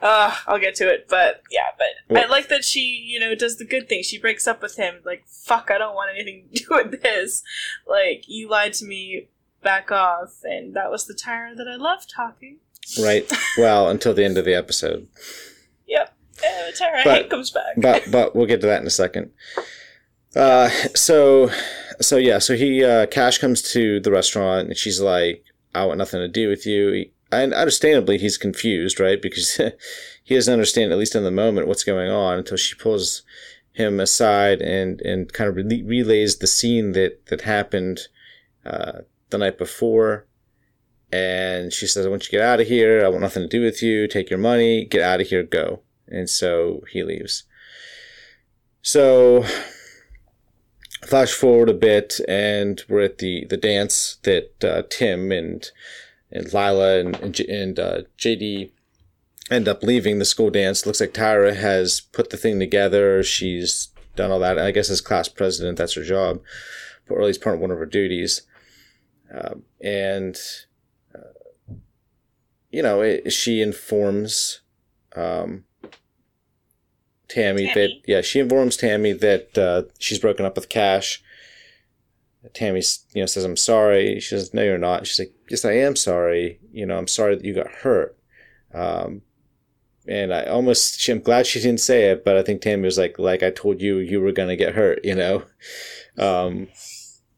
Uh, 0.00 0.36
I'll 0.46 0.60
get 0.60 0.74
to 0.76 0.88
it, 0.88 1.06
but 1.08 1.42
yeah, 1.50 1.70
but 1.76 2.16
I 2.16 2.26
like 2.26 2.48
that 2.48 2.64
she, 2.64 2.80
you 2.80 3.18
know, 3.18 3.34
does 3.34 3.56
the 3.56 3.64
good 3.64 3.88
thing. 3.88 4.02
She 4.02 4.18
breaks 4.18 4.46
up 4.46 4.62
with 4.62 4.76
him. 4.76 5.00
Like, 5.04 5.26
fuck, 5.26 5.70
I 5.72 5.78
don't 5.78 5.94
want 5.94 6.14
anything 6.14 6.48
to 6.54 6.64
do 6.64 6.66
with 6.70 7.02
this. 7.02 7.42
Like, 7.86 8.24
you 8.28 8.48
lied 8.48 8.74
to 8.74 8.84
me. 8.84 9.28
Back 9.60 9.90
off. 9.90 10.44
And 10.44 10.76
that 10.76 10.88
was 10.88 11.06
the 11.06 11.14
Tyra 11.14 11.56
that 11.56 11.66
I 11.66 11.74
love 11.74 12.06
talking. 12.06 12.58
Right? 13.02 13.30
well, 13.58 13.88
until 13.88 14.14
the 14.14 14.24
end 14.24 14.38
of 14.38 14.44
the 14.44 14.54
episode. 14.54 15.08
Yep. 15.86 16.14
Uh, 16.42 16.70
Tyra 16.72 17.04
But- 17.04 17.14
Hank 17.18 17.30
comes 17.30 17.50
back. 17.50 17.74
but 17.76 18.04
but 18.10 18.34
we'll 18.36 18.46
get 18.46 18.60
to 18.62 18.66
that 18.66 18.80
in 18.80 18.86
a 18.86 18.90
second. 18.90 19.30
Uh, 20.36 20.68
so 20.94 21.50
so 22.00 22.16
yeah, 22.16 22.38
so 22.38 22.54
he 22.56 22.84
uh, 22.84 23.06
Cash 23.06 23.38
comes 23.38 23.60
to 23.72 23.98
the 24.00 24.10
restaurant 24.10 24.68
and 24.68 24.76
she's 24.76 25.00
like, 25.00 25.44
"I 25.74 25.84
want 25.86 25.98
nothing 25.98 26.20
to 26.20 26.28
do 26.28 26.48
with 26.48 26.64
you." 26.66 26.92
He, 26.92 27.12
and 27.32 27.52
understandably, 27.52 28.18
he's 28.18 28.38
confused, 28.38 29.00
right? 29.00 29.20
Because 29.20 29.56
he 30.24 30.34
doesn't 30.34 30.52
understand, 30.52 30.92
at 30.92 30.98
least 30.98 31.14
in 31.14 31.24
the 31.24 31.30
moment, 31.30 31.66
what's 31.66 31.84
going 31.84 32.10
on 32.10 32.38
until 32.38 32.56
she 32.56 32.74
pulls 32.74 33.22
him 33.72 33.98
aside 34.00 34.60
and 34.62 35.00
and 35.02 35.32
kind 35.32 35.48
of 35.50 35.56
re- 35.56 35.82
relays 35.82 36.36
the 36.38 36.46
scene 36.46 36.92
that 36.92 37.26
that 37.26 37.40
happened 37.42 38.00
uh, 38.64 39.00
the 39.30 39.38
night 39.38 39.58
before. 39.58 40.26
And 41.10 41.72
she 41.72 41.86
says, 41.86 42.04
"I 42.04 42.08
want 42.10 42.22
you 42.24 42.26
to 42.26 42.32
get 42.32 42.42
out 42.42 42.60
of 42.60 42.66
here. 42.66 43.04
I 43.04 43.08
want 43.08 43.22
nothing 43.22 43.42
to 43.42 43.48
do 43.48 43.62
with 43.62 43.82
you. 43.82 44.06
Take 44.06 44.30
your 44.30 44.38
money. 44.38 44.84
Get 44.84 45.02
out 45.02 45.20
of 45.20 45.28
here. 45.28 45.42
Go." 45.42 45.80
And 46.06 46.28
so 46.28 46.82
he 46.90 47.02
leaves. 47.02 47.44
So, 48.82 49.44
flash 51.04 51.32
forward 51.32 51.68
a 51.68 51.74
bit, 51.74 52.20
and 52.28 52.82
we're 52.88 53.02
at 53.02 53.18
the, 53.18 53.44
the 53.46 53.56
dance 53.56 54.18
that 54.22 54.64
uh, 54.64 54.82
Tim 54.88 55.32
and 55.32 55.70
and 56.30 56.52
Lyla 56.52 57.00
and 57.00 57.16
and, 57.16 57.40
and 57.40 57.78
uh, 57.78 58.00
JD 58.18 58.70
end 59.50 59.68
up 59.68 59.82
leaving 59.82 60.18
the 60.18 60.24
school 60.24 60.50
dance. 60.50 60.86
Looks 60.86 61.00
like 61.00 61.14
Tyra 61.14 61.56
has 61.56 62.00
put 62.00 62.30
the 62.30 62.36
thing 62.36 62.58
together. 62.58 63.22
She's 63.22 63.88
done 64.16 64.30
all 64.30 64.40
that. 64.40 64.58
I 64.58 64.70
guess 64.70 64.90
as 64.90 65.00
class 65.00 65.28
president, 65.28 65.78
that's 65.78 65.94
her 65.94 66.04
job, 66.04 66.40
or 67.08 67.20
at 67.20 67.26
least 67.26 67.40
part 67.40 67.56
of 67.56 67.60
one 67.60 67.70
of 67.70 67.78
her 67.78 67.86
duties. 67.86 68.42
Um, 69.32 69.64
and 69.80 70.36
you 72.70 72.82
know, 72.82 73.00
it, 73.00 73.32
she 73.32 73.60
informs. 73.60 74.60
Um, 75.16 75.64
Tammy, 77.28 77.70
that 77.74 77.90
yeah, 78.06 78.22
she 78.22 78.40
informs 78.40 78.76
Tammy 78.76 79.12
that 79.12 79.58
uh, 79.58 79.82
she's 79.98 80.18
broken 80.18 80.46
up 80.46 80.56
with 80.56 80.68
Cash. 80.68 81.22
Tammy, 82.54 82.82
you 83.12 83.22
know, 83.22 83.26
says, 83.26 83.44
"I'm 83.44 83.56
sorry." 83.56 84.20
She 84.20 84.28
says, 84.30 84.54
"No, 84.54 84.62
you're 84.62 84.78
not." 84.78 85.06
She's 85.06 85.18
like, 85.18 85.32
"Yes, 85.50 85.64
I 85.64 85.72
am 85.72 85.96
sorry. 85.96 86.60
You 86.72 86.86
know, 86.86 86.96
I'm 86.96 87.08
sorry 87.08 87.36
that 87.36 87.44
you 87.44 87.54
got 87.54 87.68
hurt." 87.68 88.16
Um, 88.72 89.22
and 90.06 90.32
I 90.32 90.44
almost, 90.44 91.00
she, 91.00 91.12
I'm 91.12 91.20
glad 91.20 91.46
she 91.46 91.60
didn't 91.60 91.80
say 91.80 92.10
it, 92.10 92.24
but 92.24 92.36
I 92.36 92.42
think 92.42 92.62
Tammy 92.62 92.84
was 92.84 92.96
like, 92.96 93.18
"Like 93.18 93.42
I 93.42 93.50
told 93.50 93.82
you, 93.82 93.98
you 93.98 94.20
were 94.20 94.32
gonna 94.32 94.56
get 94.56 94.74
hurt." 94.74 95.04
You 95.04 95.14
know, 95.14 95.44
um, 96.16 96.68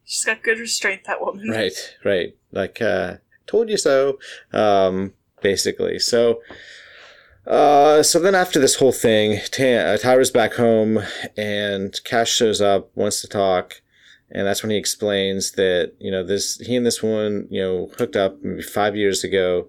She's 0.05 0.23
got 0.25 0.43
good 0.43 0.59
restraint, 0.59 1.03
that 1.05 1.21
woman. 1.21 1.49
right, 1.49 1.97
right. 2.05 2.35
Like, 2.51 2.81
uh, 2.81 3.15
told 3.47 3.69
you 3.69 3.77
so. 3.77 4.19
Um, 4.53 5.13
basically, 5.41 5.99
so. 5.99 6.41
Uh, 7.47 8.03
so 8.03 8.19
then 8.19 8.35
after 8.35 8.59
this 8.59 8.75
whole 8.75 8.91
thing, 8.91 9.39
Ta- 9.51 9.63
uh, 9.63 9.97
Tyra's 9.97 10.29
back 10.29 10.53
home 10.53 10.99
and 11.35 11.99
Cash 12.03 12.31
shows 12.31 12.61
up, 12.61 12.95
wants 12.95 13.19
to 13.21 13.27
talk, 13.27 13.81
and 14.29 14.45
that's 14.45 14.61
when 14.61 14.69
he 14.69 14.77
explains 14.77 15.53
that, 15.53 15.93
you 15.99 16.11
know, 16.11 16.23
this, 16.23 16.57
he 16.59 16.75
and 16.75 16.85
this 16.85 17.01
woman, 17.01 17.47
you 17.49 17.59
know, 17.59 17.91
hooked 17.97 18.15
up 18.15 18.37
maybe 18.43 18.61
five 18.61 18.95
years 18.95 19.23
ago, 19.23 19.67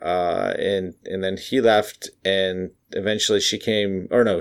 uh, 0.00 0.54
and, 0.58 0.94
and 1.04 1.22
then 1.22 1.36
he 1.36 1.60
left 1.60 2.08
and 2.24 2.70
eventually 2.92 3.40
she 3.40 3.58
came, 3.58 4.08
or 4.10 4.24
no, 4.24 4.40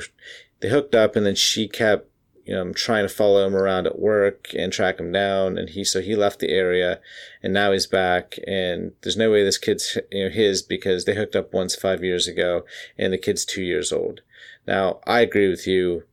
they 0.62 0.70
hooked 0.70 0.96
up 0.96 1.18
and 1.18 1.26
then 1.26 1.36
she 1.36 1.68
kept 1.68 2.10
you 2.46 2.54
know, 2.54 2.62
I'm 2.62 2.74
trying 2.74 3.06
to 3.06 3.14
follow 3.14 3.46
him 3.46 3.56
around 3.56 3.88
at 3.88 4.00
work 4.00 4.48
and 4.58 4.72
track 4.72 5.00
him 5.00 5.12
down. 5.12 5.58
And 5.58 5.70
he, 5.70 5.84
so 5.84 6.02
he 6.02 6.16
left 6.16 6.40
the 6.40 6.50
area 6.50 7.00
and 7.42 7.54
now 7.54 7.72
he's 7.72 7.88
back. 7.88 8.38
And 8.46 8.92
there's 9.02 9.18
no 9.18 9.32
way 9.32 9.44
this 9.44 9.58
kid's, 9.58 9.98
you 10.12 10.26
know, 10.26 10.30
his 10.30 10.62
because 10.62 11.06
they 11.06 11.16
hooked 11.16 11.36
up 11.36 11.54
once 11.54 11.76
five 11.76 12.04
years 12.04 12.28
ago 12.28 12.66
and 12.98 13.14
the 13.14 13.18
kid's 13.18 13.46
two 13.46 13.64
years 13.64 13.92
old. 13.94 14.22
Now, 14.68 15.00
I 15.06 15.22
agree 15.22 15.50
with 15.50 15.68
you. 15.68 16.04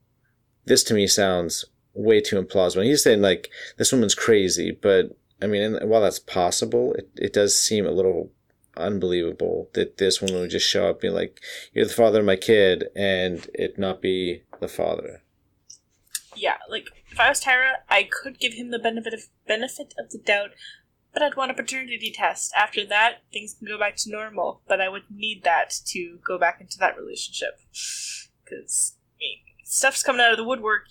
This 0.66 0.84
to 0.84 0.94
me 0.94 1.06
sounds 1.06 1.64
way 1.94 2.20
too 2.20 2.40
implausible. 2.40 2.84
He's 2.84 3.02
saying 3.02 3.22
like 3.22 3.50
this 3.76 3.92
woman's 3.92 4.14
crazy, 4.14 4.70
but 4.70 5.16
I 5.42 5.46
mean, 5.46 5.78
while 5.82 6.02
that's 6.02 6.18
possible, 6.18 6.92
it, 6.94 7.08
it 7.16 7.32
does 7.32 7.58
seem 7.58 7.86
a 7.86 7.92
little 7.92 8.30
unbelievable 8.76 9.68
that 9.72 9.96
this 9.96 10.20
woman 10.20 10.40
would 10.40 10.50
just 10.50 10.68
show 10.68 10.88
up 10.88 10.96
and 10.96 11.00
be 11.00 11.10
like, 11.10 11.40
"You're 11.72 11.86
the 11.86 11.92
father 11.92 12.20
of 12.20 12.26
my 12.26 12.36
kid," 12.36 12.88
and 12.94 13.48
it 13.54 13.78
not 13.78 14.02
be 14.02 14.42
the 14.60 14.68
father. 14.68 15.22
Yeah, 16.36 16.56
like 16.68 16.88
if 17.10 17.18
I 17.18 17.28
was 17.28 17.42
Tyra, 17.42 17.72
I 17.88 18.04
could 18.04 18.38
give 18.38 18.54
him 18.54 18.70
the 18.70 18.78
benefit 18.78 19.14
of 19.14 19.22
benefit 19.46 19.94
of 19.98 20.10
the 20.10 20.18
doubt, 20.18 20.50
but 21.12 21.22
I'd 21.22 21.36
want 21.36 21.50
a 21.50 21.54
paternity 21.54 22.12
test. 22.14 22.52
After 22.56 22.84
that, 22.86 23.22
things 23.32 23.54
can 23.54 23.66
go 23.66 23.78
back 23.78 23.96
to 23.96 24.10
normal, 24.10 24.62
but 24.68 24.80
I 24.80 24.88
would 24.88 25.04
need 25.10 25.42
that 25.44 25.74
to 25.86 26.18
go 26.24 26.38
back 26.38 26.60
into 26.60 26.78
that 26.78 26.96
relationship. 26.96 27.60
Because 28.44 28.94
I 29.14 29.18
mean, 29.20 29.38
stuff's 29.64 30.02
coming 30.02 30.20
out 30.20 30.32
of 30.32 30.38
the 30.38 30.44
woodwork. 30.44 30.84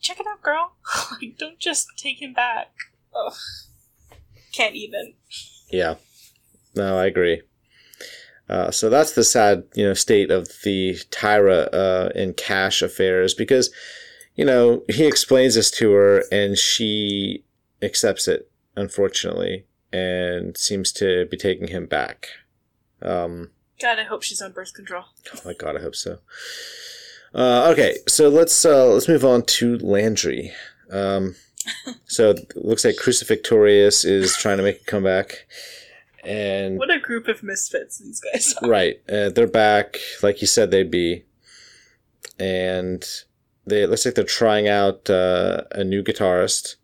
Check 0.00 0.18
it 0.18 0.26
out, 0.26 0.42
girl. 0.42 0.72
like, 1.12 1.38
don't 1.38 1.60
just 1.60 1.86
take 1.96 2.20
him 2.20 2.32
back. 2.32 2.72
Ugh. 3.14 3.34
Can't 4.52 4.74
even. 4.74 5.14
Yeah, 5.70 5.94
no, 6.74 6.98
I 6.98 7.06
agree. 7.06 7.42
Uh, 8.48 8.70
so 8.70 8.90
that's 8.90 9.12
the 9.12 9.24
sad, 9.24 9.64
you 9.74 9.84
know, 9.84 9.94
state 9.94 10.30
of 10.30 10.48
the 10.64 10.94
Tyra 11.10 11.68
uh, 11.72 12.10
and 12.14 12.36
Cash 12.36 12.82
affairs 12.82 13.32
because, 13.32 13.70
you 14.34 14.44
know, 14.44 14.82
he 14.88 15.06
explains 15.06 15.54
this 15.54 15.70
to 15.72 15.92
her 15.92 16.24
and 16.32 16.56
she 16.56 17.44
accepts 17.82 18.28
it, 18.28 18.50
unfortunately, 18.76 19.66
and 19.92 20.56
seems 20.56 20.92
to 20.92 21.26
be 21.26 21.36
taking 21.36 21.68
him 21.68 21.86
back. 21.86 22.28
Um, 23.00 23.50
God, 23.80 23.98
I 23.98 24.04
hope 24.04 24.22
she's 24.22 24.40
on 24.40 24.52
birth 24.52 24.74
control. 24.74 25.04
oh 25.34 25.40
my 25.44 25.54
god, 25.54 25.76
I 25.76 25.80
hope 25.80 25.96
so. 25.96 26.18
Uh, 27.34 27.70
okay, 27.72 27.96
so 28.08 28.28
let's 28.28 28.64
uh, 28.64 28.86
let's 28.86 29.08
move 29.08 29.24
on 29.24 29.42
to 29.42 29.78
Landry. 29.78 30.52
Um, 30.90 31.34
so 32.06 32.30
it 32.30 32.52
looks 32.56 32.84
like 32.84 32.96
Crucifictorious 32.96 34.04
is 34.04 34.36
trying 34.36 34.58
to 34.58 34.62
make 34.62 34.82
a 34.82 34.84
comeback, 34.84 35.46
and 36.22 36.78
What 36.78 36.90
a 36.90 37.00
group 37.00 37.28
of 37.28 37.42
misfits 37.42 37.98
these 37.98 38.20
guys 38.20 38.54
are. 38.62 38.68
Right. 38.68 39.00
Uh, 39.08 39.30
they're 39.30 39.46
back, 39.46 39.96
like 40.22 40.40
you 40.40 40.46
said 40.46 40.70
they'd 40.70 40.90
be. 40.90 41.24
And 42.38 43.04
they 43.66 43.82
it 43.82 43.90
looks 43.90 44.04
like 44.04 44.14
they're 44.14 44.24
trying 44.24 44.68
out 44.68 45.08
uh, 45.08 45.62
a 45.72 45.84
new 45.84 46.02
guitarist. 46.02 46.76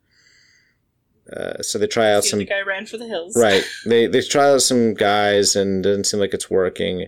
Uh, 1.35 1.63
so 1.63 1.79
they 1.79 1.87
try 1.87 2.11
out 2.13 2.25
some 2.25 2.39
other 2.39 2.47
guy 2.47 2.61
ran 2.63 2.87
for 2.87 2.97
the 2.97 3.07
hills. 3.07 3.37
right. 3.41 3.63
They 3.85 4.07
they 4.07 4.23
try 4.23 4.49
out 4.51 4.63
some 4.63 4.95
guys 4.95 5.57
and 5.57 5.83
doesn't 5.83 6.05
seem 6.05 6.21
like 6.21 6.35
it's 6.35 6.51
working. 6.51 7.07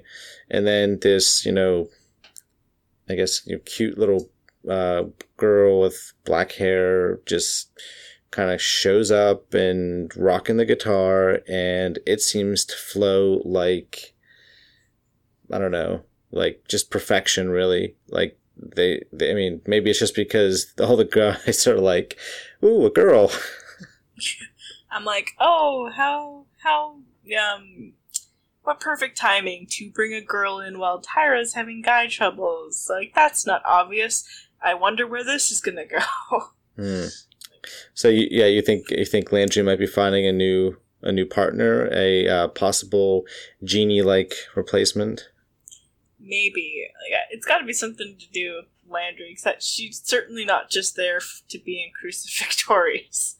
And 0.50 0.66
then 0.66 0.98
this, 1.00 1.46
you 1.46 1.52
know, 1.52 1.88
I 3.08 3.14
guess 3.14 3.46
you 3.46 3.56
know, 3.56 3.62
cute 3.64 3.98
little 3.98 4.28
uh, 4.68 5.04
girl 5.36 5.80
with 5.80 6.12
black 6.24 6.52
hair 6.52 7.20
just 7.26 7.70
kind 8.30 8.50
of 8.50 8.60
shows 8.60 9.10
up 9.10 9.54
and 9.54 10.14
rocking 10.16 10.56
the 10.56 10.64
guitar, 10.64 11.40
and 11.48 11.98
it 12.06 12.20
seems 12.20 12.64
to 12.66 12.76
flow 12.76 13.42
like 13.44 14.14
I 15.52 15.58
don't 15.58 15.72
know, 15.72 16.02
like 16.30 16.64
just 16.68 16.90
perfection, 16.90 17.48
really. 17.48 17.96
Like 18.08 18.38
they, 18.60 19.02
they 19.12 19.30
I 19.30 19.34
mean, 19.34 19.60
maybe 19.66 19.90
it's 19.90 19.98
just 19.98 20.14
because 20.14 20.72
all 20.80 20.96
the 20.96 21.04
guys 21.04 21.66
are 21.66 21.80
like, 21.80 22.18
"Ooh, 22.62 22.86
a 22.86 22.90
girl." 22.90 23.32
I'm 24.90 25.04
like, 25.04 25.32
oh, 25.38 25.90
how 25.94 26.46
how 26.58 26.96
um, 27.38 27.92
what 28.62 28.80
perfect 28.80 29.16
timing 29.16 29.66
to 29.70 29.90
bring 29.90 30.12
a 30.12 30.20
girl 30.20 30.60
in 30.60 30.78
while 30.78 31.00
Tyra's 31.00 31.54
having 31.54 31.82
guy 31.82 32.06
troubles. 32.06 32.88
Like 32.90 33.12
that's 33.14 33.46
not 33.46 33.62
obvious. 33.64 34.24
I 34.62 34.74
wonder 34.74 35.06
where 35.06 35.24
this 35.24 35.50
is 35.50 35.60
gonna 35.60 35.86
go. 35.86 35.98
Hmm. 36.76 37.06
So 37.92 38.08
you, 38.08 38.28
yeah, 38.30 38.46
you 38.46 38.62
think 38.62 38.90
you 38.90 39.04
think 39.04 39.32
Landry 39.32 39.62
might 39.62 39.78
be 39.80 39.86
finding 39.86 40.24
a 40.24 40.32
new 40.32 40.78
a 41.02 41.12
new 41.12 41.26
partner, 41.26 41.90
a 41.92 42.26
uh, 42.26 42.48
possible 42.48 43.24
genie 43.62 44.00
like 44.00 44.32
replacement. 44.54 45.28
Maybe 46.20 46.86
yeah, 47.10 47.22
it's 47.30 47.46
got 47.46 47.58
to 47.58 47.64
be 47.64 47.72
something 47.72 48.16
to 48.18 48.26
do 48.30 48.56
with 48.56 48.66
Landry. 48.88 49.30
Except 49.32 49.62
she's 49.62 50.00
certainly 50.04 50.44
not 50.44 50.70
just 50.70 50.96
there 50.96 51.16
f- 51.16 51.42
to 51.48 51.58
be 51.58 51.82
in 51.82 51.90
Crucifictorious. 52.08 53.36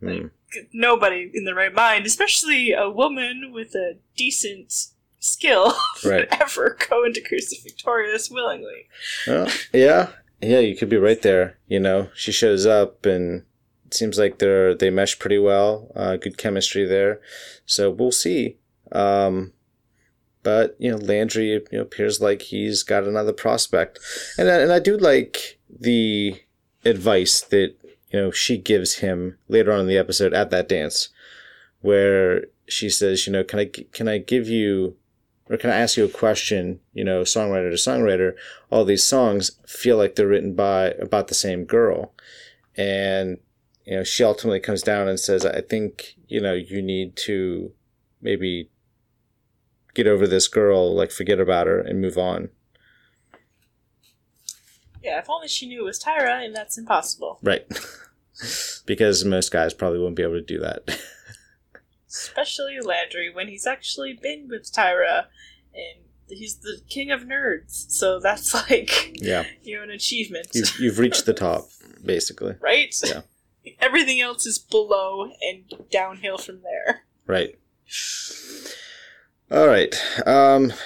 Hmm. 0.00 0.26
Nobody 0.72 1.30
in 1.34 1.44
the 1.44 1.54
right 1.54 1.74
mind, 1.74 2.06
especially 2.06 2.72
a 2.72 2.88
woman 2.88 3.50
with 3.52 3.74
a 3.74 3.96
decent 4.16 4.86
skill, 5.18 5.74
Right. 6.04 6.30
would 6.30 6.40
ever 6.40 6.76
go 6.88 7.04
into 7.04 7.20
Crucifictorious 7.20 8.30
willingly. 8.30 8.86
Well, 9.26 9.48
yeah, 9.72 10.10
yeah, 10.40 10.60
you 10.60 10.76
could 10.76 10.88
be 10.88 10.96
right 10.96 11.20
there. 11.20 11.58
You 11.66 11.80
know, 11.80 12.08
she 12.14 12.32
shows 12.32 12.64
up 12.64 13.04
and 13.04 13.42
it 13.86 13.94
seems 13.94 14.18
like 14.18 14.38
they're 14.38 14.74
they 14.74 14.88
mesh 14.90 15.18
pretty 15.18 15.38
well. 15.38 15.90
Uh, 15.94 16.16
good 16.16 16.38
chemistry 16.38 16.86
there. 16.86 17.20
So 17.66 17.90
we'll 17.90 18.12
see. 18.12 18.56
Um, 18.92 19.52
but 20.48 20.74
you 20.78 20.90
know, 20.90 20.96
Landry 20.96 21.50
you 21.50 21.62
know, 21.72 21.82
appears 21.82 22.22
like 22.22 22.40
he's 22.40 22.82
got 22.82 23.04
another 23.04 23.34
prospect, 23.34 23.98
and 24.38 24.48
and 24.48 24.72
I 24.72 24.78
do 24.78 24.96
like 24.96 25.58
the 25.68 26.40
advice 26.86 27.42
that 27.42 27.74
you 28.10 28.18
know 28.18 28.30
she 28.30 28.56
gives 28.56 29.00
him 29.00 29.36
later 29.48 29.70
on 29.72 29.80
in 29.80 29.88
the 29.88 29.98
episode 29.98 30.32
at 30.32 30.48
that 30.48 30.66
dance, 30.66 31.10
where 31.82 32.46
she 32.66 32.88
says, 32.88 33.26
you 33.26 33.32
know, 33.34 33.44
can 33.44 33.58
I 33.58 33.66
can 33.66 34.08
I 34.08 34.16
give 34.16 34.48
you 34.48 34.96
or 35.50 35.58
can 35.58 35.68
I 35.68 35.76
ask 35.76 35.98
you 35.98 36.06
a 36.06 36.08
question? 36.24 36.80
You 36.94 37.04
know, 37.04 37.24
songwriter 37.24 37.70
to 37.70 37.90
songwriter, 37.90 38.32
all 38.70 38.86
these 38.86 39.04
songs 39.04 39.50
feel 39.66 39.98
like 39.98 40.14
they're 40.14 40.26
written 40.26 40.54
by 40.54 40.92
about 40.92 41.28
the 41.28 41.34
same 41.34 41.66
girl, 41.66 42.14
and 42.74 43.36
you 43.84 43.96
know, 43.96 44.02
she 44.02 44.24
ultimately 44.24 44.60
comes 44.60 44.80
down 44.80 45.08
and 45.08 45.20
says, 45.20 45.44
I 45.44 45.60
think 45.60 46.14
you 46.26 46.40
know 46.40 46.54
you 46.54 46.80
need 46.80 47.16
to 47.16 47.72
maybe 48.22 48.70
get 49.98 50.06
over 50.06 50.26
this 50.28 50.46
girl, 50.46 50.94
like 50.94 51.10
forget 51.10 51.40
about 51.40 51.66
her 51.66 51.80
and 51.80 52.00
move 52.00 52.16
on. 52.16 52.50
Yeah, 55.02 55.18
if 55.18 55.28
only 55.28 55.48
she 55.48 55.66
knew 55.66 55.80
it 55.80 55.84
was 55.84 56.02
Tyra, 56.02 56.44
and 56.44 56.54
that's 56.54 56.78
impossible. 56.78 57.38
Right. 57.42 57.66
because 58.86 59.24
most 59.24 59.50
guys 59.50 59.74
probably 59.74 59.98
wouldn't 59.98 60.16
be 60.16 60.22
able 60.22 60.34
to 60.34 60.40
do 60.40 60.60
that. 60.60 61.00
Especially 62.08 62.78
Landry, 62.80 63.32
when 63.32 63.48
he's 63.48 63.66
actually 63.66 64.12
been 64.12 64.48
with 64.48 64.72
Tyra, 64.72 65.24
and 65.74 66.04
he's 66.28 66.56
the 66.58 66.80
king 66.88 67.10
of 67.10 67.22
nerds. 67.22 67.90
So 67.90 68.20
that's 68.20 68.54
like, 68.70 69.20
yeah. 69.20 69.44
you 69.62 69.76
know, 69.76 69.82
an 69.82 69.90
achievement, 69.90 70.48
You've, 70.52 70.78
you've 70.78 70.98
reached 70.98 71.26
the 71.26 71.34
top, 71.34 71.68
basically. 72.04 72.54
right? 72.60 72.94
Yeah. 73.04 73.22
Everything 73.80 74.20
else 74.20 74.46
is 74.46 74.58
below 74.58 75.30
and 75.42 75.64
downhill 75.90 76.38
from 76.38 76.62
there. 76.62 77.02
Right. 77.26 77.58
All 79.50 79.66
right. 79.66 79.94
Um, 80.26 80.72
i 80.72 80.76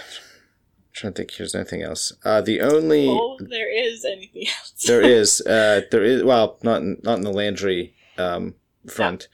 trying 0.93 1.13
to 1.15 1.19
think. 1.19 1.33
Here's 1.33 1.55
anything 1.55 1.83
else. 1.83 2.13
Uh, 2.25 2.41
the 2.41 2.61
only 2.61 3.09
Oh, 3.09 3.37
there 3.41 3.71
is 3.73 4.05
anything 4.05 4.47
else. 4.47 4.73
there 4.87 5.01
is 5.21 5.41
uh, 5.41 5.83
there 5.91 6.05
is 6.05 6.23
well 6.23 6.59
not 6.63 6.83
in, 6.83 7.01
not 7.03 7.19
in 7.19 7.25
the 7.25 7.33
Landry 7.33 7.95
um, 8.19 8.55
front. 8.87 9.29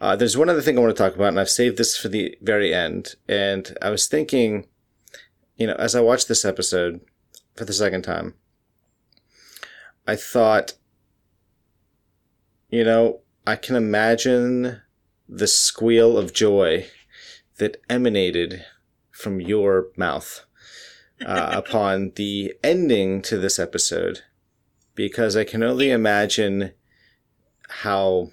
Uh, 0.00 0.14
there's 0.14 0.36
one 0.36 0.48
other 0.48 0.62
thing 0.62 0.78
I 0.78 0.80
want 0.80 0.96
to 0.96 1.02
talk 1.02 1.16
about, 1.16 1.28
and 1.28 1.40
I've 1.40 1.50
saved 1.50 1.76
this 1.76 1.96
for 1.96 2.08
the 2.08 2.36
very 2.40 2.72
end. 2.72 3.16
And 3.28 3.76
I 3.82 3.90
was 3.90 4.06
thinking, 4.06 4.66
you 5.56 5.66
know, 5.66 5.74
as 5.74 5.96
I 5.96 6.00
watched 6.00 6.28
this 6.28 6.44
episode 6.44 7.00
for 7.56 7.64
the 7.64 7.72
second 7.72 8.02
time, 8.02 8.34
I 10.06 10.14
thought, 10.14 10.74
you 12.70 12.84
know, 12.84 13.22
I 13.44 13.56
can 13.56 13.74
imagine 13.74 14.82
the 15.28 15.48
squeal 15.48 16.16
of 16.16 16.32
joy 16.32 16.86
that 17.58 17.76
emanated 17.88 18.64
from 19.10 19.40
your 19.40 19.88
mouth 19.96 20.44
uh, 21.24 21.50
upon 21.52 22.12
the 22.16 22.54
ending 22.62 23.22
to 23.22 23.36
this 23.36 23.58
episode 23.58 24.22
because 24.94 25.36
I 25.36 25.44
can 25.44 25.62
only 25.62 25.90
imagine 25.90 26.72
how 27.68 28.30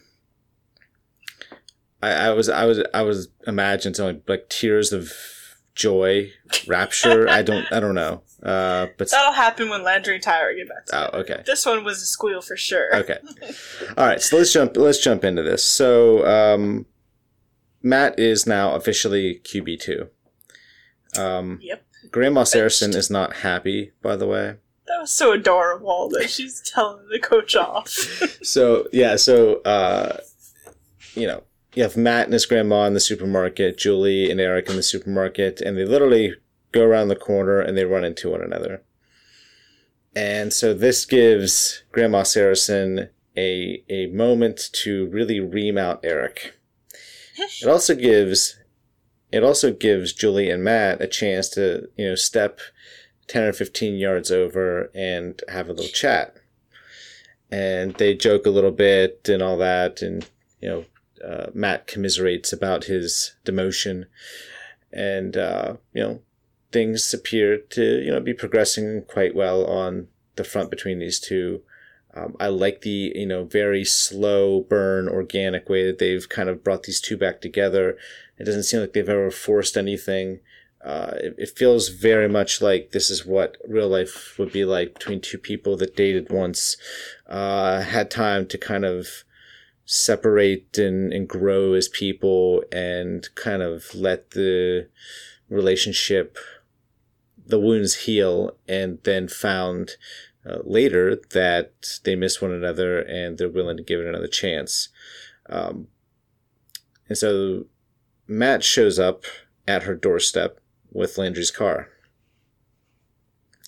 I, 2.02 2.12
I 2.12 2.30
was 2.32 2.50
I 2.50 2.66
was 2.66 2.84
I 2.94 3.02
was 3.02 3.30
imagining 3.48 3.94
something 3.94 4.22
like 4.28 4.50
tears 4.50 4.94
of 4.94 5.12
joy, 5.76 6.32
rapture. 6.68 7.28
I 7.30 7.42
don't 7.42 7.72
I 7.72 7.80
don't 7.80 7.96
know. 7.96 8.22
Uh, 8.44 8.88
but 8.98 9.10
That'll 9.10 9.34
happen 9.34 9.70
when 9.70 9.84
Landry 9.84 10.16
and 10.16 10.24
Tyra 10.24 10.56
get 10.56 10.70
back 10.70 10.86
oh, 10.94 11.20
okay. 11.20 11.42
This 11.46 11.66
one 11.66 11.84
was 11.84 12.02
a 12.02 12.06
squeal 12.06 12.42
for 12.42 12.56
sure. 12.56 12.96
Okay. 12.96 13.18
All 13.98 14.06
right. 14.06 14.22
So 14.22 14.38
let's 14.38 14.54
jump. 14.54 14.78
Let's 14.78 15.00
jump 15.00 15.24
into 15.24 15.42
this. 15.42 15.64
So 15.64 16.26
um, 16.28 16.86
Matt 17.86 18.18
is 18.20 18.48
now 18.48 18.74
officially 18.74 19.40
QB 19.44 19.80
two. 19.80 20.10
Um, 21.18 21.60
Yep. 21.62 21.84
Grandma 22.12 22.44
Saracen 22.44 22.96
is 22.96 23.10
not 23.12 23.38
happy, 23.38 23.92
by 24.02 24.16
the 24.16 24.26
way. 24.28 24.56
That 24.88 25.02
was 25.02 25.12
so 25.12 25.32
adorable 25.34 26.10
that 26.10 26.30
she's 26.30 26.62
telling 26.62 27.08
the 27.10 27.20
coach 27.20 27.56
off. 27.56 27.88
So 28.44 28.88
yeah, 28.92 29.16
so 29.16 29.62
uh, 29.62 30.18
you 31.14 31.28
know, 31.28 31.44
you 31.76 31.84
have 31.84 31.96
Matt 31.96 32.26
and 32.26 32.34
his 32.34 32.46
grandma 32.48 32.86
in 32.86 32.94
the 32.96 33.00
supermarket, 33.00 33.78
Julie 33.78 34.30
and 34.32 34.40
Eric 34.40 34.70
in 34.70 34.76
the 34.76 34.84
supermarket, 34.84 35.62
and 35.62 35.78
they 35.78 35.86
literally 35.86 36.34
go 36.72 36.84
around 36.84 37.08
the 37.10 37.16
corner 37.16 37.60
and 37.60 37.78
they 37.78 37.86
run 37.86 38.04
into 38.04 38.30
one 38.32 38.42
another. 38.42 38.82
And 40.16 40.52
so 40.54 40.74
this 40.74 41.06
gives 41.06 41.84
Grandma 41.92 42.24
Saracen 42.24 43.10
a 43.38 43.84
a 43.90 44.08
moment 44.08 44.70
to 44.74 45.08
really 45.08 45.40
ream 45.40 45.78
out 45.78 46.00
Eric. 46.04 46.55
It 47.38 47.68
also 47.68 47.96
gives 47.96 48.58
it 49.32 49.44
also 49.44 49.74
gives 49.74 50.14
Julie 50.14 50.50
and 50.50 50.64
Matt 50.64 51.02
a 51.02 51.08
chance 51.08 51.50
to, 51.50 51.90
you 51.98 52.08
know, 52.08 52.16
step 52.16 52.60
10 53.28 53.44
or 53.44 53.54
15 53.54 53.96
yards 53.96 54.32
over 54.32 54.90
and 54.94 55.42
have 55.50 55.68
a 55.68 55.74
little 55.74 55.92
chat. 55.92 56.36
And 57.52 57.94
they 57.96 58.14
joke 58.14 58.46
a 58.46 58.52
little 58.52 58.72
bit 58.72 59.28
and 59.28 59.42
all 59.42 59.58
that. 59.58 60.02
And, 60.02 60.30
you 60.62 60.70
know, 60.70 60.86
uh, 61.26 61.48
Matt 61.54 61.88
commiserates 61.88 62.54
about 62.54 62.86
his 62.86 63.36
demotion. 63.44 64.06
And, 64.94 65.36
uh, 65.36 65.76
you 65.94 66.04
know, 66.04 66.22
things 66.72 67.14
appear 67.14 67.58
to, 67.58 68.04
you 68.04 68.12
know, 68.12 68.20
be 68.20 68.34
progressing 68.34 69.04
quite 69.04 69.36
well 69.36 69.66
on 69.66 70.08
the 70.36 70.44
front 70.44 70.70
between 70.70 71.00
these 71.00 71.20
two. 71.20 71.62
Um, 72.16 72.36
I 72.39 72.47
like 72.47 72.82
the, 72.82 73.11
you 73.13 73.26
know, 73.26 73.43
very 73.43 73.84
slow 73.84 74.61
burn, 74.61 75.09
organic 75.09 75.68
way 75.68 75.86
that 75.86 75.99
they've 75.99 76.28
kind 76.28 76.47
of 76.47 76.63
brought 76.63 76.84
these 76.84 77.01
two 77.01 77.18
back 77.18 77.41
together. 77.41 77.97
It 78.38 78.45
doesn't 78.45 78.63
seem 78.63 78.80
like 78.80 78.93
they've 78.93 79.09
ever 79.09 79.32
forced 79.32 79.76
anything. 79.76 80.39
Uh, 80.84 81.11
it, 81.16 81.36
it 81.38 81.57
feels 81.57 81.89
very 81.89 82.30
much 82.30 82.61
like 82.61 82.91
this 82.91 83.09
is 83.09 83.26
what 83.26 83.57
real 83.68 83.89
life 83.89 84.38
would 84.38 84.51
be 84.51 84.63
like 84.63 84.93
between 84.93 85.20
two 85.20 85.38
people 85.38 85.76
that 85.78 85.95
dated 85.95 86.32
once, 86.32 86.78
uh, 87.28 87.82
had 87.82 88.09
time 88.09 88.45
to 88.45 88.57
kind 88.57 88.86
of 88.86 89.24
separate 89.84 90.78
and, 90.78 91.11
and 91.11 91.28
grow 91.28 91.74
as 91.74 91.88
people 91.88 92.63
and 92.72 93.28
kind 93.36 93.61
of 93.61 93.93
let 93.93 94.32
the 94.32 94.88
relationship, 95.49 96.38
the 97.45 97.59
wounds 97.59 98.05
heal, 98.05 98.55
and 98.68 98.99
then 99.03 99.28
found 99.28 99.91
uh, 100.48 100.60
later 100.64 101.16
that 101.32 102.00
they 102.04 102.16
miss 102.16 102.41
one 102.41 102.52
another 102.52 103.00
and 103.00 103.38
they're 103.38 103.50
willing 103.50 103.78
to 103.78 103.84
give 103.84 104.00
it 104.00 104.08
another 104.08 104.28
chance. 104.28 104.89
Um, 105.50 105.88
and 107.08 107.18
so 107.18 107.66
Matt 108.28 108.64
shows 108.64 109.00
up 109.00 109.24
at 109.68 109.84
her 109.84 109.96
doorstep 109.96 110.60
with 110.91 111.18
Landry's 111.18 111.52
car. 111.52 111.89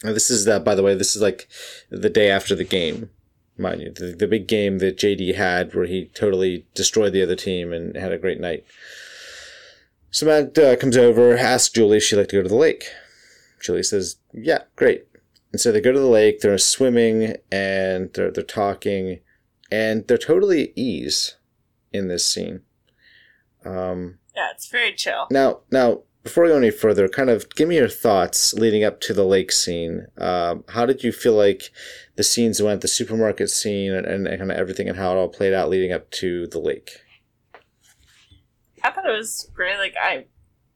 Now, 0.03 0.13
this 0.13 0.29
is 0.29 0.45
that, 0.45 0.63
by 0.63 0.75
the 0.75 0.83
way, 0.83 0.93
this 0.93 1.15
is 1.15 1.21
like 1.21 1.47
the 1.89 2.09
day 2.09 2.29
after 2.29 2.53
the 2.53 2.63
game, 2.63 3.09
mind 3.57 3.81
you, 3.81 3.91
the, 3.91 4.15
the 4.15 4.27
big 4.27 4.47
game 4.47 4.77
that 4.77 4.97
JD 4.97 5.35
had 5.35 5.73
where 5.73 5.85
he 5.85 6.11
totally 6.13 6.65
destroyed 6.75 7.13
the 7.13 7.23
other 7.23 7.35
team 7.35 7.73
and 7.73 7.95
had 7.95 8.11
a 8.11 8.19
great 8.19 8.39
night. 8.39 8.63
So 10.11 10.25
Matt 10.25 10.57
uh, 10.57 10.75
comes 10.75 10.97
over, 10.97 11.35
asks 11.35 11.73
Julie 11.73 11.97
if 11.97 12.03
she'd 12.03 12.17
like 12.17 12.29
to 12.29 12.37
go 12.37 12.43
to 12.43 12.49
the 12.49 12.55
lake. 12.55 12.85
Julie 13.61 13.83
says, 13.83 14.17
"Yeah, 14.31 14.63
great." 14.75 15.06
And 15.57 15.61
so 15.63 15.71
they 15.71 15.81
go 15.81 15.91
to 15.91 15.99
the 15.99 16.05
lake. 16.05 16.41
They're 16.41 16.59
swimming 16.59 17.35
and 17.51 18.13
they're 18.13 18.29
they're 18.29 18.43
talking, 18.43 19.21
and 19.71 20.07
they're 20.07 20.15
totally 20.15 20.65
at 20.65 20.77
ease 20.77 21.37
in 21.91 22.09
this 22.09 22.23
scene. 22.23 22.61
Um, 23.65 24.19
yeah, 24.35 24.49
it's 24.53 24.67
very 24.67 24.93
chill. 24.93 25.25
now, 25.31 25.61
now 25.71 26.03
before 26.21 26.43
we 26.43 26.51
go 26.51 26.57
any 26.57 26.69
further, 26.69 27.07
kind 27.07 27.31
of 27.31 27.49
give 27.55 27.67
me 27.67 27.77
your 27.77 27.89
thoughts 27.89 28.53
leading 28.53 28.83
up 28.83 29.01
to 29.01 29.15
the 29.15 29.25
lake 29.25 29.51
scene. 29.51 30.05
Um, 30.19 30.63
how 30.69 30.85
did 30.85 31.03
you 31.03 31.11
feel 31.11 31.33
like 31.33 31.71
the 32.17 32.23
scenes 32.23 32.61
went, 32.61 32.81
the 32.81 32.87
supermarket 32.87 33.49
scene, 33.49 33.93
and, 33.93 34.05
and 34.05 34.27
kind 34.27 34.51
of 34.51 34.57
everything, 34.59 34.87
and 34.87 34.99
how 34.99 35.11
it 35.13 35.17
all 35.17 35.27
played 35.27 35.55
out 35.55 35.69
leading 35.69 35.91
up 35.91 36.11
to 36.11 36.45
the 36.45 36.59
lake? 36.59 36.91
I 38.83 38.91
thought 38.91 39.09
it 39.09 39.17
was 39.17 39.49
great. 39.55 39.79
Like 39.79 39.95
I, 39.99 40.27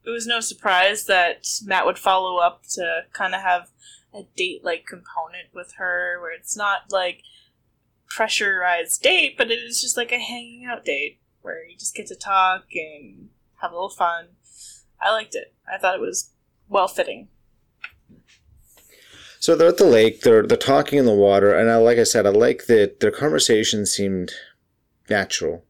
it 0.03 0.09
was 0.09 0.25
no 0.25 0.39
surprise 0.39 1.05
that 1.05 1.45
Matt 1.65 1.85
would 1.85 1.99
follow 1.99 2.37
up 2.37 2.63
to 2.71 3.01
kind 3.13 3.35
of 3.35 3.41
have 3.41 3.67
a 4.13 4.23
date 4.35 4.63
like 4.63 4.85
component 4.85 5.53
with 5.53 5.73
her, 5.77 6.19
where 6.21 6.33
it's 6.33 6.55
not 6.55 6.91
like 6.91 7.23
pressurized 8.07 9.01
date, 9.01 9.37
but 9.37 9.51
it 9.51 9.59
is 9.59 9.81
just 9.81 9.97
like 9.97 10.11
a 10.11 10.19
hanging 10.19 10.65
out 10.65 10.85
date 10.85 11.19
where 11.41 11.65
you 11.65 11.77
just 11.77 11.95
get 11.95 12.07
to 12.07 12.15
talk 12.15 12.65
and 12.75 13.29
have 13.61 13.71
a 13.71 13.75
little 13.75 13.89
fun. 13.89 14.27
I 15.01 15.11
liked 15.11 15.35
it. 15.35 15.53
I 15.71 15.77
thought 15.77 15.95
it 15.95 16.01
was 16.01 16.31
well 16.69 16.87
fitting. 16.87 17.29
So 19.39 19.55
they're 19.55 19.69
at 19.69 19.77
the 19.77 19.85
lake. 19.85 20.21
They're 20.21 20.43
they're 20.43 20.57
talking 20.57 20.99
in 20.99 21.05
the 21.05 21.15
water, 21.15 21.53
and 21.53 21.71
I 21.71 21.77
like 21.77 21.97
I 21.97 22.03
said, 22.03 22.27
I 22.27 22.29
like 22.29 22.67
that 22.67 22.99
their 22.99 23.11
conversation 23.11 23.85
seemed 23.85 24.31
natural. 25.09 25.65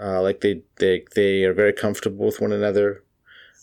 Uh, 0.00 0.20
like 0.20 0.40
they 0.40 0.62
they 0.76 1.04
they 1.14 1.44
are 1.44 1.54
very 1.54 1.72
comfortable 1.72 2.26
with 2.26 2.40
one 2.40 2.52
another. 2.52 3.02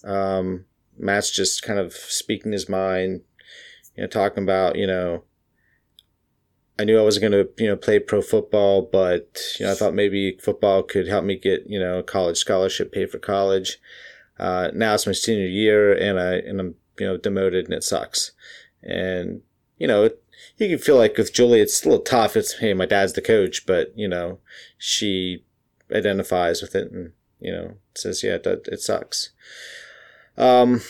Um, 0.03 0.65
Matt's 0.97 1.29
just 1.29 1.61
kind 1.61 1.77
of 1.77 1.93
speaking 1.93 2.53
his 2.53 2.67
mind, 2.67 3.21
you 3.95 4.03
know, 4.03 4.07
talking 4.07 4.43
about 4.43 4.75
you 4.75 4.87
know. 4.87 5.23
I 6.79 6.83
knew 6.83 6.97
I 6.97 7.03
was 7.03 7.19
going 7.19 7.33
to 7.33 7.47
you 7.57 7.67
know 7.67 7.75
play 7.75 7.99
pro 7.99 8.21
football, 8.21 8.81
but 8.81 9.39
you 9.59 9.65
know 9.65 9.71
I 9.71 9.75
thought 9.75 9.93
maybe 9.93 10.37
football 10.41 10.81
could 10.81 11.07
help 11.07 11.23
me 11.23 11.37
get 11.37 11.67
you 11.67 11.79
know 11.79 11.99
a 11.99 12.03
college 12.03 12.37
scholarship, 12.37 12.91
pay 12.91 13.05
for 13.05 13.19
college. 13.19 13.77
Uh, 14.39 14.71
now 14.73 14.95
it's 14.95 15.05
my 15.05 15.11
senior 15.11 15.45
year, 15.45 15.93
and 15.93 16.19
I 16.19 16.35
and 16.35 16.59
I'm 16.59 16.75
you 16.99 17.05
know 17.05 17.17
demoted, 17.17 17.65
and 17.65 17.73
it 17.73 17.83
sucks. 17.83 18.31
And 18.81 19.41
you 19.77 19.87
know, 19.87 20.05
it, 20.05 20.23
you 20.57 20.69
can 20.69 20.79
feel 20.79 20.97
like 20.97 21.17
with 21.17 21.33
Julie, 21.33 21.61
it's 21.61 21.83
a 21.83 21.89
little 21.89 22.03
tough. 22.03 22.35
It's 22.35 22.59
hey, 22.59 22.73
my 22.73 22.85
dad's 22.85 23.13
the 23.13 23.21
coach, 23.21 23.65
but 23.65 23.91
you 23.95 24.07
know, 24.07 24.39
she 24.77 25.43
identifies 25.93 26.61
with 26.61 26.73
it 26.75 26.91
and 26.91 27.11
you 27.39 27.51
know 27.51 27.75
says, 27.95 28.23
yeah, 28.23 28.35
it, 28.35 28.67
it 28.71 28.81
sucks. 28.81 29.31
Um. 30.37 30.81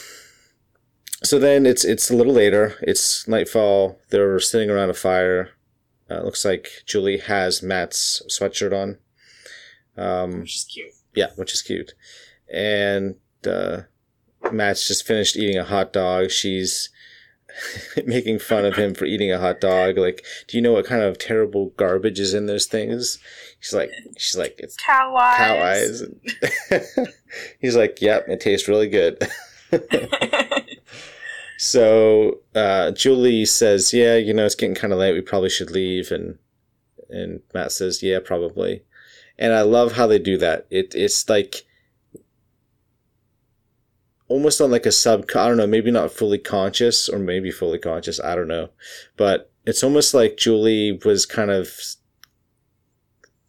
So 1.24 1.38
then 1.38 1.66
it's 1.66 1.86
it's 1.86 2.10
a 2.10 2.16
little 2.16 2.34
later. 2.34 2.76
It's 2.82 3.28
nightfall. 3.28 4.00
They're 4.10 4.40
sitting 4.40 4.70
around 4.70 4.90
a 4.90 4.94
fire. 4.96 5.52
Uh, 6.10 6.22
looks 6.24 6.44
like 6.44 6.68
Julie 6.86 7.20
has 7.20 7.62
Matt's 7.64 8.22
sweatshirt 8.28 8.74
on. 8.74 8.98
Um, 9.98 10.40
Which 10.42 10.56
is 10.56 10.64
cute. 10.66 10.92
yeah, 11.16 11.28
which 11.36 11.54
is 11.54 11.62
cute. 11.62 11.94
And 12.52 13.16
uh, 13.46 13.82
Matt's 14.52 14.88
just 14.88 15.06
finished 15.06 15.38
eating 15.38 15.58
a 15.58 15.64
hot 15.64 15.94
dog. 15.94 16.32
She's 16.32 16.90
making 18.06 18.40
fun 18.40 18.66
of 18.66 18.76
him 18.76 18.94
for 18.94 19.06
eating 19.06 19.32
a 19.32 19.40
hot 19.40 19.62
dog. 19.62 19.98
Like, 19.98 20.26
do 20.48 20.58
you 20.58 20.62
know 20.64 20.74
what 20.74 20.86
kind 20.86 21.02
of 21.02 21.18
terrible 21.18 21.68
garbage 21.78 22.20
is 22.20 22.34
in 22.34 22.46
those 22.48 22.66
things? 22.66 23.20
She's 23.60 23.74
like, 23.74 23.92
she's 24.18 24.38
like, 24.38 24.56
it's 24.58 24.76
Cow 24.78 25.16
eyes. 25.16 25.38
cow 25.40 26.78
eyes. 26.78 26.98
He's 27.60 27.76
like, 27.76 28.02
yep, 28.02 28.26
it 28.28 28.40
tastes 28.42 28.68
really 28.68 28.90
good. 28.90 29.22
so 31.62 32.40
uh, 32.56 32.90
Julie 32.90 33.46
says, 33.46 33.94
yeah, 33.94 34.16
you 34.16 34.34
know, 34.34 34.48
it's 34.48 34.56
getting 34.56 34.74
kind 34.74 34.92
of 34.92 34.98
late. 34.98 35.14
We 35.14 35.22
probably 35.22 35.52
should 35.52 35.70
leave. 35.70 36.10
And 36.10 36.40
and 37.08 37.42
Matt 37.54 37.72
says, 37.72 38.02
yeah, 38.02 38.18
probably. 38.20 38.82
And 39.38 39.54
I 39.54 39.62
love 39.62 39.92
how 39.92 40.08
they 40.08 40.18
do 40.18 40.38
that. 40.38 40.66
It 40.72 40.96
it's 40.96 41.30
like 41.30 41.68
almost 44.28 44.60
on 44.60 44.72
like 44.72 44.88
a 44.88 44.92
sub 44.92 45.26
I 45.36 45.48
don't 45.48 45.58
know, 45.58 45.68
maybe 45.68 45.92
not 45.92 46.12
fully 46.12 46.40
conscious 46.40 47.08
or 47.08 47.20
maybe 47.20 47.52
fully 47.52 47.78
conscious, 47.78 48.20
I 48.20 48.34
don't 48.34 48.48
know. 48.48 48.72
But 49.16 49.52
it's 49.64 49.84
almost 49.84 50.16
like 50.16 50.38
Julie 50.38 51.00
was 51.06 51.28
kind 51.28 51.52
of 51.52 51.70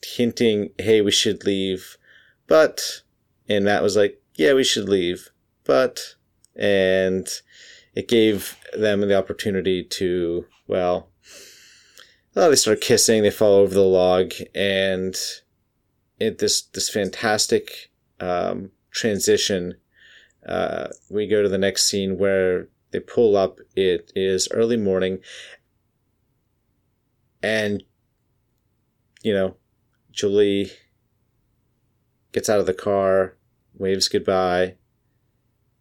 hinting, 0.04 0.72
"Hey, 0.76 1.00
we 1.00 1.12
should 1.12 1.46
leave." 1.46 1.96
But 2.46 3.04
and 3.48 3.64
Matt 3.64 3.82
was 3.82 3.96
like, 3.96 4.20
"Yeah, 4.34 4.52
we 4.52 4.64
should 4.64 4.90
leave." 4.90 5.30
But 5.64 6.16
and 6.54 7.26
it 7.94 8.08
gave 8.08 8.56
them 8.72 9.00
the 9.00 9.18
opportunity 9.18 9.84
to 9.84 10.46
well, 10.66 11.10
well, 12.34 12.48
they 12.48 12.56
start 12.56 12.80
kissing. 12.80 13.22
They 13.22 13.30
fall 13.30 13.56
over 13.56 13.74
the 13.74 13.82
log, 13.82 14.32
and 14.54 15.14
it 16.18 16.38
this 16.38 16.62
this 16.62 16.88
fantastic 16.88 17.90
um, 18.20 18.70
transition. 18.90 19.74
Uh, 20.46 20.88
we 21.10 21.26
go 21.26 21.42
to 21.42 21.48
the 21.48 21.58
next 21.58 21.84
scene 21.84 22.18
where 22.18 22.68
they 22.90 23.00
pull 23.00 23.36
up. 23.36 23.58
It 23.76 24.12
is 24.14 24.48
early 24.50 24.76
morning, 24.78 25.18
and 27.42 27.82
you 29.22 29.34
know, 29.34 29.56
Julie 30.10 30.70
gets 32.32 32.48
out 32.48 32.60
of 32.60 32.66
the 32.66 32.74
car, 32.74 33.36
waves 33.74 34.08
goodbye, 34.08 34.76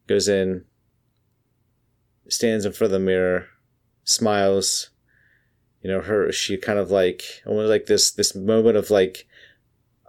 goes 0.08 0.28
in, 0.28 0.66
stands 2.32 2.66
in 2.66 2.72
front 2.72 2.94
of 2.94 3.00
the 3.00 3.06
mirror, 3.06 3.48
smiles 4.04 4.90
you 5.82 5.90
know 5.90 6.02
her 6.02 6.32
she 6.32 6.58
kind 6.58 6.78
of 6.78 6.92
like 6.92 7.24
almost 7.46 7.70
like 7.70 7.88
this 7.88 8.12
this 8.12 8.36
moment 8.36 8.78
of 8.78 8.92
like 8.92 9.28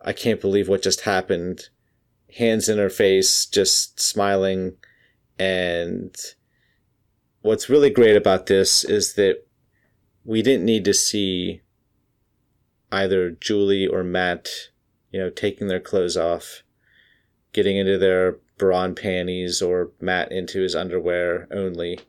i 0.05 0.13
can't 0.13 0.41
believe 0.41 0.69
what 0.69 0.83
just 0.83 1.03
happened. 1.03 1.69
Hands 2.37 2.67
in 2.69 2.79
her 2.79 2.91
face 2.91 3.47
just 3.47 4.01
smiling. 4.01 4.77
And 5.39 6.15
what's 7.43 7.69
really 7.69 7.91
great 7.91 8.17
about 8.17 8.47
this 8.47 8.85
is 8.85 9.15
that 9.15 9.47
we 10.25 10.43
didn't 10.43 10.65
need 10.65 10.85
to 10.87 10.95
see 10.95 11.61
either 12.91 13.31
Julie 13.31 13.87
or 13.87 14.03
Matt, 14.03 14.49
you 15.11 15.21
know, 15.21 15.31
taking 15.31 15.69
their 15.69 15.81
clothes 15.81 16.17
off, 16.17 16.63
getting 17.53 17.77
into 17.77 17.99
their 17.99 18.39
bra 18.59 18.85
and 18.85 18.97
panties, 18.97 19.61
or 19.61 19.91
Matt 20.01 20.33
into 20.33 20.61
his 20.63 20.75
underwear 20.75 21.49
only 21.51 22.01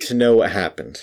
to 0.00 0.14
know 0.14 0.36
what 0.36 0.52
happened. 0.52 1.00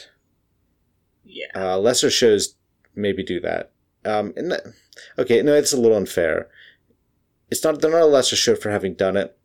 Yeah. 1.24 1.48
Uh, 1.56 1.78
lesser 1.80 2.10
shows 2.10 2.56
maybe 2.96 3.24
do 3.24 3.40
that. 3.42 3.72
Um, 4.04 4.34
and 4.36 4.52
that, 4.52 4.64
okay, 5.18 5.42
no, 5.42 5.54
it's 5.54 5.74
a 5.74 5.80
little 5.80 5.98
unfair. 5.98 6.50
It's 7.50 7.64
not 7.64 7.82
they're 7.82 7.92
not 7.92 8.02
a 8.02 8.06
lesser 8.06 8.36
show 8.36 8.56
for 8.56 8.72
having 8.72 8.94
done 8.94 9.18
it. 9.18 9.38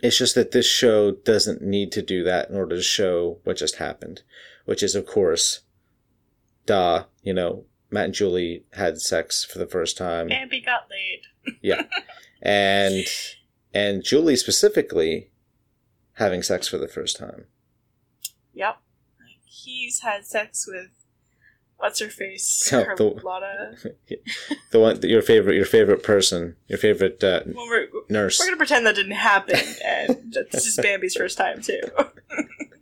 It's 0.00 0.18
just 0.18 0.34
that 0.34 0.52
this 0.52 0.66
show 0.66 1.12
doesn't 1.12 1.62
need 1.62 1.92
to 1.92 2.02
do 2.02 2.22
that 2.24 2.48
in 2.50 2.56
order 2.56 2.76
to 2.76 2.82
show 2.82 3.38
what 3.44 3.56
just 3.56 3.76
happened, 3.76 4.22
which 4.64 4.82
is 4.82 4.94
of 4.94 5.06
course, 5.06 5.60
duh, 6.66 7.04
you 7.22 7.34
know, 7.34 7.64
Matt 7.90 8.06
and 8.06 8.14
Julie 8.14 8.64
had 8.72 9.00
sex 9.00 9.44
for 9.44 9.58
the 9.58 9.66
first 9.66 9.96
time. 9.96 10.28
Bambi 10.28 10.60
got 10.60 10.88
laid. 10.90 11.54
Yeah, 11.60 11.82
and 12.42 13.04
and 13.74 14.02
Julie 14.02 14.36
specifically 14.36 15.30
having 16.14 16.42
sex 16.42 16.66
for 16.68 16.78
the 16.78 16.88
first 16.88 17.16
time. 17.16 17.46
Yep. 18.54 18.78
He's 19.44 20.00
had 20.00 20.26
sex 20.26 20.66
with 20.66 20.88
what's 21.76 22.00
her 22.00 22.08
face? 22.08 22.70
Oh, 22.72 22.84
the- 22.96 23.20
Carlotta. 23.20 23.76
The 24.70 24.78
one 24.80 25.00
your 25.02 25.22
favorite 25.22 25.54
your 25.54 25.64
favorite 25.64 26.02
person 26.02 26.56
your 26.66 26.78
favorite 26.78 27.22
uh, 27.24 27.40
Well, 27.46 27.66
we're, 27.66 27.86
nurse. 28.10 28.38
we're 28.38 28.46
gonna 28.46 28.56
pretend 28.58 28.84
that 28.86 28.94
didn't 28.96 29.12
happen, 29.12 29.58
and 29.84 30.36
this 30.52 30.66
is 30.66 30.76
Bambi's 30.82 31.14
first 31.16 31.38
time 31.38 31.62
too. 31.62 31.80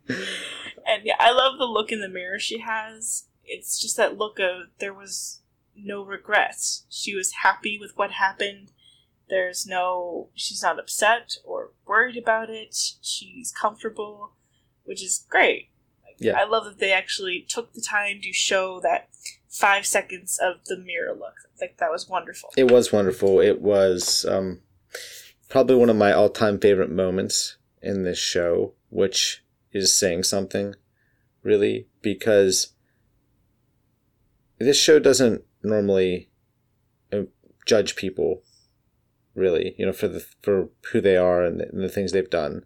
and 0.09 1.05
yeah, 1.05 1.15
I 1.19 1.31
love 1.33 1.59
the 1.59 1.65
look 1.65 1.93
in 1.93 2.01
the 2.01 2.09
mirror 2.09 2.39
she 2.39 2.59
has. 2.59 3.25
It's 3.45 3.79
just 3.81 3.97
that 3.97 4.19
look 4.19 4.39
of 4.41 4.69
there 4.79 4.95
was 4.95 5.41
no 5.77 6.03
regrets. 6.05 6.85
She 6.89 7.15
was 7.15 7.33
happy 7.43 7.79
with 7.79 7.97
what 7.97 8.13
happened. 8.13 8.73
There's 9.29 9.67
no, 9.67 10.29
she's 10.35 10.63
not 10.63 10.79
upset 10.79 11.37
or 11.45 11.71
worried 11.87 12.17
about 12.17 12.49
it. 12.51 12.77
She's 13.01 13.53
comfortable, 13.53 14.33
which 14.87 15.03
is 15.03 15.27
great. 15.29 15.69
Like, 16.05 16.17
Yeah. 16.19 16.39
I 16.39 16.45
love 16.45 16.65
that 16.65 16.79
they 16.79 16.93
actually 16.93 17.45
took 17.49 17.73
the 17.73 17.81
time 17.81 18.21
to 18.23 18.33
show 18.33 18.81
that 18.81 19.09
five 19.49 19.87
seconds 19.87 20.39
of 20.43 20.65
the 20.67 20.77
mirror 20.77 21.15
look. 21.15 21.35
Like 21.61 21.77
that 21.79 21.91
was 21.91 22.09
wonderful. 22.09 22.51
It 22.57 22.71
was 22.71 22.93
wonderful. 22.93 23.41
It 23.41 23.61
was 23.61 24.25
um, 24.27 24.61
probably 25.49 25.77
one 25.77 25.91
of 25.91 25.97
my 25.97 26.13
all 26.13 26.29
time 26.29 26.59
favorite 26.59 26.91
moments 26.91 27.57
in 27.83 28.05
this 28.05 28.19
show, 28.19 28.75
which 28.91 29.43
is 29.73 29.93
saying 29.93 30.25
something, 30.25 30.75
really, 31.43 31.89
because 32.03 32.73
this 34.59 34.79
show 34.81 34.99
doesn't 34.99 35.43
normally 35.63 36.31
uh, 37.13 37.23
judge 37.65 37.97
people, 37.97 38.43
really, 39.35 39.75
you 39.79 39.87
know, 39.87 39.93
for 39.93 40.09
the 40.09 40.25
for 40.43 40.69
who 40.93 41.01
they 41.01 41.17
are 41.17 41.43
and 41.43 41.61
the, 41.61 41.69
and 41.69 41.83
the 41.83 41.89
things 41.89 42.13
they've 42.13 42.29
done. 42.29 42.65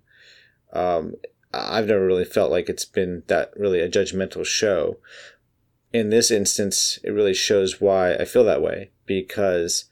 Um, 0.72 1.14
I've 1.52 1.86
never 1.86 2.06
really 2.06 2.24
felt 2.24 2.50
like 2.50 2.68
it's 2.68 2.84
been 2.84 3.22
that 3.26 3.52
really 3.56 3.80
a 3.80 3.88
judgmental 3.88 4.44
show. 4.44 4.98
In 5.92 6.10
this 6.10 6.30
instance, 6.30 6.98
it 7.02 7.10
really 7.10 7.34
shows 7.34 7.80
why 7.80 8.14
I 8.14 8.24
feel 8.24 8.44
that 8.44 8.62
way 8.62 8.90
because 9.06 9.86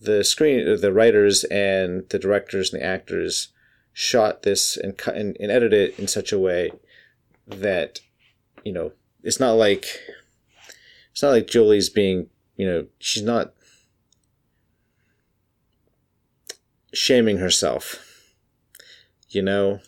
the 0.00 0.22
screen, 0.22 0.64
the 0.80 0.92
writers 0.92 1.44
and 1.44 2.08
the 2.10 2.18
directors 2.18 2.72
and 2.72 2.80
the 2.80 2.86
actors 2.86 3.48
shot 3.92 4.42
this 4.42 4.76
and 4.76 4.98
cut 4.98 5.16
and, 5.16 5.36
and 5.40 5.50
edited 5.50 5.90
it 5.90 5.98
in 5.98 6.06
such 6.06 6.32
a 6.32 6.38
way 6.38 6.70
that 7.46 8.00
you 8.64 8.72
know 8.72 8.92
it's 9.22 9.38
not 9.38 9.52
like 9.52 9.86
it's 11.12 11.22
not 11.22 11.30
like 11.30 11.46
Julie's 11.46 11.88
being 11.88 12.28
you 12.56 12.66
know 12.66 12.86
she's 12.98 13.22
not 13.22 13.54
shaming 16.92 17.38
herself 17.38 18.32
you 19.28 19.42
know 19.42 19.80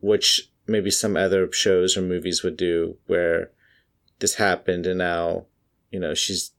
which 0.00 0.50
maybe 0.66 0.90
some 0.90 1.16
other 1.16 1.50
shows 1.52 1.96
or 1.96 2.02
movies 2.02 2.42
would 2.42 2.56
do 2.56 2.96
where 3.06 3.50
this 4.18 4.34
happened 4.34 4.86
and 4.86 4.98
now 4.98 5.46
you 5.90 6.00
know 6.00 6.14
she's 6.14 6.52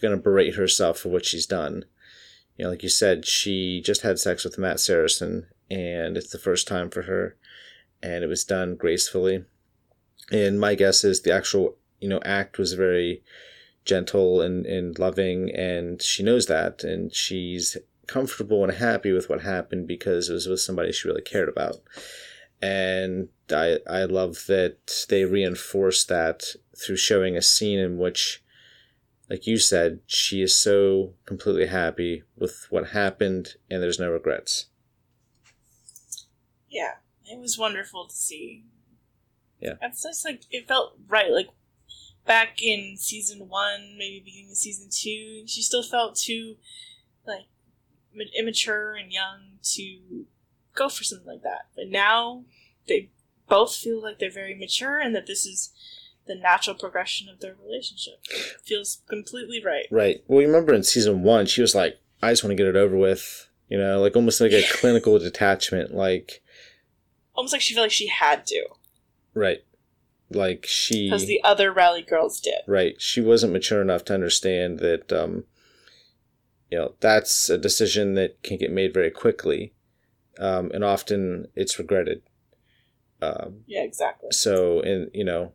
gonna 0.00 0.16
berate 0.16 0.54
herself 0.54 0.98
for 0.98 1.08
what 1.08 1.24
she's 1.24 1.46
done. 1.46 1.84
You 2.56 2.64
know 2.64 2.70
like 2.70 2.82
you 2.82 2.88
said 2.88 3.26
she 3.26 3.80
just 3.80 4.02
had 4.02 4.18
sex 4.18 4.44
with 4.44 4.58
matt 4.58 4.80
saracen 4.80 5.46
and 5.70 6.16
it's 6.16 6.30
the 6.30 6.38
first 6.38 6.68
time 6.68 6.90
for 6.90 7.02
her 7.02 7.36
and 8.02 8.24
it 8.24 8.26
was 8.28 8.44
done 8.44 8.74
gracefully. 8.76 9.44
And 10.30 10.58
my 10.58 10.74
guess 10.74 11.04
is 11.04 11.22
the 11.22 11.32
actual 11.32 11.76
you 12.00 12.08
know 12.08 12.20
act 12.24 12.58
was 12.58 12.72
very 12.72 13.22
gentle 13.84 14.40
and, 14.40 14.64
and 14.66 14.98
loving 14.98 15.50
and 15.50 16.00
she 16.00 16.22
knows 16.22 16.46
that 16.46 16.84
and 16.84 17.12
she's 17.12 17.76
comfortable 18.06 18.62
and 18.62 18.74
happy 18.74 19.12
with 19.12 19.28
what 19.28 19.42
happened 19.42 19.86
because 19.86 20.28
it 20.28 20.32
was 20.32 20.46
with 20.46 20.60
somebody 20.60 20.92
she 20.92 21.08
really 21.08 21.22
cared 21.22 21.48
about 21.48 21.76
and 22.62 23.28
I 23.50 23.78
I 23.90 24.04
love 24.04 24.44
that 24.46 25.06
they 25.08 25.24
reinforce 25.24 26.04
that 26.04 26.44
through 26.76 26.96
showing 26.96 27.36
a 27.36 27.42
scene 27.42 27.80
in 27.80 27.98
which, 27.98 28.42
like 29.28 29.46
you 29.46 29.58
said, 29.58 30.00
she 30.06 30.40
is 30.40 30.54
so 30.54 31.14
completely 31.26 31.66
happy 31.66 32.22
with 32.36 32.66
what 32.70 32.90
happened 32.90 33.56
and 33.68 33.82
there's 33.82 33.98
no 33.98 34.10
regrets. 34.10 34.66
Yeah, 36.70 36.94
it 37.24 37.38
was 37.38 37.58
wonderful 37.58 38.06
to 38.06 38.14
see. 38.14 38.64
Yeah. 39.60 39.74
It's 39.82 40.02
just 40.02 40.24
like 40.24 40.44
it 40.50 40.68
felt 40.68 40.94
right. 41.08 41.30
Like 41.30 41.48
back 42.24 42.62
in 42.62 42.96
season 42.96 43.48
one, 43.48 43.96
maybe 43.98 44.22
beginning 44.24 44.50
of 44.50 44.56
season 44.56 44.88
two, 44.90 45.42
she 45.46 45.62
still 45.62 45.82
felt 45.82 46.16
too 46.16 46.56
like 47.26 47.46
immature 48.38 48.94
and 48.94 49.12
young 49.12 49.58
to 49.62 50.26
go 50.74 50.88
for 50.88 51.04
something 51.04 51.26
like 51.26 51.42
that. 51.42 51.66
But 51.76 51.88
now 51.88 52.44
they 52.88 53.10
both 53.48 53.74
feel 53.74 54.02
like 54.02 54.18
they're 54.18 54.30
very 54.30 54.54
mature 54.54 54.98
and 54.98 55.14
that 55.14 55.26
this 55.26 55.44
is 55.46 55.72
the 56.26 56.34
natural 56.34 56.76
progression 56.76 57.28
of 57.28 57.40
their 57.40 57.54
relationship. 57.62 58.14
It 58.30 58.60
feels 58.64 59.02
completely 59.08 59.62
right. 59.64 59.86
Right. 59.90 60.22
Well, 60.28 60.40
you 60.40 60.46
remember 60.46 60.72
in 60.72 60.82
season 60.84 61.22
one, 61.22 61.46
she 61.46 61.60
was 61.60 61.74
like, 61.74 61.98
"I 62.22 62.30
just 62.30 62.44
want 62.44 62.52
to 62.52 62.56
get 62.56 62.66
it 62.68 62.76
over 62.76 62.96
with," 62.96 63.48
you 63.68 63.76
know, 63.76 64.00
like 64.00 64.14
almost 64.16 64.40
like 64.40 64.52
a 64.52 64.62
clinical 64.72 65.18
detachment, 65.18 65.94
like 65.94 66.42
Almost 67.34 67.52
like 67.54 67.62
she 67.62 67.74
felt 67.74 67.84
like 67.86 67.90
she 67.92 68.08
had 68.08 68.46
to, 68.48 68.66
right, 69.34 69.64
like 70.30 70.66
she 70.68 71.08
because 71.08 71.26
the 71.26 71.42
other 71.42 71.72
rally 71.72 72.02
girls 72.02 72.40
did. 72.40 72.60
right 72.66 73.00
she 73.00 73.20
wasn't 73.20 73.52
mature 73.52 73.80
enough 73.82 74.04
to 74.04 74.14
understand 74.14 74.78
that 74.80 75.12
um 75.12 75.44
you 76.70 76.78
know 76.78 76.94
that's 77.00 77.48
a 77.50 77.58
decision 77.58 78.14
that 78.14 78.42
can 78.42 78.56
get 78.58 78.70
made 78.70 78.92
very 78.94 79.10
quickly 79.10 79.72
um 80.38 80.70
and 80.72 80.82
often 80.84 81.46
it's 81.54 81.78
regretted 81.78 82.22
um 83.20 83.62
Yeah, 83.66 83.82
exactly. 83.82 84.28
so 84.32 84.80
and 84.80 85.10
you 85.14 85.24
know 85.24 85.52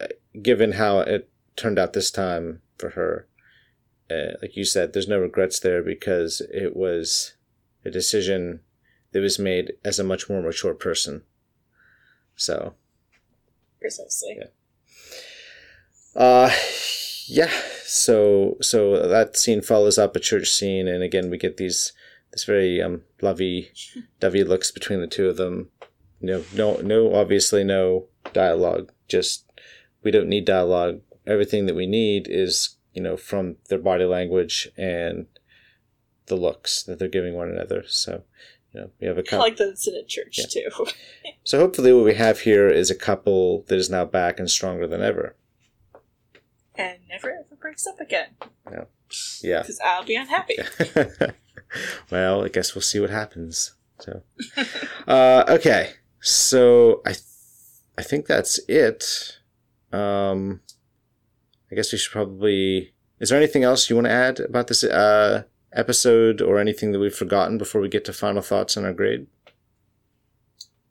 uh, 0.00 0.06
given 0.42 0.72
how 0.72 1.00
it 1.00 1.28
turned 1.56 1.78
out 1.78 1.92
this 1.92 2.10
time 2.10 2.62
for 2.78 2.90
her 2.90 3.26
uh, 4.10 4.32
like 4.42 4.56
you 4.56 4.64
said 4.64 4.92
there's 4.92 5.08
no 5.08 5.18
regrets 5.18 5.58
there 5.60 5.82
because 5.82 6.40
it 6.52 6.76
was 6.76 7.34
a 7.84 7.90
decision 7.90 8.60
that 9.12 9.20
was 9.20 9.38
made 9.38 9.72
as 9.84 9.98
a 9.98 10.04
much 10.04 10.28
more 10.28 10.40
mature 10.42 10.74
person 10.74 11.22
so 12.36 12.74
Precisely. 13.80 14.36
Yeah. 14.38 14.46
Uh, 16.14 16.50
yeah. 17.26 17.50
So 17.84 18.56
so 18.60 19.08
that 19.08 19.36
scene 19.36 19.60
follows 19.60 19.98
up 19.98 20.14
a 20.14 20.20
church 20.20 20.48
scene, 20.50 20.86
and 20.86 21.02
again 21.02 21.30
we 21.30 21.36
get 21.38 21.56
these 21.56 21.92
this 22.32 22.44
very 22.44 22.80
um 22.82 23.02
lovey 23.20 23.70
dovey 24.20 24.44
looks 24.44 24.70
between 24.70 25.00
the 25.00 25.06
two 25.06 25.28
of 25.28 25.36
them. 25.36 25.70
No, 26.20 26.44
no, 26.54 26.76
no. 26.76 27.14
Obviously, 27.14 27.64
no 27.64 28.06
dialogue. 28.32 28.92
Just 29.08 29.44
we 30.02 30.10
don't 30.10 30.28
need 30.28 30.44
dialogue. 30.44 31.00
Everything 31.26 31.66
that 31.66 31.74
we 31.76 31.86
need 31.86 32.26
is 32.28 32.76
you 32.94 33.02
know 33.02 33.16
from 33.16 33.56
their 33.68 33.78
body 33.78 34.04
language 34.04 34.68
and 34.76 35.26
the 36.26 36.36
looks 36.36 36.82
that 36.84 36.98
they're 36.98 37.08
giving 37.08 37.34
one 37.34 37.48
another. 37.48 37.84
So 37.88 38.22
you 38.72 38.80
know 38.80 38.90
we 39.00 39.06
have 39.08 39.18
a 39.18 39.22
couple. 39.22 39.40
I 39.40 39.48
like 39.48 39.56
that 39.56 39.68
it's 39.70 39.86
in 39.88 39.94
a 39.94 40.04
church 40.04 40.38
Yeah. 40.38 40.46
too. 40.70 40.86
So 41.44 41.58
hopefully, 41.58 41.92
what 41.92 42.04
we 42.04 42.14
have 42.14 42.40
here 42.40 42.68
is 42.68 42.88
a 42.88 42.94
couple 42.94 43.64
that 43.66 43.76
is 43.76 43.90
now 43.90 44.04
back 44.04 44.38
and 44.38 44.48
stronger 44.48 44.86
than 44.86 45.02
ever. 45.02 45.34
and 46.76 47.00
never 47.08 47.30
ever 47.30 47.56
breaks 47.60 47.84
up 47.84 47.98
again. 48.00 48.28
Yeah. 48.70 48.84
Because 49.62 49.80
I'll 49.84 50.04
be 50.04 50.14
unhappy. 50.14 50.58
well, 52.10 52.44
I 52.44 52.48
guess 52.48 52.74
we'll 52.74 52.82
see 52.82 53.00
what 53.00 53.10
happens. 53.10 53.74
So, 54.00 54.22
uh, 55.06 55.44
okay. 55.48 55.90
So 56.20 57.02
I, 57.06 57.12
th- 57.12 57.24
I 57.98 58.02
think 58.02 58.26
that's 58.26 58.58
it. 58.68 59.38
Um, 59.92 60.60
I 61.70 61.74
guess 61.74 61.92
we 61.92 61.98
should 61.98 62.12
probably. 62.12 62.94
Is 63.20 63.28
there 63.28 63.38
anything 63.38 63.62
else 63.62 63.88
you 63.88 63.96
want 63.96 64.06
to 64.06 64.12
add 64.12 64.40
about 64.40 64.66
this 64.66 64.82
uh, 64.82 65.44
episode, 65.72 66.40
or 66.42 66.58
anything 66.58 66.92
that 66.92 66.98
we've 66.98 67.14
forgotten 67.14 67.56
before 67.58 67.80
we 67.80 67.88
get 67.88 68.04
to 68.06 68.12
final 68.12 68.42
thoughts 68.42 68.76
on 68.76 68.84
our 68.84 68.92
grade? 68.92 69.26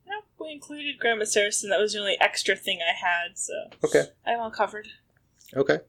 no, 0.07 0.13
we 0.39 0.51
included 0.53 0.97
Grandma 0.99 1.25
Saracen. 1.25 1.69
That 1.69 1.79
was 1.79 1.93
the 1.93 1.99
only 1.99 2.17
extra 2.21 2.55
thing 2.55 2.79
I 2.81 2.93
had, 2.93 3.37
so 3.37 3.53
Okay. 3.83 4.03
I'm 4.25 4.39
all 4.39 4.51
covered. 4.51 4.87
Okay. 5.55 5.79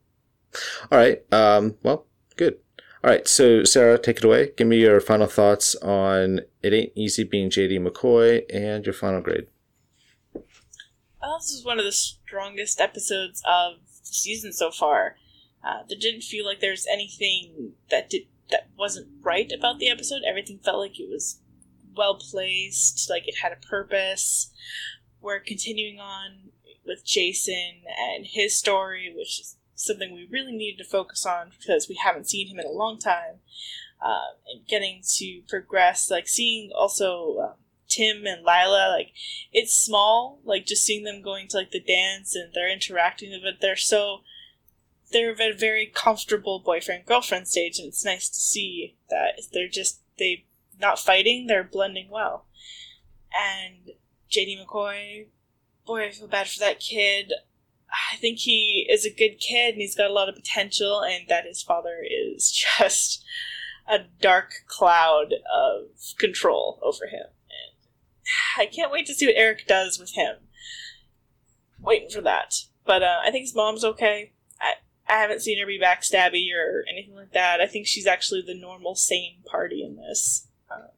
All 0.91 0.99
right. 0.99 1.23
Um, 1.33 1.77
well, 1.83 2.07
good. 2.37 2.59
All 3.05 3.11
right. 3.11 3.27
So, 3.27 3.65
Sarah, 3.65 3.99
take 3.99 4.19
it 4.19 4.25
away. 4.25 4.53
Give 4.57 4.67
me 4.67 4.79
your 4.79 5.01
final 5.01 5.27
thoughts 5.27 5.75
on 5.77 6.41
It 6.63 6.73
Ain't 6.73 6.93
Easy 6.95 7.25
Being 7.25 7.51
JD 7.51 7.85
McCoy 7.85 8.45
and 8.53 8.87
your 8.87 8.93
final 8.93 9.21
grade. 9.21 9.49
Well, 11.21 11.39
this 11.39 11.51
is 11.51 11.65
one 11.65 11.79
of 11.79 11.85
the 11.85 11.93
strongest 11.93 12.81
episodes 12.81 13.43
of 13.47 13.75
the 14.05 14.07
season 14.07 14.53
so 14.53 14.71
far. 14.71 15.17
Uh, 15.65 15.83
there 15.89 15.99
didn't 15.99 16.23
feel 16.23 16.45
like 16.45 16.61
there's 16.61 16.87
anything 16.87 17.73
that 17.91 18.11
did 18.11 18.23
that 18.51 18.69
wasn't 18.77 19.09
right 19.23 19.51
about 19.57 19.79
the 19.79 19.89
episode. 19.89 20.23
Everything 20.27 20.59
felt 20.59 20.79
like 20.79 21.01
it 21.01 21.09
was 21.09 21.41
well 21.97 22.17
placed, 22.17 23.09
like 23.11 23.27
it 23.27 23.39
had 23.39 23.53
a 23.53 23.67
purpose. 23.67 24.53
We're 25.21 25.41
continuing 25.41 25.99
on 25.99 26.51
with 26.85 27.05
Jason 27.05 27.83
and 27.99 28.27
his 28.27 28.57
story, 28.57 29.13
which 29.17 29.41
is 29.41 29.57
something 29.85 30.15
we 30.15 30.29
really 30.31 30.53
needed 30.53 30.83
to 30.83 30.89
focus 30.89 31.27
on 31.27 31.51
because 31.59 31.89
we 31.89 31.97
haven't 32.03 32.29
seen 32.29 32.49
him 32.49 32.59
in 32.59 32.67
a 32.67 32.71
long 32.71 32.99
time. 32.99 33.41
Uh, 34.05 34.35
and 34.53 34.67
getting 34.67 35.01
to 35.07 35.43
progress, 35.49 36.11
like 36.11 36.27
seeing 36.27 36.73
also 36.75 37.39
um, 37.39 37.55
Tim 37.89 38.27
and 38.27 38.45
Lyla, 38.45 38.89
like 38.91 39.13
it's 39.53 39.73
small, 39.73 40.41
like 40.45 40.67
just 40.67 40.83
seeing 40.83 41.05
them 41.05 41.23
going 41.23 41.47
to 41.49 41.59
like 41.59 41.71
the 41.71 41.81
dance 41.81 42.35
and 42.35 42.53
they're 42.53 42.73
interacting, 42.73 43.39
but 43.45 43.61
they're 43.61 43.77
so 43.77 44.23
they're 45.13 45.33
at 45.33 45.41
a 45.41 45.55
very 45.55 45.87
comfortable 45.87 46.59
boyfriend 46.59 47.07
girlfriend 47.07 47.47
stage, 47.47 47.79
and 47.79 47.89
it's 47.89 48.05
nice 48.05 48.29
to 48.29 48.41
see 48.41 48.97
that 49.11 49.41
they're 49.53 49.69
just 49.69 50.01
they 50.19 50.47
not 50.81 50.99
fighting, 50.99 51.47
they're 51.47 51.63
blending 51.63 52.09
well. 52.11 52.47
And 53.33 53.93
JD 54.31 54.67
McCoy, 54.67 55.27
boy, 55.87 56.07
I 56.07 56.11
feel 56.11 56.29
bad 56.29 56.49
for 56.49 56.61
that 56.61 56.81
kid. 56.81 57.33
I 57.93 58.17
think 58.17 58.39
he 58.39 58.87
is 58.91 59.05
a 59.05 59.11
good 59.15 59.39
kid 59.39 59.75
and 59.75 59.83
he's 59.83 59.95
got 59.95 60.11
a 60.11 60.15
lot 60.15 60.29
of 60.29 60.35
potential, 60.35 61.01
and 61.01 61.29
that 61.29 61.45
his 61.45 61.63
father 61.63 61.99
is 62.09 62.51
just 62.79 63.25
a 63.89 64.01
dark 64.21 64.53
cloud 64.67 65.35
of 65.53 65.89
control 66.19 66.79
over 66.83 67.07
him. 67.07 67.27
And 67.27 68.59
I 68.59 68.67
can't 68.67 68.93
wait 68.93 69.07
to 69.07 69.15
see 69.15 69.27
what 69.27 69.37
Eric 69.37 69.67
does 69.67 69.99
with 69.99 70.15
him. 70.15 70.37
Waiting 71.81 72.11
for 72.11 72.21
that. 72.23 72.55
But 72.87 73.03
uh, 73.03 73.21
I 73.25 73.31
think 73.31 73.43
his 73.43 73.55
mom's 73.55 73.85
okay. 73.85 74.33
I, 74.61 74.75
I 75.09 75.19
haven't 75.19 75.43
seen 75.43 75.59
her 75.59 75.67
be 75.67 75.81
backstabby 75.81 76.47
or 76.55 76.85
anything 76.91 77.15
like 77.15 77.33
that. 77.33 77.61
I 77.61 77.67
think 77.67 77.87
she's 77.87 78.07
actually 78.07 78.43
the 78.43 78.59
normal, 78.59 78.95
sane 78.95 79.43
party 79.45 79.85
in 79.85 79.97
this. 79.97 80.47
Um, 80.71 80.89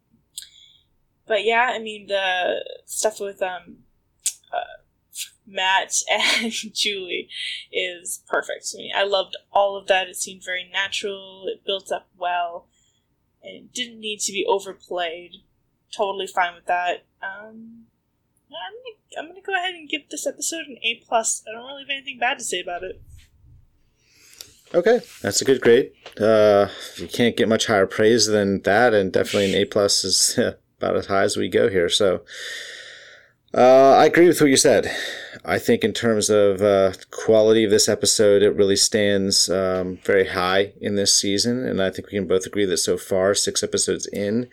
but 1.26 1.44
yeah, 1.44 1.72
I 1.74 1.78
mean, 1.78 2.06
the 2.06 2.64
stuff 2.84 3.18
with 3.18 3.42
um, 3.42 3.78
uh, 4.52 4.82
Matt 5.46 6.02
and 6.10 6.52
Julie 6.52 7.28
is 7.72 8.22
perfect. 8.28 8.74
I 8.74 8.78
mean, 8.78 8.92
I 8.94 9.04
loved 9.04 9.36
all 9.52 9.76
of 9.76 9.86
that. 9.88 10.08
It 10.08 10.16
seemed 10.16 10.44
very 10.44 10.68
natural. 10.70 11.44
It 11.46 11.64
built 11.64 11.92
up 11.92 12.08
well, 12.16 12.68
and 13.42 13.56
it 13.56 13.72
didn't 13.72 14.00
need 14.00 14.20
to 14.20 14.32
be 14.32 14.46
overplayed. 14.46 15.42
Totally 15.94 16.26
fine 16.26 16.54
with 16.54 16.66
that. 16.66 17.04
Um, 17.22 17.84
I'm 18.50 18.72
gonna, 18.72 19.18
I'm 19.18 19.28
gonna 19.28 19.44
go 19.44 19.54
ahead 19.54 19.74
and 19.74 19.88
give 19.88 20.08
this 20.10 20.26
episode 20.26 20.66
an 20.66 20.78
A 20.82 21.02
plus. 21.06 21.42
I 21.48 21.52
don't 21.52 21.66
really 21.66 21.82
have 21.82 21.90
anything 21.90 22.18
bad 22.18 22.38
to 22.38 22.44
say 22.44 22.60
about 22.60 22.82
it. 22.82 23.00
Okay, 24.74 25.00
that's 25.22 25.40
a 25.40 25.44
good 25.44 25.60
grade. 25.60 25.92
Uh, 26.20 26.68
you 26.96 27.06
can't 27.06 27.36
get 27.36 27.48
much 27.48 27.66
higher 27.66 27.86
praise 27.86 28.26
than 28.26 28.60
that, 28.62 28.92
and 28.92 29.12
definitely 29.12 29.54
an 29.54 29.62
A 29.62 29.64
plus 29.66 30.04
is 30.04 30.38
about 30.78 30.96
as 30.96 31.06
high 31.06 31.22
as 31.22 31.36
we 31.36 31.48
go 31.48 31.68
here. 31.68 31.88
So, 31.88 32.22
uh, 33.54 33.96
I 33.98 34.06
agree 34.06 34.28
with 34.28 34.40
what 34.40 34.50
you 34.50 34.56
said. 34.56 34.90
I 35.44 35.58
think 35.58 35.84
in 35.84 35.92
terms 35.92 36.30
of 36.30 36.62
uh, 36.62 36.92
quality 37.10 37.64
of 37.64 37.70
this 37.70 37.88
episode, 37.88 38.42
it 38.42 38.56
really 38.56 38.76
stands 38.76 39.50
um, 39.50 39.98
very 40.04 40.28
high 40.28 40.72
in 40.80 40.94
this 40.94 41.14
season, 41.14 41.66
and 41.66 41.82
I 41.82 41.90
think 41.90 42.06
we 42.06 42.18
can 42.18 42.26
both 42.26 42.46
agree 42.46 42.64
that 42.64 42.78
so 42.78 42.96
far, 42.96 43.34
six 43.34 43.62
episodes 43.62 44.06
in, 44.06 44.48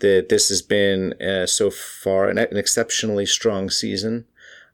that 0.00 0.28
this 0.28 0.48
has 0.48 0.62
been 0.62 1.14
uh, 1.22 1.46
so 1.46 1.70
far 1.70 2.28
an, 2.28 2.38
an 2.38 2.56
exceptionally 2.56 3.26
strong 3.26 3.70
season 3.70 4.26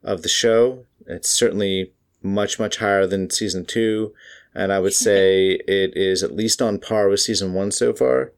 of 0.03 0.23
the 0.23 0.29
show. 0.29 0.85
It's 1.05 1.29
certainly 1.29 1.93
much 2.21 2.59
much 2.59 2.77
higher 2.77 3.07
than 3.07 3.29
season 3.29 3.63
two 3.63 4.13
and 4.53 4.73
I 4.73 4.79
would 4.79 4.93
say 5.07 5.51
it 5.67 5.95
is 5.95 6.23
at 6.23 6.35
least 6.35 6.61
on 6.61 6.79
par 6.79 7.09
with 7.09 7.21
season 7.21 7.53
one 7.53 7.71
so 7.71 7.93
far. 7.93 8.31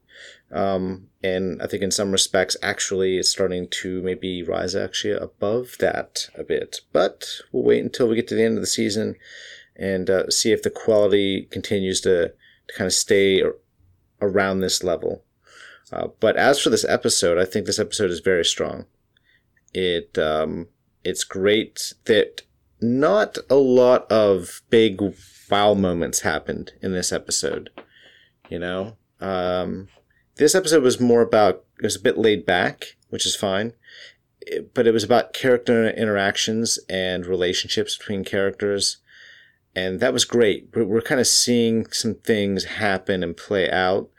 Um, 0.52 1.08
and 1.22 1.62
I 1.62 1.66
think 1.66 1.82
in 1.82 1.90
some 1.90 2.12
respects, 2.12 2.56
actually, 2.62 3.16
it's 3.16 3.30
starting 3.30 3.68
to 3.68 4.02
maybe 4.02 4.42
rise 4.42 4.76
actually 4.76 5.14
above 5.14 5.76
that 5.78 6.28
a 6.36 6.44
bit. 6.44 6.80
But 6.92 7.26
we'll 7.50 7.62
wait 7.62 7.82
until 7.82 8.08
we 8.08 8.16
get 8.16 8.28
to 8.28 8.34
the 8.34 8.44
end 8.44 8.58
of 8.58 8.62
the 8.62 8.66
season 8.66 9.16
and 9.76 10.10
uh, 10.10 10.28
see 10.30 10.52
if 10.52 10.62
the 10.62 10.70
quality 10.70 11.48
continues 11.50 12.00
to, 12.02 12.28
to 12.68 12.74
kind 12.76 12.86
of 12.86 12.92
stay 12.92 13.42
around 14.20 14.60
this 14.60 14.84
level. 14.84 15.24
Uh, 15.90 16.08
but 16.20 16.36
as 16.36 16.60
for 16.60 16.70
this 16.70 16.84
episode, 16.84 17.38
I 17.38 17.44
think 17.44 17.66
this 17.66 17.78
episode 17.78 18.10
is 18.10 18.20
very 18.20 18.44
strong. 18.44 18.86
It 19.74 20.18
um, 20.18 20.68
it's 21.04 21.24
great 21.24 21.92
that 22.04 22.42
not 22.80 23.38
a 23.48 23.56
lot 23.56 24.10
of 24.10 24.62
big 24.70 25.00
wow 25.50 25.74
moments 25.74 26.20
happened 26.20 26.72
in 26.80 26.92
this 26.92 27.12
episode. 27.12 27.70
You 28.48 28.58
know, 28.58 28.96
um, 29.20 29.88
this 30.36 30.54
episode 30.54 30.82
was 30.82 31.00
more 31.00 31.22
about 31.22 31.64
it 31.78 31.84
was 31.84 31.96
a 31.96 32.00
bit 32.00 32.18
laid 32.18 32.46
back, 32.46 32.96
which 33.10 33.26
is 33.26 33.36
fine, 33.36 33.72
but 34.74 34.86
it 34.86 34.92
was 34.92 35.04
about 35.04 35.32
character 35.32 35.90
interactions 35.90 36.78
and 36.88 37.26
relationships 37.26 37.96
between 37.96 38.24
characters, 38.24 38.98
and 39.74 40.00
that 40.00 40.12
was 40.12 40.24
great. 40.24 40.68
We're, 40.74 40.84
we're 40.84 41.00
kind 41.00 41.20
of 41.20 41.26
seeing 41.26 41.86
some 41.90 42.14
things 42.14 42.64
happen 42.64 43.22
and 43.22 43.36
play 43.36 43.70
out 43.70 44.10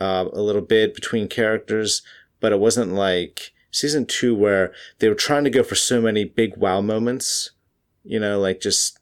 uh, 0.00 0.26
a 0.32 0.40
little 0.40 0.62
bit 0.62 0.94
between 0.94 1.28
characters, 1.28 2.02
but 2.40 2.52
it 2.52 2.58
wasn't 2.58 2.92
like 2.92 3.52
season 3.70 4.06
two 4.06 4.34
where 4.34 4.72
they 4.98 5.08
were 5.08 5.14
trying 5.14 5.44
to 5.44 5.50
go 5.50 5.62
for 5.62 5.74
so 5.74 6.00
many 6.00 6.24
big 6.24 6.56
wow 6.56 6.80
moments. 6.80 7.50
You 8.04 8.18
know, 8.18 8.40
like 8.40 8.60
just 8.60 8.98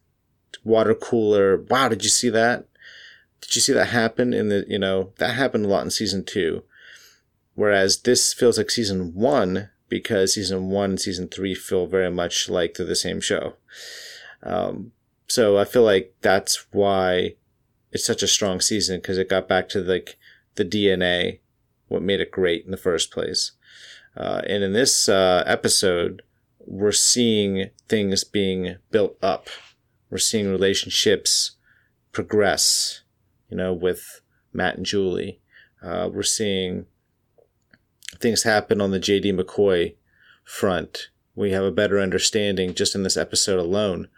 water 0.62 0.94
cooler. 0.94 1.62
Wow, 1.70 1.88
did 1.88 2.04
you 2.04 2.10
see 2.10 2.28
that? 2.30 2.66
Did 3.40 3.56
you 3.56 3.62
see 3.62 3.72
that 3.72 3.86
happen 3.86 4.32
in 4.34 4.48
the, 4.48 4.64
you 4.68 4.78
know, 4.78 5.12
that 5.18 5.34
happened 5.34 5.66
a 5.66 5.68
lot 5.68 5.84
in 5.84 5.90
season 5.90 6.24
two. 6.24 6.64
Whereas 7.54 8.02
this 8.02 8.32
feels 8.32 8.58
like 8.58 8.70
season 8.70 9.14
one 9.14 9.70
because 9.88 10.34
season 10.34 10.70
one 10.70 10.90
and 10.90 11.00
season 11.00 11.28
three 11.28 11.54
feel 11.54 11.86
very 11.86 12.10
much 12.10 12.48
like 12.48 12.74
they're 12.74 12.86
the 12.86 12.94
same 12.94 13.20
show. 13.20 13.54
Um, 14.42 14.92
so 15.26 15.58
I 15.58 15.64
feel 15.64 15.82
like 15.82 16.14
that's 16.22 16.66
why 16.72 17.34
it's 17.92 18.06
such 18.06 18.22
a 18.22 18.28
strong 18.28 18.60
season 18.60 18.98
because 18.98 19.18
it 19.18 19.28
got 19.28 19.48
back 19.48 19.68
to 19.70 19.80
like 19.80 20.16
the 20.54 20.64
DNA, 20.64 21.40
what 21.88 22.02
made 22.02 22.20
it 22.20 22.30
great 22.30 22.64
in 22.64 22.70
the 22.70 22.76
first 22.76 23.10
place. 23.10 23.52
Uh, 24.16 24.42
and 24.46 24.62
in 24.62 24.72
this 24.72 25.08
uh, 25.08 25.42
episode, 25.46 26.22
we're 26.58 26.92
seeing 26.92 27.70
things 27.88 28.22
being 28.22 28.76
built 28.90 29.16
up 29.22 29.48
we're 30.10 30.18
seeing 30.18 30.50
relationships 30.50 31.52
progress, 32.12 32.99
you 33.50 33.56
know, 33.56 33.72
with 33.72 34.20
Matt 34.52 34.76
and 34.76 34.86
Julie. 34.86 35.40
Uh, 35.82 36.08
we're 36.12 36.22
seeing 36.22 36.86
things 38.18 38.42
happen 38.42 38.80
on 38.80 38.90
the 38.90 39.00
JD 39.00 39.38
McCoy 39.38 39.96
front. 40.44 41.08
We 41.34 41.52
have 41.52 41.64
a 41.64 41.70
better 41.70 41.98
understanding 41.98 42.74
just 42.74 42.94
in 42.94 43.02
this 43.02 43.16
episode 43.16 43.58
alone, 43.58 44.08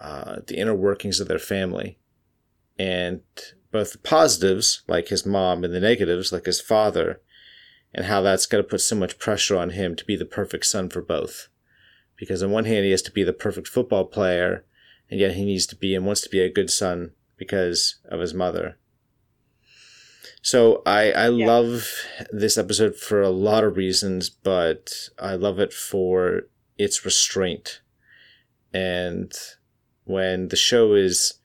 uh, 0.00 0.36
the 0.46 0.56
inner 0.56 0.74
workings 0.74 1.20
of 1.20 1.28
their 1.28 1.38
family. 1.38 1.98
And 2.78 3.20
both 3.70 3.92
the 3.92 3.98
positives, 3.98 4.82
like 4.88 5.08
his 5.08 5.26
mom, 5.26 5.64
and 5.64 5.72
the 5.72 5.80
negatives, 5.80 6.32
like 6.32 6.46
his 6.46 6.60
father, 6.60 7.20
and 7.92 8.06
how 8.06 8.20
that's 8.20 8.46
going 8.46 8.62
to 8.62 8.68
put 8.68 8.80
so 8.80 8.96
much 8.96 9.18
pressure 9.18 9.56
on 9.56 9.70
him 9.70 9.94
to 9.96 10.04
be 10.04 10.16
the 10.16 10.24
perfect 10.24 10.66
son 10.66 10.88
for 10.88 11.02
both. 11.02 11.48
Because 12.16 12.42
on 12.42 12.50
one 12.50 12.64
hand, 12.64 12.84
he 12.84 12.90
has 12.90 13.02
to 13.02 13.12
be 13.12 13.22
the 13.22 13.32
perfect 13.32 13.68
football 13.68 14.04
player, 14.04 14.64
and 15.10 15.20
yet 15.20 15.34
he 15.34 15.44
needs 15.44 15.66
to 15.66 15.76
be 15.76 15.94
and 15.94 16.06
wants 16.06 16.20
to 16.22 16.28
be 16.28 16.40
a 16.40 16.52
good 16.52 16.70
son 16.70 17.12
because 17.40 17.96
of 18.04 18.20
his 18.20 18.34
mother. 18.34 18.76
So 20.42 20.82
I 20.86 21.10
I 21.10 21.28
yeah. 21.30 21.46
love 21.46 21.90
this 22.30 22.56
episode 22.56 22.94
for 22.94 23.20
a 23.20 23.30
lot 23.30 23.64
of 23.64 23.76
reasons, 23.76 24.30
but 24.30 25.08
I 25.18 25.34
love 25.34 25.58
it 25.58 25.72
for 25.72 26.42
its 26.78 27.04
restraint. 27.04 27.80
And 28.72 29.32
when 30.04 30.48
the 30.48 30.56
show 30.56 30.94
is 30.94 31.40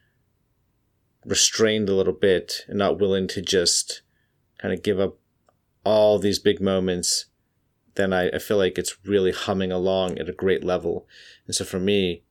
restrained 1.26 1.89
a 1.89 1.96
little 1.96 2.14
bit 2.14 2.66
and 2.68 2.78
not 2.78 3.00
willing 3.00 3.28
to 3.30 3.41
just 3.41 4.02
kind 4.60 4.74
of 4.74 4.84
give 4.84 5.00
up 5.00 5.18
all 5.84 6.20
these 6.20 6.39
big 6.39 6.62
moments, 6.62 7.26
then 7.96 8.12
I, 8.12 8.30
I 8.30 8.39
feel 8.39 8.58
like 8.58 8.78
it's 8.78 8.98
really 9.06 9.32
humming 9.32 9.72
along 9.72 10.20
at 10.20 10.30
a 10.30 10.34
great 10.34 10.64
level. 10.64 11.08
And 11.48 11.56
so 11.56 11.64
for 11.64 11.80
me, 11.80 12.24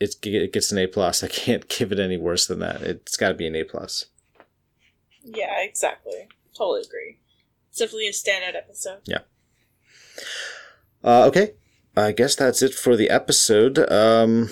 it 0.00 0.52
gets 0.52 0.72
an 0.72 0.78
A 0.78 0.86
plus. 0.86 1.22
I 1.24 1.28
can't 1.28 1.68
give 1.68 1.92
it 1.92 1.98
any 1.98 2.16
worse 2.16 2.46
than 2.46 2.60
that. 2.60 2.82
It's 2.82 3.16
got 3.16 3.28
to 3.28 3.34
be 3.34 3.46
an 3.46 3.56
A 3.56 3.64
plus. 3.64 4.06
Yeah, 5.22 5.60
exactly. 5.60 6.28
Totally 6.56 6.82
agree. 6.82 7.18
It's 7.70 7.78
definitely 7.78 8.08
a 8.08 8.12
standout 8.12 8.56
episode. 8.56 9.00
Yeah. 9.04 9.20
Uh, 11.04 11.26
okay, 11.26 11.52
I 11.96 12.12
guess 12.12 12.34
that's 12.34 12.62
it 12.62 12.74
for 12.74 12.96
the 12.96 13.10
episode. 13.10 13.78
Um, 13.90 14.50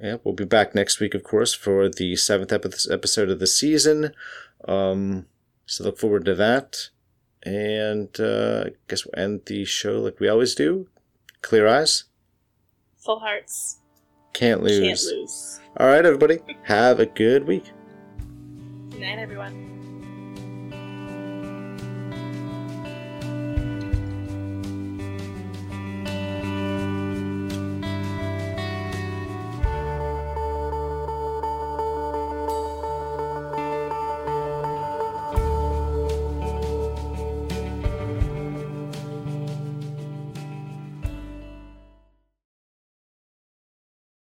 yeah, 0.00 0.16
we'll 0.24 0.34
be 0.34 0.44
back 0.44 0.74
next 0.74 0.98
week, 1.00 1.14
of 1.14 1.22
course, 1.22 1.52
for 1.52 1.88
the 1.88 2.16
seventh 2.16 2.52
episode 2.52 3.28
of 3.28 3.38
the 3.38 3.46
season. 3.46 4.14
Um, 4.66 5.26
so 5.66 5.84
look 5.84 5.98
forward 5.98 6.24
to 6.24 6.34
that. 6.34 6.88
And 7.44 8.08
uh, 8.20 8.64
I 8.66 8.70
guess 8.88 9.04
we'll 9.04 9.22
end 9.22 9.42
the 9.46 9.64
show 9.64 10.00
like 10.00 10.20
we 10.20 10.28
always 10.28 10.54
do. 10.54 10.88
Clear 11.42 11.66
eyes. 11.66 12.04
Full 12.98 13.18
hearts. 13.18 13.78
Can't 14.32 14.62
lose. 14.62 14.80
Can't 14.80 15.18
lose. 15.20 15.60
All 15.78 15.86
right, 15.86 16.04
everybody. 16.04 16.38
Have 16.64 17.00
a 17.00 17.06
good 17.06 17.46
week. 17.46 17.70
Good 18.90 19.00
night, 19.00 19.18
everyone. 19.18 19.71